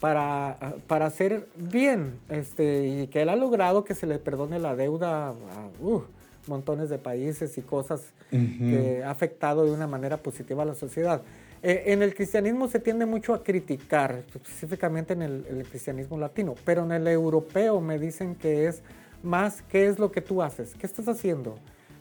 para, 0.00 0.74
para 0.86 1.06
hacer 1.06 1.48
bien 1.56 2.18
este, 2.28 2.86
y 2.86 3.06
que 3.08 3.22
él 3.22 3.28
ha 3.28 3.36
logrado 3.36 3.84
que 3.84 3.94
se 3.94 4.06
le 4.06 4.18
perdone 4.18 4.58
la 4.58 4.76
deuda 4.76 5.28
a 5.28 5.34
uh, 5.80 6.02
montones 6.46 6.90
de 6.90 6.98
países 6.98 7.56
y 7.58 7.62
cosas 7.62 8.12
que 8.30 9.02
ha 9.04 9.10
afectado 9.10 9.64
de 9.64 9.72
una 9.72 9.86
manera 9.86 10.16
positiva 10.18 10.62
a 10.62 10.66
la 10.66 10.74
sociedad. 10.74 11.22
Eh, 11.62 11.84
en 11.86 12.02
el 12.02 12.14
cristianismo 12.14 12.68
se 12.68 12.78
tiende 12.78 13.06
mucho 13.06 13.34
a 13.34 13.42
criticar, 13.42 14.22
específicamente 14.34 15.14
en 15.14 15.22
el, 15.22 15.66
cristianismo 15.68 16.18
latino, 16.18 16.54
pero 16.64 16.84
en 16.84 16.92
el 16.92 17.06
europeo 17.08 17.80
me 17.80 17.98
dicen 17.98 18.34
que 18.34 18.66
es 18.66 18.82
más 19.22 19.62
qué 19.62 19.86
es 19.86 19.98
lo 19.98 20.12
que 20.12 20.20
tú 20.20 20.42
haces, 20.42 20.74
qué 20.78 20.86
estás 20.86 21.08
haciendo 21.08 21.58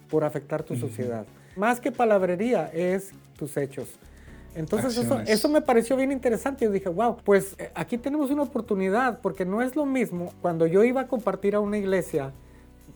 por 0.10 0.24
afectar 0.24 0.64
tu 0.64 0.76
sociedad. 0.76 1.26
Más 1.56 1.80
que 1.80 1.92
palabrería 1.92 2.70
es 2.74 3.12
tus 3.38 3.56
hechos. 3.58 3.88
Entonces 4.56 4.98
eso, 4.98 5.20
eso, 5.28 5.50
me 5.50 5.62
pareció 5.62 5.98
bien 5.98 6.12
interesante. 6.12 6.66
Yo 6.66 6.72
dije, 6.72 6.90
wow, 6.90 7.18
pues 7.24 7.56
eh, 7.58 7.72
aquí 7.76 7.98
tenemos 7.98 8.32
una 8.32 8.44
oportunidad, 8.44 9.20
porque 9.20 9.46
no 9.46 9.62
es 9.62 9.76
lo 9.76 9.86
mismo 9.86 10.34
cuando 10.42 10.66
yo 10.66 10.84
iba 10.84 11.02
a 11.02 11.08
compartir 11.08 11.56
a 11.56 11.60
una 11.60 11.78
iglesia, 11.78 12.32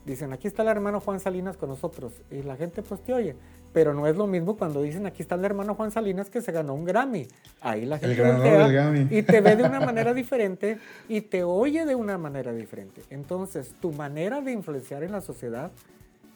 dicen, 0.05 0.31
aquí 0.31 0.47
está 0.47 0.63
el 0.63 0.69
hermano 0.69 1.01
Juan 1.01 1.19
Salinas 1.19 1.57
con 1.57 1.69
nosotros, 1.69 2.13
y 2.31 2.41
la 2.43 2.55
gente 2.55 2.81
pues 2.81 3.01
te 3.01 3.13
oye. 3.13 3.35
Pero 3.71 3.93
no 3.93 4.07
es 4.07 4.15
lo 4.15 4.25
mismo 4.25 4.57
cuando 4.57 4.81
dicen, 4.81 5.05
aquí 5.05 5.21
está 5.21 5.35
el 5.35 5.45
hermano 5.45 5.75
Juan 5.75 5.91
Salinas 5.91 6.29
que 6.29 6.41
se 6.41 6.51
ganó 6.51 6.73
un 6.73 6.85
Grammy. 6.85 7.27
Ahí 7.61 7.85
la 7.85 7.99
gente 7.99 8.23
voltea 8.23 8.91
y 9.11 9.21
te 9.21 9.41
ve 9.41 9.55
de 9.55 9.63
una 9.63 9.79
manera 9.85 10.11
diferente 10.13 10.79
y 11.07 11.21
te 11.21 11.43
oye 11.43 11.85
de 11.85 11.93
una 11.93 12.17
manera 12.17 12.51
diferente. 12.51 13.03
Entonces, 13.11 13.73
tu 13.79 13.91
manera 13.91 14.41
de 14.41 14.53
influenciar 14.53 15.03
en 15.03 15.11
la 15.11 15.21
sociedad 15.21 15.71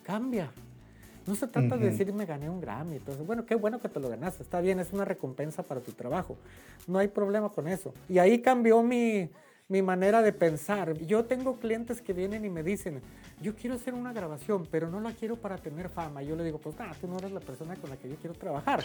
cambia. 0.03 0.51
No 1.25 1.35
se 1.35 1.47
trata 1.47 1.77
de 1.77 1.89
decir 1.89 2.11
me 2.13 2.25
gané 2.25 2.49
un 2.49 2.59
Grammy. 2.59 2.97
Entonces, 2.97 3.25
bueno, 3.25 3.45
qué 3.45 3.55
bueno 3.55 3.79
que 3.79 3.89
te 3.89 3.99
lo 3.99 4.09
ganaste. 4.09 4.43
Está 4.43 4.59
bien, 4.61 4.79
es 4.79 4.91
una 4.91 5.05
recompensa 5.05 5.63
para 5.63 5.79
tu 5.79 5.91
trabajo. 5.93 6.37
No 6.87 6.99
hay 6.99 7.07
problema 7.07 7.49
con 7.49 7.67
eso. 7.67 7.93
Y 8.09 8.19
ahí 8.19 8.41
cambió 8.41 8.83
mi, 8.83 9.29
mi 9.69 9.81
manera 9.81 10.21
de 10.21 10.33
pensar. 10.33 10.93
Yo 10.99 11.25
tengo 11.25 11.59
clientes 11.59 12.01
que 12.01 12.13
vienen 12.13 12.43
y 12.43 12.49
me 12.49 12.61
dicen, 12.61 13.01
yo 13.41 13.55
quiero 13.55 13.75
hacer 13.75 13.93
una 13.93 14.13
grabación, 14.13 14.67
pero 14.69 14.89
no 14.89 14.99
la 14.99 15.11
quiero 15.11 15.35
para 15.37 15.57
tener 15.57 15.89
fama. 15.89 16.21
Yo 16.21 16.35
le 16.35 16.43
digo, 16.43 16.59
pues 16.59 16.77
nada, 16.77 16.93
tú 16.99 17.07
no 17.07 17.17
eres 17.17 17.31
la 17.31 17.39
persona 17.39 17.75
con 17.75 17.89
la 17.89 17.97
que 17.97 18.09
yo 18.09 18.15
quiero 18.17 18.35
trabajar. 18.35 18.83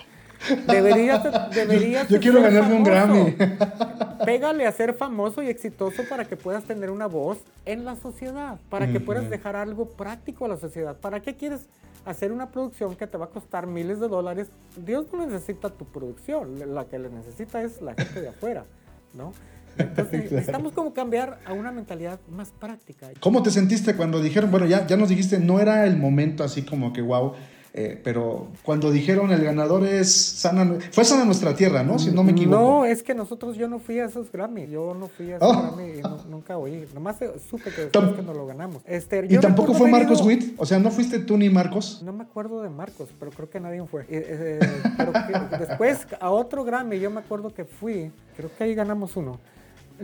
Deberías, 0.67 1.51
deberías 1.55 2.09
Yo 2.09 2.21
quiero 2.21 2.41
ganarme 2.41 2.75
un 2.75 2.85
Grammy. 2.85 3.37
Pégale 4.25 4.67
a 4.67 4.73
ser 4.73 4.95
famoso 4.95 5.43
y 5.43 5.49
exitoso 5.49 6.03
para 6.09 6.25
que 6.25 6.37
puedas 6.37 6.65
tener 6.65 6.91
una 6.91 7.07
voz 7.07 7.39
en 7.65 7.85
la 7.85 7.97
sociedad, 7.97 8.59
para 8.69 8.91
que 8.91 9.01
puedas 9.01 9.29
dejar 9.29 9.57
algo 9.57 9.91
práctico 9.91 10.45
a 10.45 10.49
la 10.49 10.57
sociedad. 10.57 10.97
¿Para 10.97 11.21
qué 11.21 11.37
quieres 11.37 11.69
hacer 12.09 12.33
una 12.33 12.51
producción 12.51 12.97
que 12.97 13.07
te 13.07 13.19
va 13.19 13.27
a 13.27 13.29
costar 13.29 13.67
miles 13.67 14.01
de 14.01 14.09
dólares, 14.09 14.49
Dios 14.77 15.07
no 15.13 15.27
necesita 15.27 15.69
tu 15.69 15.85
producción, 15.85 16.75
la 16.75 16.87
que 16.87 16.99
le 16.99 17.11
necesita 17.11 17.63
es 17.63 17.83
la 17.83 17.95
gente 17.95 18.23
de 18.23 18.29
afuera, 18.29 18.65
¿no? 19.13 19.33
Entonces 19.77 20.23
necesitamos 20.33 20.73
como 20.73 20.95
cambiar 20.95 21.39
a 21.45 21.53
una 21.53 21.71
mentalidad 21.71 22.19
más 22.31 22.51
práctica. 22.51 23.11
¿Cómo 23.21 23.43
te 23.43 23.51
sentiste 23.51 23.95
cuando 23.95 24.23
dijeron, 24.23 24.51
bueno, 24.51 24.65
ya, 24.65 24.87
ya 24.87 24.97
nos 24.97 25.11
dijiste, 25.11 25.39
no 25.39 25.61
era 25.61 25.85
el 25.87 25.99
momento 25.99 26.43
así 26.45 26.63
como 26.63 26.95
que, 26.95 27.03
wow, 27.03 27.35
eh, 27.75 28.01
pero 28.03 28.49
cuando 28.63 28.91
dijeron 28.91 29.31
el 29.31 29.45
ganador 29.45 29.87
es 29.87 30.13
sana, 30.13 30.79
fue 30.91 31.05
sana 31.05 31.25
nuestra 31.25 31.55
tierra, 31.55 31.83
¿no? 31.83 31.99
Si 31.99 32.11
no 32.11 32.23
me 32.23 32.33
equivoco. 32.33 32.59
No, 32.59 32.85
es 32.85 33.03
que 33.03 33.15
nosotros 33.15 33.57
yo 33.57 33.69
no 33.69 33.79
fui 33.79 33.99
a 33.99 34.07
esos 34.07 34.33
Grammy, 34.33 34.69
yo 34.69 34.95
no 34.95 35.09
fui 35.09 35.33
a 35.33 35.37
esos 35.37 35.49
oh. 35.49 35.63
Grammy 35.63 35.99
y 35.99 36.31
nunca 36.31 36.57
oí, 36.57 36.87
nomás 36.95 37.17
supe 37.49 37.71
que 37.71 37.83
después 37.83 38.13
que 38.13 38.23
nos 38.23 38.37
lo 38.37 38.47
ganamos. 38.47 38.83
Este, 38.87 39.27
¿Y 39.29 39.39
tampoco 39.39 39.75
fue 39.75 39.91
Marcos 39.91 40.23
Witt? 40.23 40.55
O 40.57 40.65
sea, 40.65 40.79
¿no 40.79 40.91
fuiste 40.91 41.19
tú 41.19 41.37
ni 41.37 41.51
Marcos? 41.51 42.03
No 42.03 42.13
me 42.13 42.23
acuerdo 42.23 42.63
de 42.63 42.71
Marcos, 42.71 43.11
pero 43.19 43.31
creo 43.33 43.51
que 43.51 43.61
nadie 43.61 43.85
fue. 43.87 44.07
Eh, 44.09 44.59
pero 44.97 45.13
después 45.59 46.07
a 46.21 46.31
otro 46.31 46.65
Grammy 46.65 46.99
yo 46.99 47.11
me 47.11 47.21
acuerdo 47.21 47.53
que 47.53 47.65
fui, 47.65 48.11
creo 48.37 48.51
que 48.57 48.65
ahí 48.65 48.75
ganamos 48.75 49.17
uno. 49.17 49.39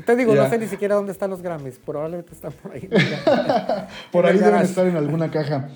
Te 0.04 0.16
digo, 0.16 0.34
no 0.34 0.48
sé 0.48 0.58
ni 0.58 0.66
siquiera 0.66 0.96
dónde 0.96 1.12
están 1.12 1.30
los 1.30 1.40
Grammys. 1.40 1.78
Probablemente 1.84 2.32
están 2.32 2.52
por 2.52 2.72
ahí. 2.72 2.88
por 4.12 4.26
ahí 4.26 4.38
deben 4.38 4.62
estar 4.62 4.86
en 4.86 4.96
alguna 4.96 5.30
caja. 5.30 5.68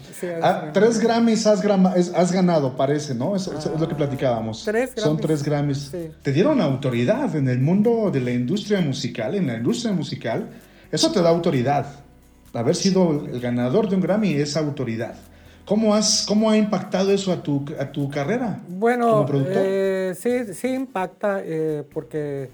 Ah, 0.42 0.70
tres 0.72 0.98
Grammys 0.98 1.46
has, 1.46 1.64
has, 1.64 2.32
ganado, 2.32 2.76
parece, 2.76 3.14
¿no? 3.14 3.36
es 3.36 3.48
lo 3.78 3.88
que 3.88 3.94
platicábamos. 3.94 4.64
Tres 4.64 4.94
Grammys. 4.94 5.02
Son 5.02 5.16
tres 5.18 5.42
Grammys. 5.42 5.92
Te 6.22 6.32
dieron 6.32 6.60
autoridad 6.60 7.34
en 7.36 7.48
el 7.48 7.60
mundo 7.60 8.10
de 8.12 8.20
la 8.20 8.32
industria 8.32 8.80
musical, 8.80 9.34
en 9.34 9.46
la 9.46 9.56
industria 9.56 9.92
musical. 9.92 10.48
Eso 10.90 11.12
te 11.12 11.22
da 11.22 11.28
autoridad. 11.28 11.86
Haber 12.52 12.74
sido 12.74 13.26
el 13.26 13.40
ganador 13.40 13.88
de 13.88 13.96
un 13.96 14.00
Grammy 14.00 14.32
es 14.32 14.56
autoridad. 14.56 15.14
¿Cómo, 15.64 15.94
has, 15.94 16.24
¿Cómo 16.26 16.50
ha 16.50 16.56
impactado 16.56 17.12
eso 17.12 17.30
a 17.30 17.42
tu, 17.42 17.64
a 17.78 17.92
tu 17.92 18.08
carrera? 18.08 18.62
Bueno, 18.68 19.10
como 19.10 19.26
productor? 19.26 19.62
Eh, 19.62 20.14
sí, 20.18 20.54
sí 20.54 20.68
impacta 20.68 21.42
eh, 21.44 21.84
porque 21.92 22.48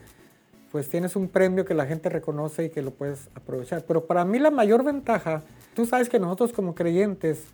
pues 0.74 0.88
tienes 0.88 1.14
un 1.14 1.28
premio 1.28 1.64
que 1.64 1.72
la 1.72 1.86
gente 1.86 2.08
reconoce 2.08 2.64
y 2.64 2.68
que 2.68 2.82
lo 2.82 2.90
puedes 2.90 3.28
aprovechar. 3.36 3.84
Pero 3.86 4.06
para 4.06 4.24
mí 4.24 4.40
la 4.40 4.50
mayor 4.50 4.82
ventaja, 4.82 5.44
tú 5.72 5.86
sabes 5.86 6.08
que 6.08 6.18
nosotros 6.18 6.52
como 6.52 6.74
creyentes, 6.74 7.44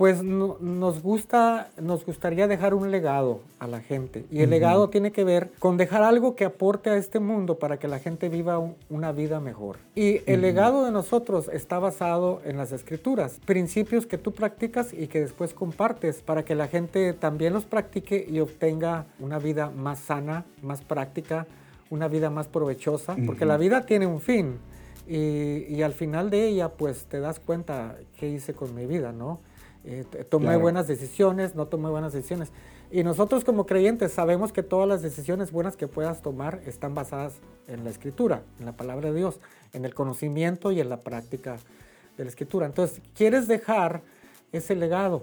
Pues 0.00 0.22
nos 0.22 1.02
gusta, 1.02 1.68
nos 1.78 2.06
gustaría 2.06 2.48
dejar 2.48 2.72
un 2.72 2.90
legado 2.90 3.42
a 3.58 3.66
la 3.66 3.80
gente. 3.80 4.24
Y 4.30 4.40
el 4.40 4.48
legado 4.48 4.88
tiene 4.88 5.12
que 5.12 5.24
ver 5.24 5.50
con 5.58 5.76
dejar 5.76 6.02
algo 6.02 6.34
que 6.36 6.46
aporte 6.46 6.88
a 6.88 6.96
este 6.96 7.20
mundo 7.20 7.58
para 7.58 7.76
que 7.76 7.86
la 7.86 7.98
gente 7.98 8.30
viva 8.30 8.58
una 8.88 9.12
vida 9.12 9.40
mejor. 9.40 9.76
Y 9.94 10.22
el 10.24 10.40
legado 10.40 10.86
de 10.86 10.90
nosotros 10.90 11.50
está 11.52 11.78
basado 11.78 12.40
en 12.46 12.56
las 12.56 12.72
escrituras, 12.72 13.40
principios 13.44 14.06
que 14.06 14.16
tú 14.16 14.32
practicas 14.32 14.94
y 14.94 15.06
que 15.08 15.20
después 15.20 15.52
compartes 15.52 16.22
para 16.22 16.46
que 16.46 16.54
la 16.54 16.68
gente 16.68 17.12
también 17.12 17.52
los 17.52 17.66
practique 17.66 18.24
y 18.26 18.40
obtenga 18.40 19.04
una 19.18 19.38
vida 19.38 19.68
más 19.68 19.98
sana, 19.98 20.46
más 20.62 20.80
práctica, 20.80 21.46
una 21.90 22.08
vida 22.08 22.30
más 22.30 22.48
provechosa, 22.48 23.16
porque 23.26 23.44
la 23.44 23.56
vida 23.56 23.84
tiene 23.84 24.06
un 24.06 24.20
fin. 24.20 24.58
Y, 25.06 25.66
y, 25.68 25.82
al 25.82 25.92
final 25.92 26.30
de 26.30 26.46
ella, 26.46 26.68
pues 26.68 27.06
te 27.06 27.18
das 27.18 27.40
cuenta 27.40 27.96
qué 28.16 28.28
hice 28.28 28.54
con 28.54 28.74
mi 28.74 28.86
vida, 28.86 29.12
¿no? 29.12 29.40
Eh, 29.84 30.04
tomé 30.28 30.56
buenas 30.56 30.86
decisiones, 30.86 31.54
no 31.54 31.66
tomé 31.66 31.88
buenas 31.88 32.12
decisiones. 32.12 32.52
Y 32.90 33.02
nosotros 33.02 33.44
como 33.44 33.66
creyentes 33.66 34.12
sabemos 34.12 34.52
que 34.52 34.62
todas 34.62 34.88
las 34.88 35.00
decisiones 35.00 35.52
buenas 35.52 35.76
que 35.76 35.88
puedas 35.88 36.22
tomar 36.22 36.60
están 36.66 36.94
basadas 36.94 37.34
en 37.66 37.84
la 37.84 37.90
escritura, 37.90 38.42
en 38.58 38.66
la 38.66 38.72
palabra 38.72 39.10
de 39.10 39.16
Dios, 39.16 39.40
en 39.72 39.84
el 39.84 39.94
conocimiento 39.94 40.70
y 40.72 40.80
en 40.80 40.88
la 40.88 40.98
práctica 40.98 41.56
de 42.18 42.24
la 42.24 42.30
escritura. 42.30 42.66
Entonces, 42.66 43.00
quieres 43.14 43.48
dejar 43.48 44.02
ese 44.52 44.74
legado 44.74 45.22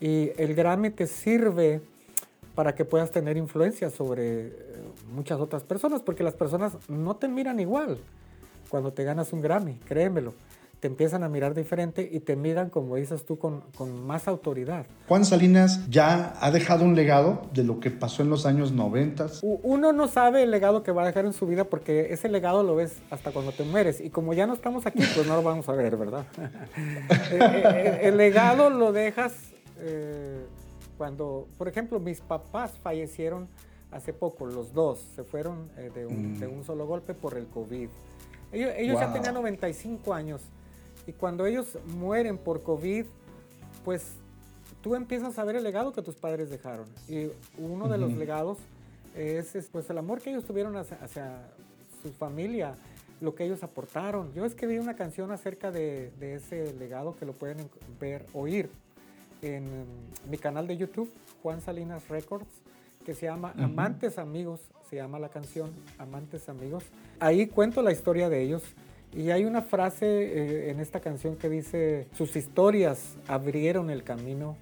y 0.00 0.32
el 0.36 0.54
Grammy 0.54 0.90
te 0.90 1.06
sirve 1.06 1.80
para 2.56 2.74
que 2.74 2.84
puedas 2.84 3.12
tener 3.12 3.36
influencia 3.36 3.90
sobre 3.90 4.46
eh, 4.48 4.52
muchas 5.12 5.38
otras 5.38 5.62
personas, 5.62 6.02
porque 6.02 6.24
las 6.24 6.34
personas 6.34 6.72
no 6.88 7.14
te 7.14 7.28
miran 7.28 7.60
igual 7.60 7.98
cuando 8.68 8.92
te 8.92 9.04
ganas 9.04 9.32
un 9.32 9.40
Grammy, 9.40 9.74
créemelo 9.86 10.34
te 10.80 10.88
empiezan 10.88 11.22
a 11.22 11.28
mirar 11.28 11.54
diferente 11.54 12.08
y 12.10 12.20
te 12.20 12.36
miran, 12.36 12.68
como 12.68 12.96
dices 12.96 13.24
tú, 13.24 13.38
con, 13.38 13.62
con, 13.76 14.06
más 14.06 14.28
autoridad. 14.28 14.86
Juan 15.08 15.24
Salinas 15.24 15.88
ya 15.88 16.36
ha 16.40 16.50
dejado 16.50 16.84
un 16.84 16.94
legado 16.94 17.42
de 17.54 17.64
lo 17.64 17.80
que 17.80 17.90
pasó 17.90 18.22
en 18.22 18.30
los 18.30 18.44
años 18.44 18.72
90. 18.72 19.26
Uno 19.42 19.92
no 19.92 20.06
sabe 20.08 20.42
el 20.42 20.50
legado 20.50 20.82
que 20.82 20.92
va 20.92 21.02
a 21.02 21.06
dejar 21.06 21.24
en 21.24 21.32
su 21.32 21.46
vida 21.46 21.64
porque 21.64 22.12
ese 22.12 22.28
legado 22.28 22.62
lo 22.62 22.76
ves 22.76 22.98
hasta 23.10 23.30
cuando 23.30 23.52
te 23.52 23.64
mueres. 23.64 24.00
Y 24.00 24.10
como 24.10 24.34
ya 24.34 24.46
no 24.46 24.52
estamos 24.52 24.86
aquí, 24.86 25.02
pues 25.14 25.26
no 25.26 25.36
lo 25.36 25.42
vamos 25.42 25.68
a 25.68 25.72
ver, 25.72 25.96
¿verdad? 25.96 26.26
Eh, 26.38 26.48
eh, 27.32 27.62
eh, 27.64 28.00
el, 28.02 28.16
legado 28.16 28.68
lo 28.68 28.92
dejas 28.92 29.32
cuando, 30.96 31.46
por 31.58 31.68
ejemplo, 31.68 32.00
mis 32.00 32.20
papás 32.20 32.72
fallecieron 32.82 33.48
hace 33.90 34.12
poco, 34.12 34.46
los 34.46 34.72
dos, 34.72 35.00
se 35.14 35.24
fueron 35.24 35.70
de, 35.76 36.06
un, 36.06 36.38
de, 36.38 36.48
mm. 36.48 36.52
un, 36.52 36.64
solo 36.64 36.86
golpe 36.86 37.14
por 37.14 37.36
el 37.36 37.46
COVID. 37.46 37.88
Ellos, 38.52 38.72
ellos 38.76 39.00
ya 39.00 39.12
tenían 39.12 39.34
95 39.34 40.12
años 40.14 40.42
y 41.06 41.12
cuando 41.12 41.46
ellos 41.46 41.78
mueren 41.86 42.36
por 42.36 42.62
COVID, 42.62 43.06
pues 43.84 44.16
tú 44.82 44.94
empiezas 44.94 45.38
a 45.38 45.44
ver 45.44 45.56
el 45.56 45.62
legado 45.62 45.92
que 45.92 46.02
tus 46.02 46.16
padres 46.16 46.50
dejaron. 46.50 46.86
Y 47.08 47.28
uno 47.58 47.88
de 47.88 47.98
los 47.98 48.12
legados 48.12 48.58
es, 49.16 49.68
pues 49.70 49.88
el 49.90 49.98
amor 49.98 50.20
que 50.20 50.30
ellos 50.30 50.44
tuvieron 50.44 50.76
hacia, 50.76 51.48
su 52.02 52.12
familia, 52.12 52.74
lo 53.20 53.34
que 53.34 53.44
ellos 53.44 53.62
aportaron. 53.62 54.32
Yo 54.34 54.44
escribí 54.44 54.78
una 54.78 54.94
canción 54.94 55.32
acerca 55.32 55.70
de, 55.70 56.12
ese 56.20 56.72
legado 56.74 57.16
que 57.16 57.24
lo 57.24 57.32
pueden 57.32 57.68
ver, 57.98 58.26
oír 58.32 58.68
en 59.42 59.84
mi 60.30 60.38
canal 60.38 60.66
de 60.66 60.76
YouTube, 60.76 61.10
Juan 61.42 61.60
Salinas 61.60 62.08
Records, 62.08 62.46
que 63.04 63.14
se 63.14 63.26
llama 63.26 63.54
Amantes 63.56 64.18
Amigos, 64.18 64.60
se 64.90 64.96
llama 64.96 65.18
la 65.18 65.28
canción 65.28 65.70
Amantes 65.98 66.48
Amigos. 66.48 66.84
Ahí 67.20 67.46
cuento 67.46 67.82
la 67.82 67.92
historia 67.92 68.28
de 68.28 68.42
ellos 68.42 68.62
y 69.14 69.30
hay 69.30 69.44
una 69.44 69.62
frase 69.62 70.06
eh, 70.06 70.70
en 70.70 70.80
esta 70.80 71.00
canción 71.00 71.36
que 71.36 71.48
dice, 71.48 72.08
sus 72.12 72.36
historias 72.36 73.16
abrieron 73.28 73.90
el 73.90 74.02
camino 74.02 74.56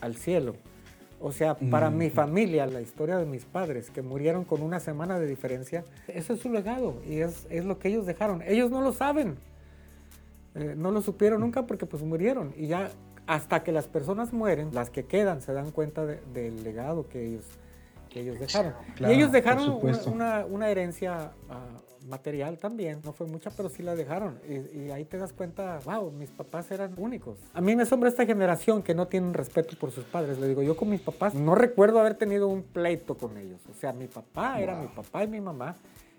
al 0.00 0.16
cielo. 0.16 0.54
O 1.22 1.32
sea, 1.32 1.54
para 1.54 1.90
mi 1.90 2.08
familia, 2.08 2.66
la 2.66 2.80
historia 2.80 3.18
de 3.18 3.26
mis 3.26 3.44
padres, 3.44 3.90
que 3.90 4.00
murieron 4.00 4.44
con 4.44 4.62
una 4.62 4.80
semana 4.80 5.18
de 5.18 5.26
diferencia, 5.26 5.84
eso 6.08 6.32
es 6.32 6.40
su 6.40 6.50
legado 6.50 7.02
y 7.06 7.20
es, 7.20 7.46
es 7.50 7.66
lo 7.66 7.78
que 7.78 7.88
ellos 7.88 8.06
dejaron. 8.06 8.40
Ellos 8.40 8.70
no 8.70 8.80
lo 8.80 8.94
saben, 8.94 9.36
eh, 10.54 10.74
no 10.78 10.90
lo 10.90 11.02
supieron 11.02 11.42
nunca 11.42 11.66
porque 11.66 11.84
pues 11.84 12.02
murieron. 12.02 12.54
Y 12.56 12.68
ya 12.68 12.90
hasta 13.30 13.62
que 13.62 13.70
las 13.70 13.86
personas 13.86 14.32
mueren, 14.32 14.70
las 14.74 14.90
que 14.90 15.04
quedan 15.04 15.40
se 15.40 15.52
dan 15.52 15.70
cuenta 15.70 16.04
del 16.04 16.64
legado 16.64 17.06
que 17.08 17.24
ellos, 17.24 17.44
que 18.08 18.22
ellos 18.22 18.40
dejaron. 18.40 18.74
y 18.98 19.04
ellos 19.04 19.30
dejaron 19.30 19.78
una, 20.06 20.44
una, 20.46 20.68
herencia 20.68 21.30
uh, 21.48 22.08
material 22.08 22.58
también, 22.58 22.98
no 23.04 23.12
fue 23.12 23.28
mucha, 23.28 23.50
pero 23.50 23.68
sí 23.68 23.84
la 23.84 23.94
dejaron. 23.94 24.40
Y, 24.48 24.90
ahí 24.90 25.04
te 25.04 25.16
das 25.16 25.32
cuenta, 25.32 25.78
wow, 25.84 26.10
mis 26.10 26.28
papás 26.30 26.72
eran 26.72 26.92
únicos. 26.96 27.38
A 27.54 27.60
mí 27.60 27.76
me 27.76 27.84
asombra 27.84 28.08
esta 28.08 28.26
generación 28.26 28.82
que 28.82 28.96
no 28.96 29.06
tienen 29.06 29.32
respeto 29.32 29.76
por 29.78 29.92
sus 29.92 30.04
padres. 30.06 30.40
Le 30.40 30.48
digo, 30.48 30.62
yo 30.62 30.76
con 30.76 30.90
mis 30.90 31.00
papás 31.00 31.32
no 31.32 31.54
recuerdo 31.54 32.00
haber 32.00 32.16
tenido 32.16 32.48
un 32.48 32.64
pleito 32.64 33.16
con 33.16 33.36
ellos. 33.36 33.60
O 33.70 33.74
sea, 33.74 33.92
mi 33.92 34.08
papá 34.08 34.58
era 34.60 34.74
mi 34.74 34.88
papá 34.88 35.22
y 35.22 35.28
mi 35.28 35.40
mamá. 35.40 35.76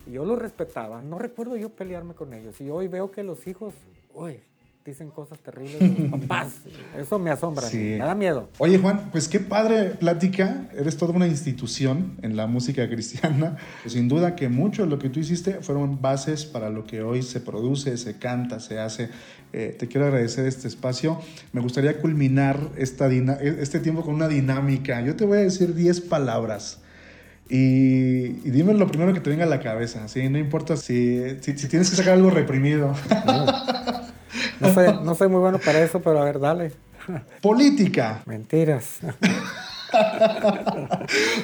Y 0.07 0.11
yo 0.11 0.23
los 0.23 0.39
respetaba. 0.39 1.01
No 1.01 1.19
recuerdo 1.19 1.57
yo 1.57 1.71
pelearme 1.71 2.13
con 2.13 2.33
ellos. 2.33 2.61
Y 2.61 2.69
hoy 2.69 2.87
veo 2.87 3.11
que 3.11 3.21
los 3.21 3.47
hijos, 3.47 3.73
uy, 4.13 4.39
dicen 4.85 5.09
cosas 5.09 5.39
terribles 5.39 5.79
de 5.79 6.09
papás. 6.17 6.53
Eso 6.97 7.19
me 7.19 7.29
asombra, 7.29 7.67
me 7.71 7.97
da 7.97 8.15
miedo. 8.15 8.49
Oye, 8.57 8.77
Juan, 8.77 9.09
pues 9.11 9.27
qué 9.27 9.39
padre 9.39 9.91
plática. 9.91 10.67
Eres 10.75 10.97
toda 10.97 11.13
una 11.13 11.27
institución 11.27 12.17
en 12.21 12.35
la 12.35 12.47
música 12.47 12.87
cristiana. 12.89 13.57
Sin 13.85 14.07
duda 14.07 14.35
que 14.35 14.49
mucho 14.49 14.83
de 14.83 14.89
lo 14.89 14.99
que 14.99 15.09
tú 15.09 15.19
hiciste 15.19 15.61
fueron 15.61 16.01
bases 16.01 16.45
para 16.45 16.69
lo 16.69 16.85
que 16.85 17.01
hoy 17.01 17.21
se 17.21 17.39
produce, 17.39 17.97
se 17.97 18.17
canta, 18.17 18.59
se 18.59 18.79
hace. 18.79 19.09
Eh, 19.53 19.75
te 19.77 19.87
quiero 19.87 20.07
agradecer 20.07 20.45
este 20.45 20.67
espacio. 20.67 21.19
Me 21.53 21.61
gustaría 21.61 21.99
culminar 21.99 22.57
esta 22.77 23.07
este 23.11 23.79
tiempo 23.79 24.03
con 24.03 24.15
una 24.15 24.27
dinámica. 24.27 25.01
Yo 25.01 25.15
te 25.15 25.25
voy 25.25 25.39
a 25.39 25.41
decir 25.41 25.75
10 25.75 26.01
palabras. 26.01 26.79
Y, 27.53 28.29
dime 28.49 28.73
lo 28.73 28.87
primero 28.87 29.13
que 29.13 29.19
te 29.19 29.29
venga 29.29 29.43
a 29.43 29.47
la 29.47 29.59
cabeza, 29.59 30.07
¿sí? 30.07 30.29
No 30.29 30.37
importa 30.37 30.77
si, 30.77 31.19
si, 31.41 31.53
tienes 31.67 31.89
que 31.89 31.97
sacar 31.97 32.13
algo 32.13 32.29
reprimido. 32.29 32.95
No 33.25 34.00
soy, 34.73 34.87
no 35.03 35.15
soy 35.15 35.29
muy 35.29 35.39
bueno 35.39 35.59
para 35.59 35.81
eso, 35.81 36.01
pero 36.01 36.21
a 36.21 36.25
ver, 36.25 36.39
dale. 36.39 36.71
Política. 37.41 38.21
Mentiras. 38.25 38.99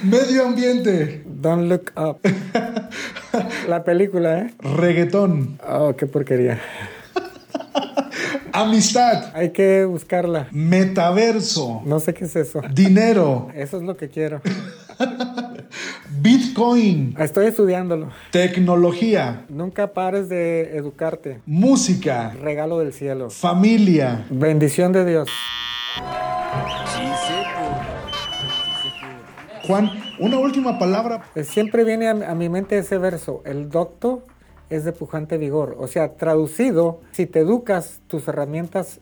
Medio 0.04 0.46
ambiente. 0.46 1.24
Don't 1.26 1.70
look 1.70 1.92
up. 1.98 2.20
La 3.68 3.84
película, 3.84 4.40
¿eh? 4.40 4.54
Reggaetón. 4.60 5.60
Oh, 5.68 5.96
qué 5.96 6.06
porquería. 6.06 6.60
Amistad. 8.54 9.32
Hay 9.36 9.52
que 9.52 9.86
buscarla. 9.86 10.48
Metaverso. 10.52 11.82
No 11.86 12.00
sé 12.00 12.14
qué 12.14 12.26
es 12.26 12.36
eso. 12.36 12.62
Dinero. 12.72 13.50
Eso 13.54 13.78
es 13.78 13.84
lo 13.84 13.98
que 13.98 14.10
quiero. 14.10 14.42
Bitcoin. 16.20 17.16
Estoy 17.20 17.48
estudiándolo. 17.48 18.10
Tecnología. 18.32 19.46
Nunca 19.50 19.94
pares 19.94 20.30
de 20.30 20.76
educarte. 20.78 21.42
Música. 21.46 22.34
Regalo 22.42 22.80
del 22.80 22.94
cielo. 22.94 23.30
Familia. 23.30 24.26
Bendición 24.30 24.92
de 24.92 25.06
Dios. 25.06 25.30
Juan, 29.68 29.92
una 30.20 30.40
última 30.40 30.80
palabra. 30.80 31.24
Eh, 31.36 31.44
siempre 31.44 31.84
viene 31.84 32.08
a, 32.08 32.36
mi 32.36 32.50
mente 32.50 32.78
ese 32.78 32.98
verso. 32.98 33.42
El 33.46 33.70
docto 33.70 34.26
es 34.70 34.86
de 34.86 34.94
pujante 34.94 35.38
vigor. 35.38 35.76
O 35.78 35.88
sea, 35.88 36.14
traducido, 36.16 37.02
si 37.12 37.26
te 37.26 37.40
educas, 37.40 38.02
tus 38.08 38.28
herramientas 38.28 39.02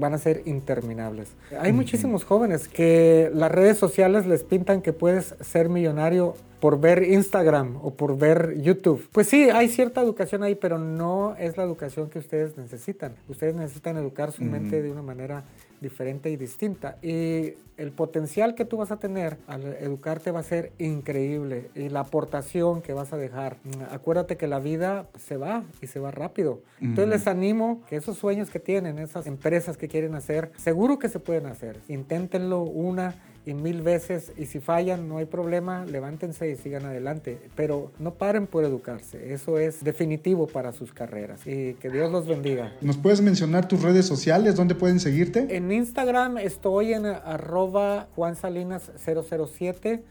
van 0.00 0.14
a 0.14 0.18
ser 0.18 0.42
interminables. 0.46 1.28
Hay 1.58 1.72
muchísimos 1.72 2.24
jóvenes 2.24 2.68
que 2.68 3.30
las 3.34 3.52
redes 3.52 3.78
sociales 3.78 4.26
les 4.26 4.42
pintan 4.42 4.82
que 4.82 4.92
puedes 4.92 5.34
ser 5.40 5.68
millonario 5.68 6.34
por 6.60 6.80
ver 6.80 7.02
Instagram 7.02 7.78
o 7.82 7.94
por 7.94 8.18
ver 8.18 8.60
YouTube. 8.60 9.08
Pues 9.12 9.28
sí, 9.28 9.48
hay 9.50 9.68
cierta 9.68 10.00
educación 10.02 10.42
ahí, 10.42 10.54
pero 10.54 10.78
no 10.78 11.34
es 11.36 11.56
la 11.56 11.64
educación 11.64 12.10
que 12.10 12.18
ustedes 12.18 12.56
necesitan. 12.56 13.14
Ustedes 13.28 13.54
necesitan 13.54 13.96
educar 13.96 14.32
su 14.32 14.44
mente 14.44 14.82
de 14.82 14.90
una 14.90 15.02
manera 15.02 15.44
diferente 15.80 16.30
y 16.30 16.36
distinta. 16.36 16.98
Y 17.02 17.54
el 17.76 17.92
potencial 17.92 18.54
que 18.54 18.64
tú 18.64 18.76
vas 18.76 18.90
a 18.90 18.98
tener 18.98 19.38
al 19.46 19.64
educarte 19.64 20.30
va 20.30 20.40
a 20.40 20.44
ser 20.44 20.72
increíble. 20.78 21.70
Y 21.74 21.88
la 21.88 22.00
aportación 22.00 22.82
que 22.82 22.92
vas 22.92 23.12
a 23.12 23.16
dejar. 23.16 23.56
Mm, 23.64 23.94
acuérdate 23.94 24.36
que 24.36 24.46
la 24.46 24.58
vida 24.58 25.08
se 25.18 25.36
va 25.36 25.64
y 25.80 25.86
se 25.86 25.98
va 25.98 26.10
rápido. 26.10 26.62
Entonces 26.80 27.08
les 27.08 27.26
animo 27.26 27.82
que 27.88 27.96
esos 27.96 28.18
sueños 28.18 28.50
que 28.50 28.60
tienen, 28.60 28.98
esas 28.98 29.26
empresas 29.26 29.76
que 29.76 29.88
quieren 29.88 30.14
hacer, 30.14 30.52
seguro 30.56 30.98
que 30.98 31.08
se 31.08 31.20
pueden 31.20 31.46
hacer. 31.46 31.80
Inténtenlo 31.88 32.62
una 32.62 33.14
y 33.46 33.54
mil 33.54 33.82
veces 33.82 34.32
y 34.36 34.46
si 34.46 34.60
fallan 34.60 35.08
no 35.08 35.18
hay 35.18 35.24
problema, 35.24 35.84
levántense 35.86 36.50
y 36.50 36.56
sigan 36.56 36.84
adelante, 36.84 37.38
pero 37.56 37.90
no 37.98 38.14
paren 38.14 38.46
por 38.46 38.64
educarse, 38.64 39.32
eso 39.32 39.58
es 39.58 39.82
definitivo 39.82 40.46
para 40.46 40.72
sus 40.72 40.92
carreras 40.92 41.46
y 41.46 41.74
que 41.74 41.90
Dios 41.90 42.12
los 42.12 42.26
bendiga. 42.26 42.72
¿Nos 42.80 42.96
puedes 42.98 43.20
mencionar 43.20 43.66
tus 43.68 43.82
redes 43.82 44.06
sociales? 44.06 44.56
¿Dónde 44.56 44.74
pueden 44.74 45.00
seguirte? 45.00 45.56
En 45.56 45.72
Instagram 45.72 46.38
estoy 46.38 46.92
en 46.92 47.06
arroba 47.06 48.08
juansalinas007, 48.16 50.02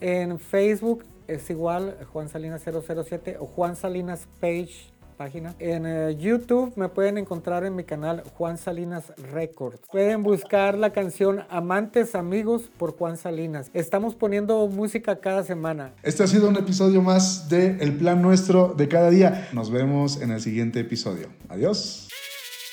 en 0.00 0.38
Facebook 0.38 1.04
es 1.26 1.50
igual 1.50 1.96
Juan 2.12 2.28
Salinas 2.28 2.62
007 2.64 3.36
o 3.38 3.46
Juan 3.46 3.76
Salinas 3.76 4.26
Page 4.40 4.90
página. 5.18 5.54
En 5.58 5.84
eh, 5.84 6.16
YouTube 6.18 6.72
me 6.76 6.88
pueden 6.88 7.18
encontrar 7.18 7.64
en 7.64 7.74
mi 7.74 7.84
canal 7.84 8.22
Juan 8.38 8.56
Salinas 8.56 9.12
Records. 9.32 9.80
Pueden 9.90 10.22
buscar 10.22 10.78
la 10.78 10.90
canción 10.90 11.44
Amantes 11.50 12.14
Amigos 12.14 12.70
por 12.78 12.96
Juan 12.96 13.18
Salinas. 13.18 13.70
Estamos 13.74 14.14
poniendo 14.14 14.66
música 14.68 15.16
cada 15.20 15.42
semana. 15.42 15.92
Este 16.02 16.22
ha 16.22 16.26
sido 16.26 16.48
un 16.48 16.56
episodio 16.56 17.02
más 17.02 17.48
de 17.50 17.76
El 17.80 17.96
Plan 17.98 18.22
Nuestro 18.22 18.68
de 18.68 18.88
cada 18.88 19.10
día. 19.10 19.48
Nos 19.52 19.70
vemos 19.70 20.22
en 20.22 20.30
el 20.30 20.40
siguiente 20.40 20.80
episodio. 20.80 21.28
Adiós. 21.48 22.08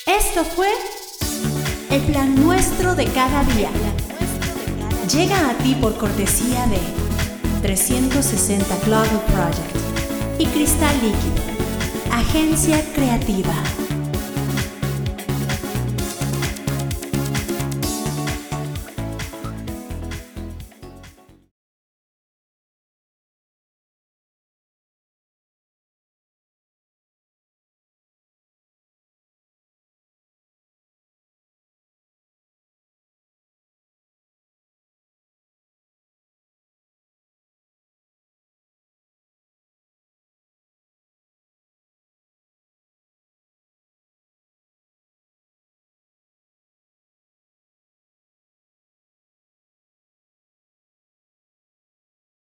Esto 0.07 0.43
fue 0.43 0.69
El 1.89 2.01
Plan 2.03 2.35
Nuestro 2.35 2.95
de 2.95 3.05
cada 3.07 3.43
día. 3.55 3.69
Llega 5.11 5.49
a 5.49 5.57
ti 5.57 5.75
por 5.81 5.97
cortesía 5.97 6.65
de 6.67 6.79
360 7.61 8.65
Global 8.85 9.21
Project 9.33 9.85
y 10.37 10.45
Cristal 10.47 10.93
Líquido, 11.01 11.54
agencia 12.15 12.81
creativa. 12.93 13.84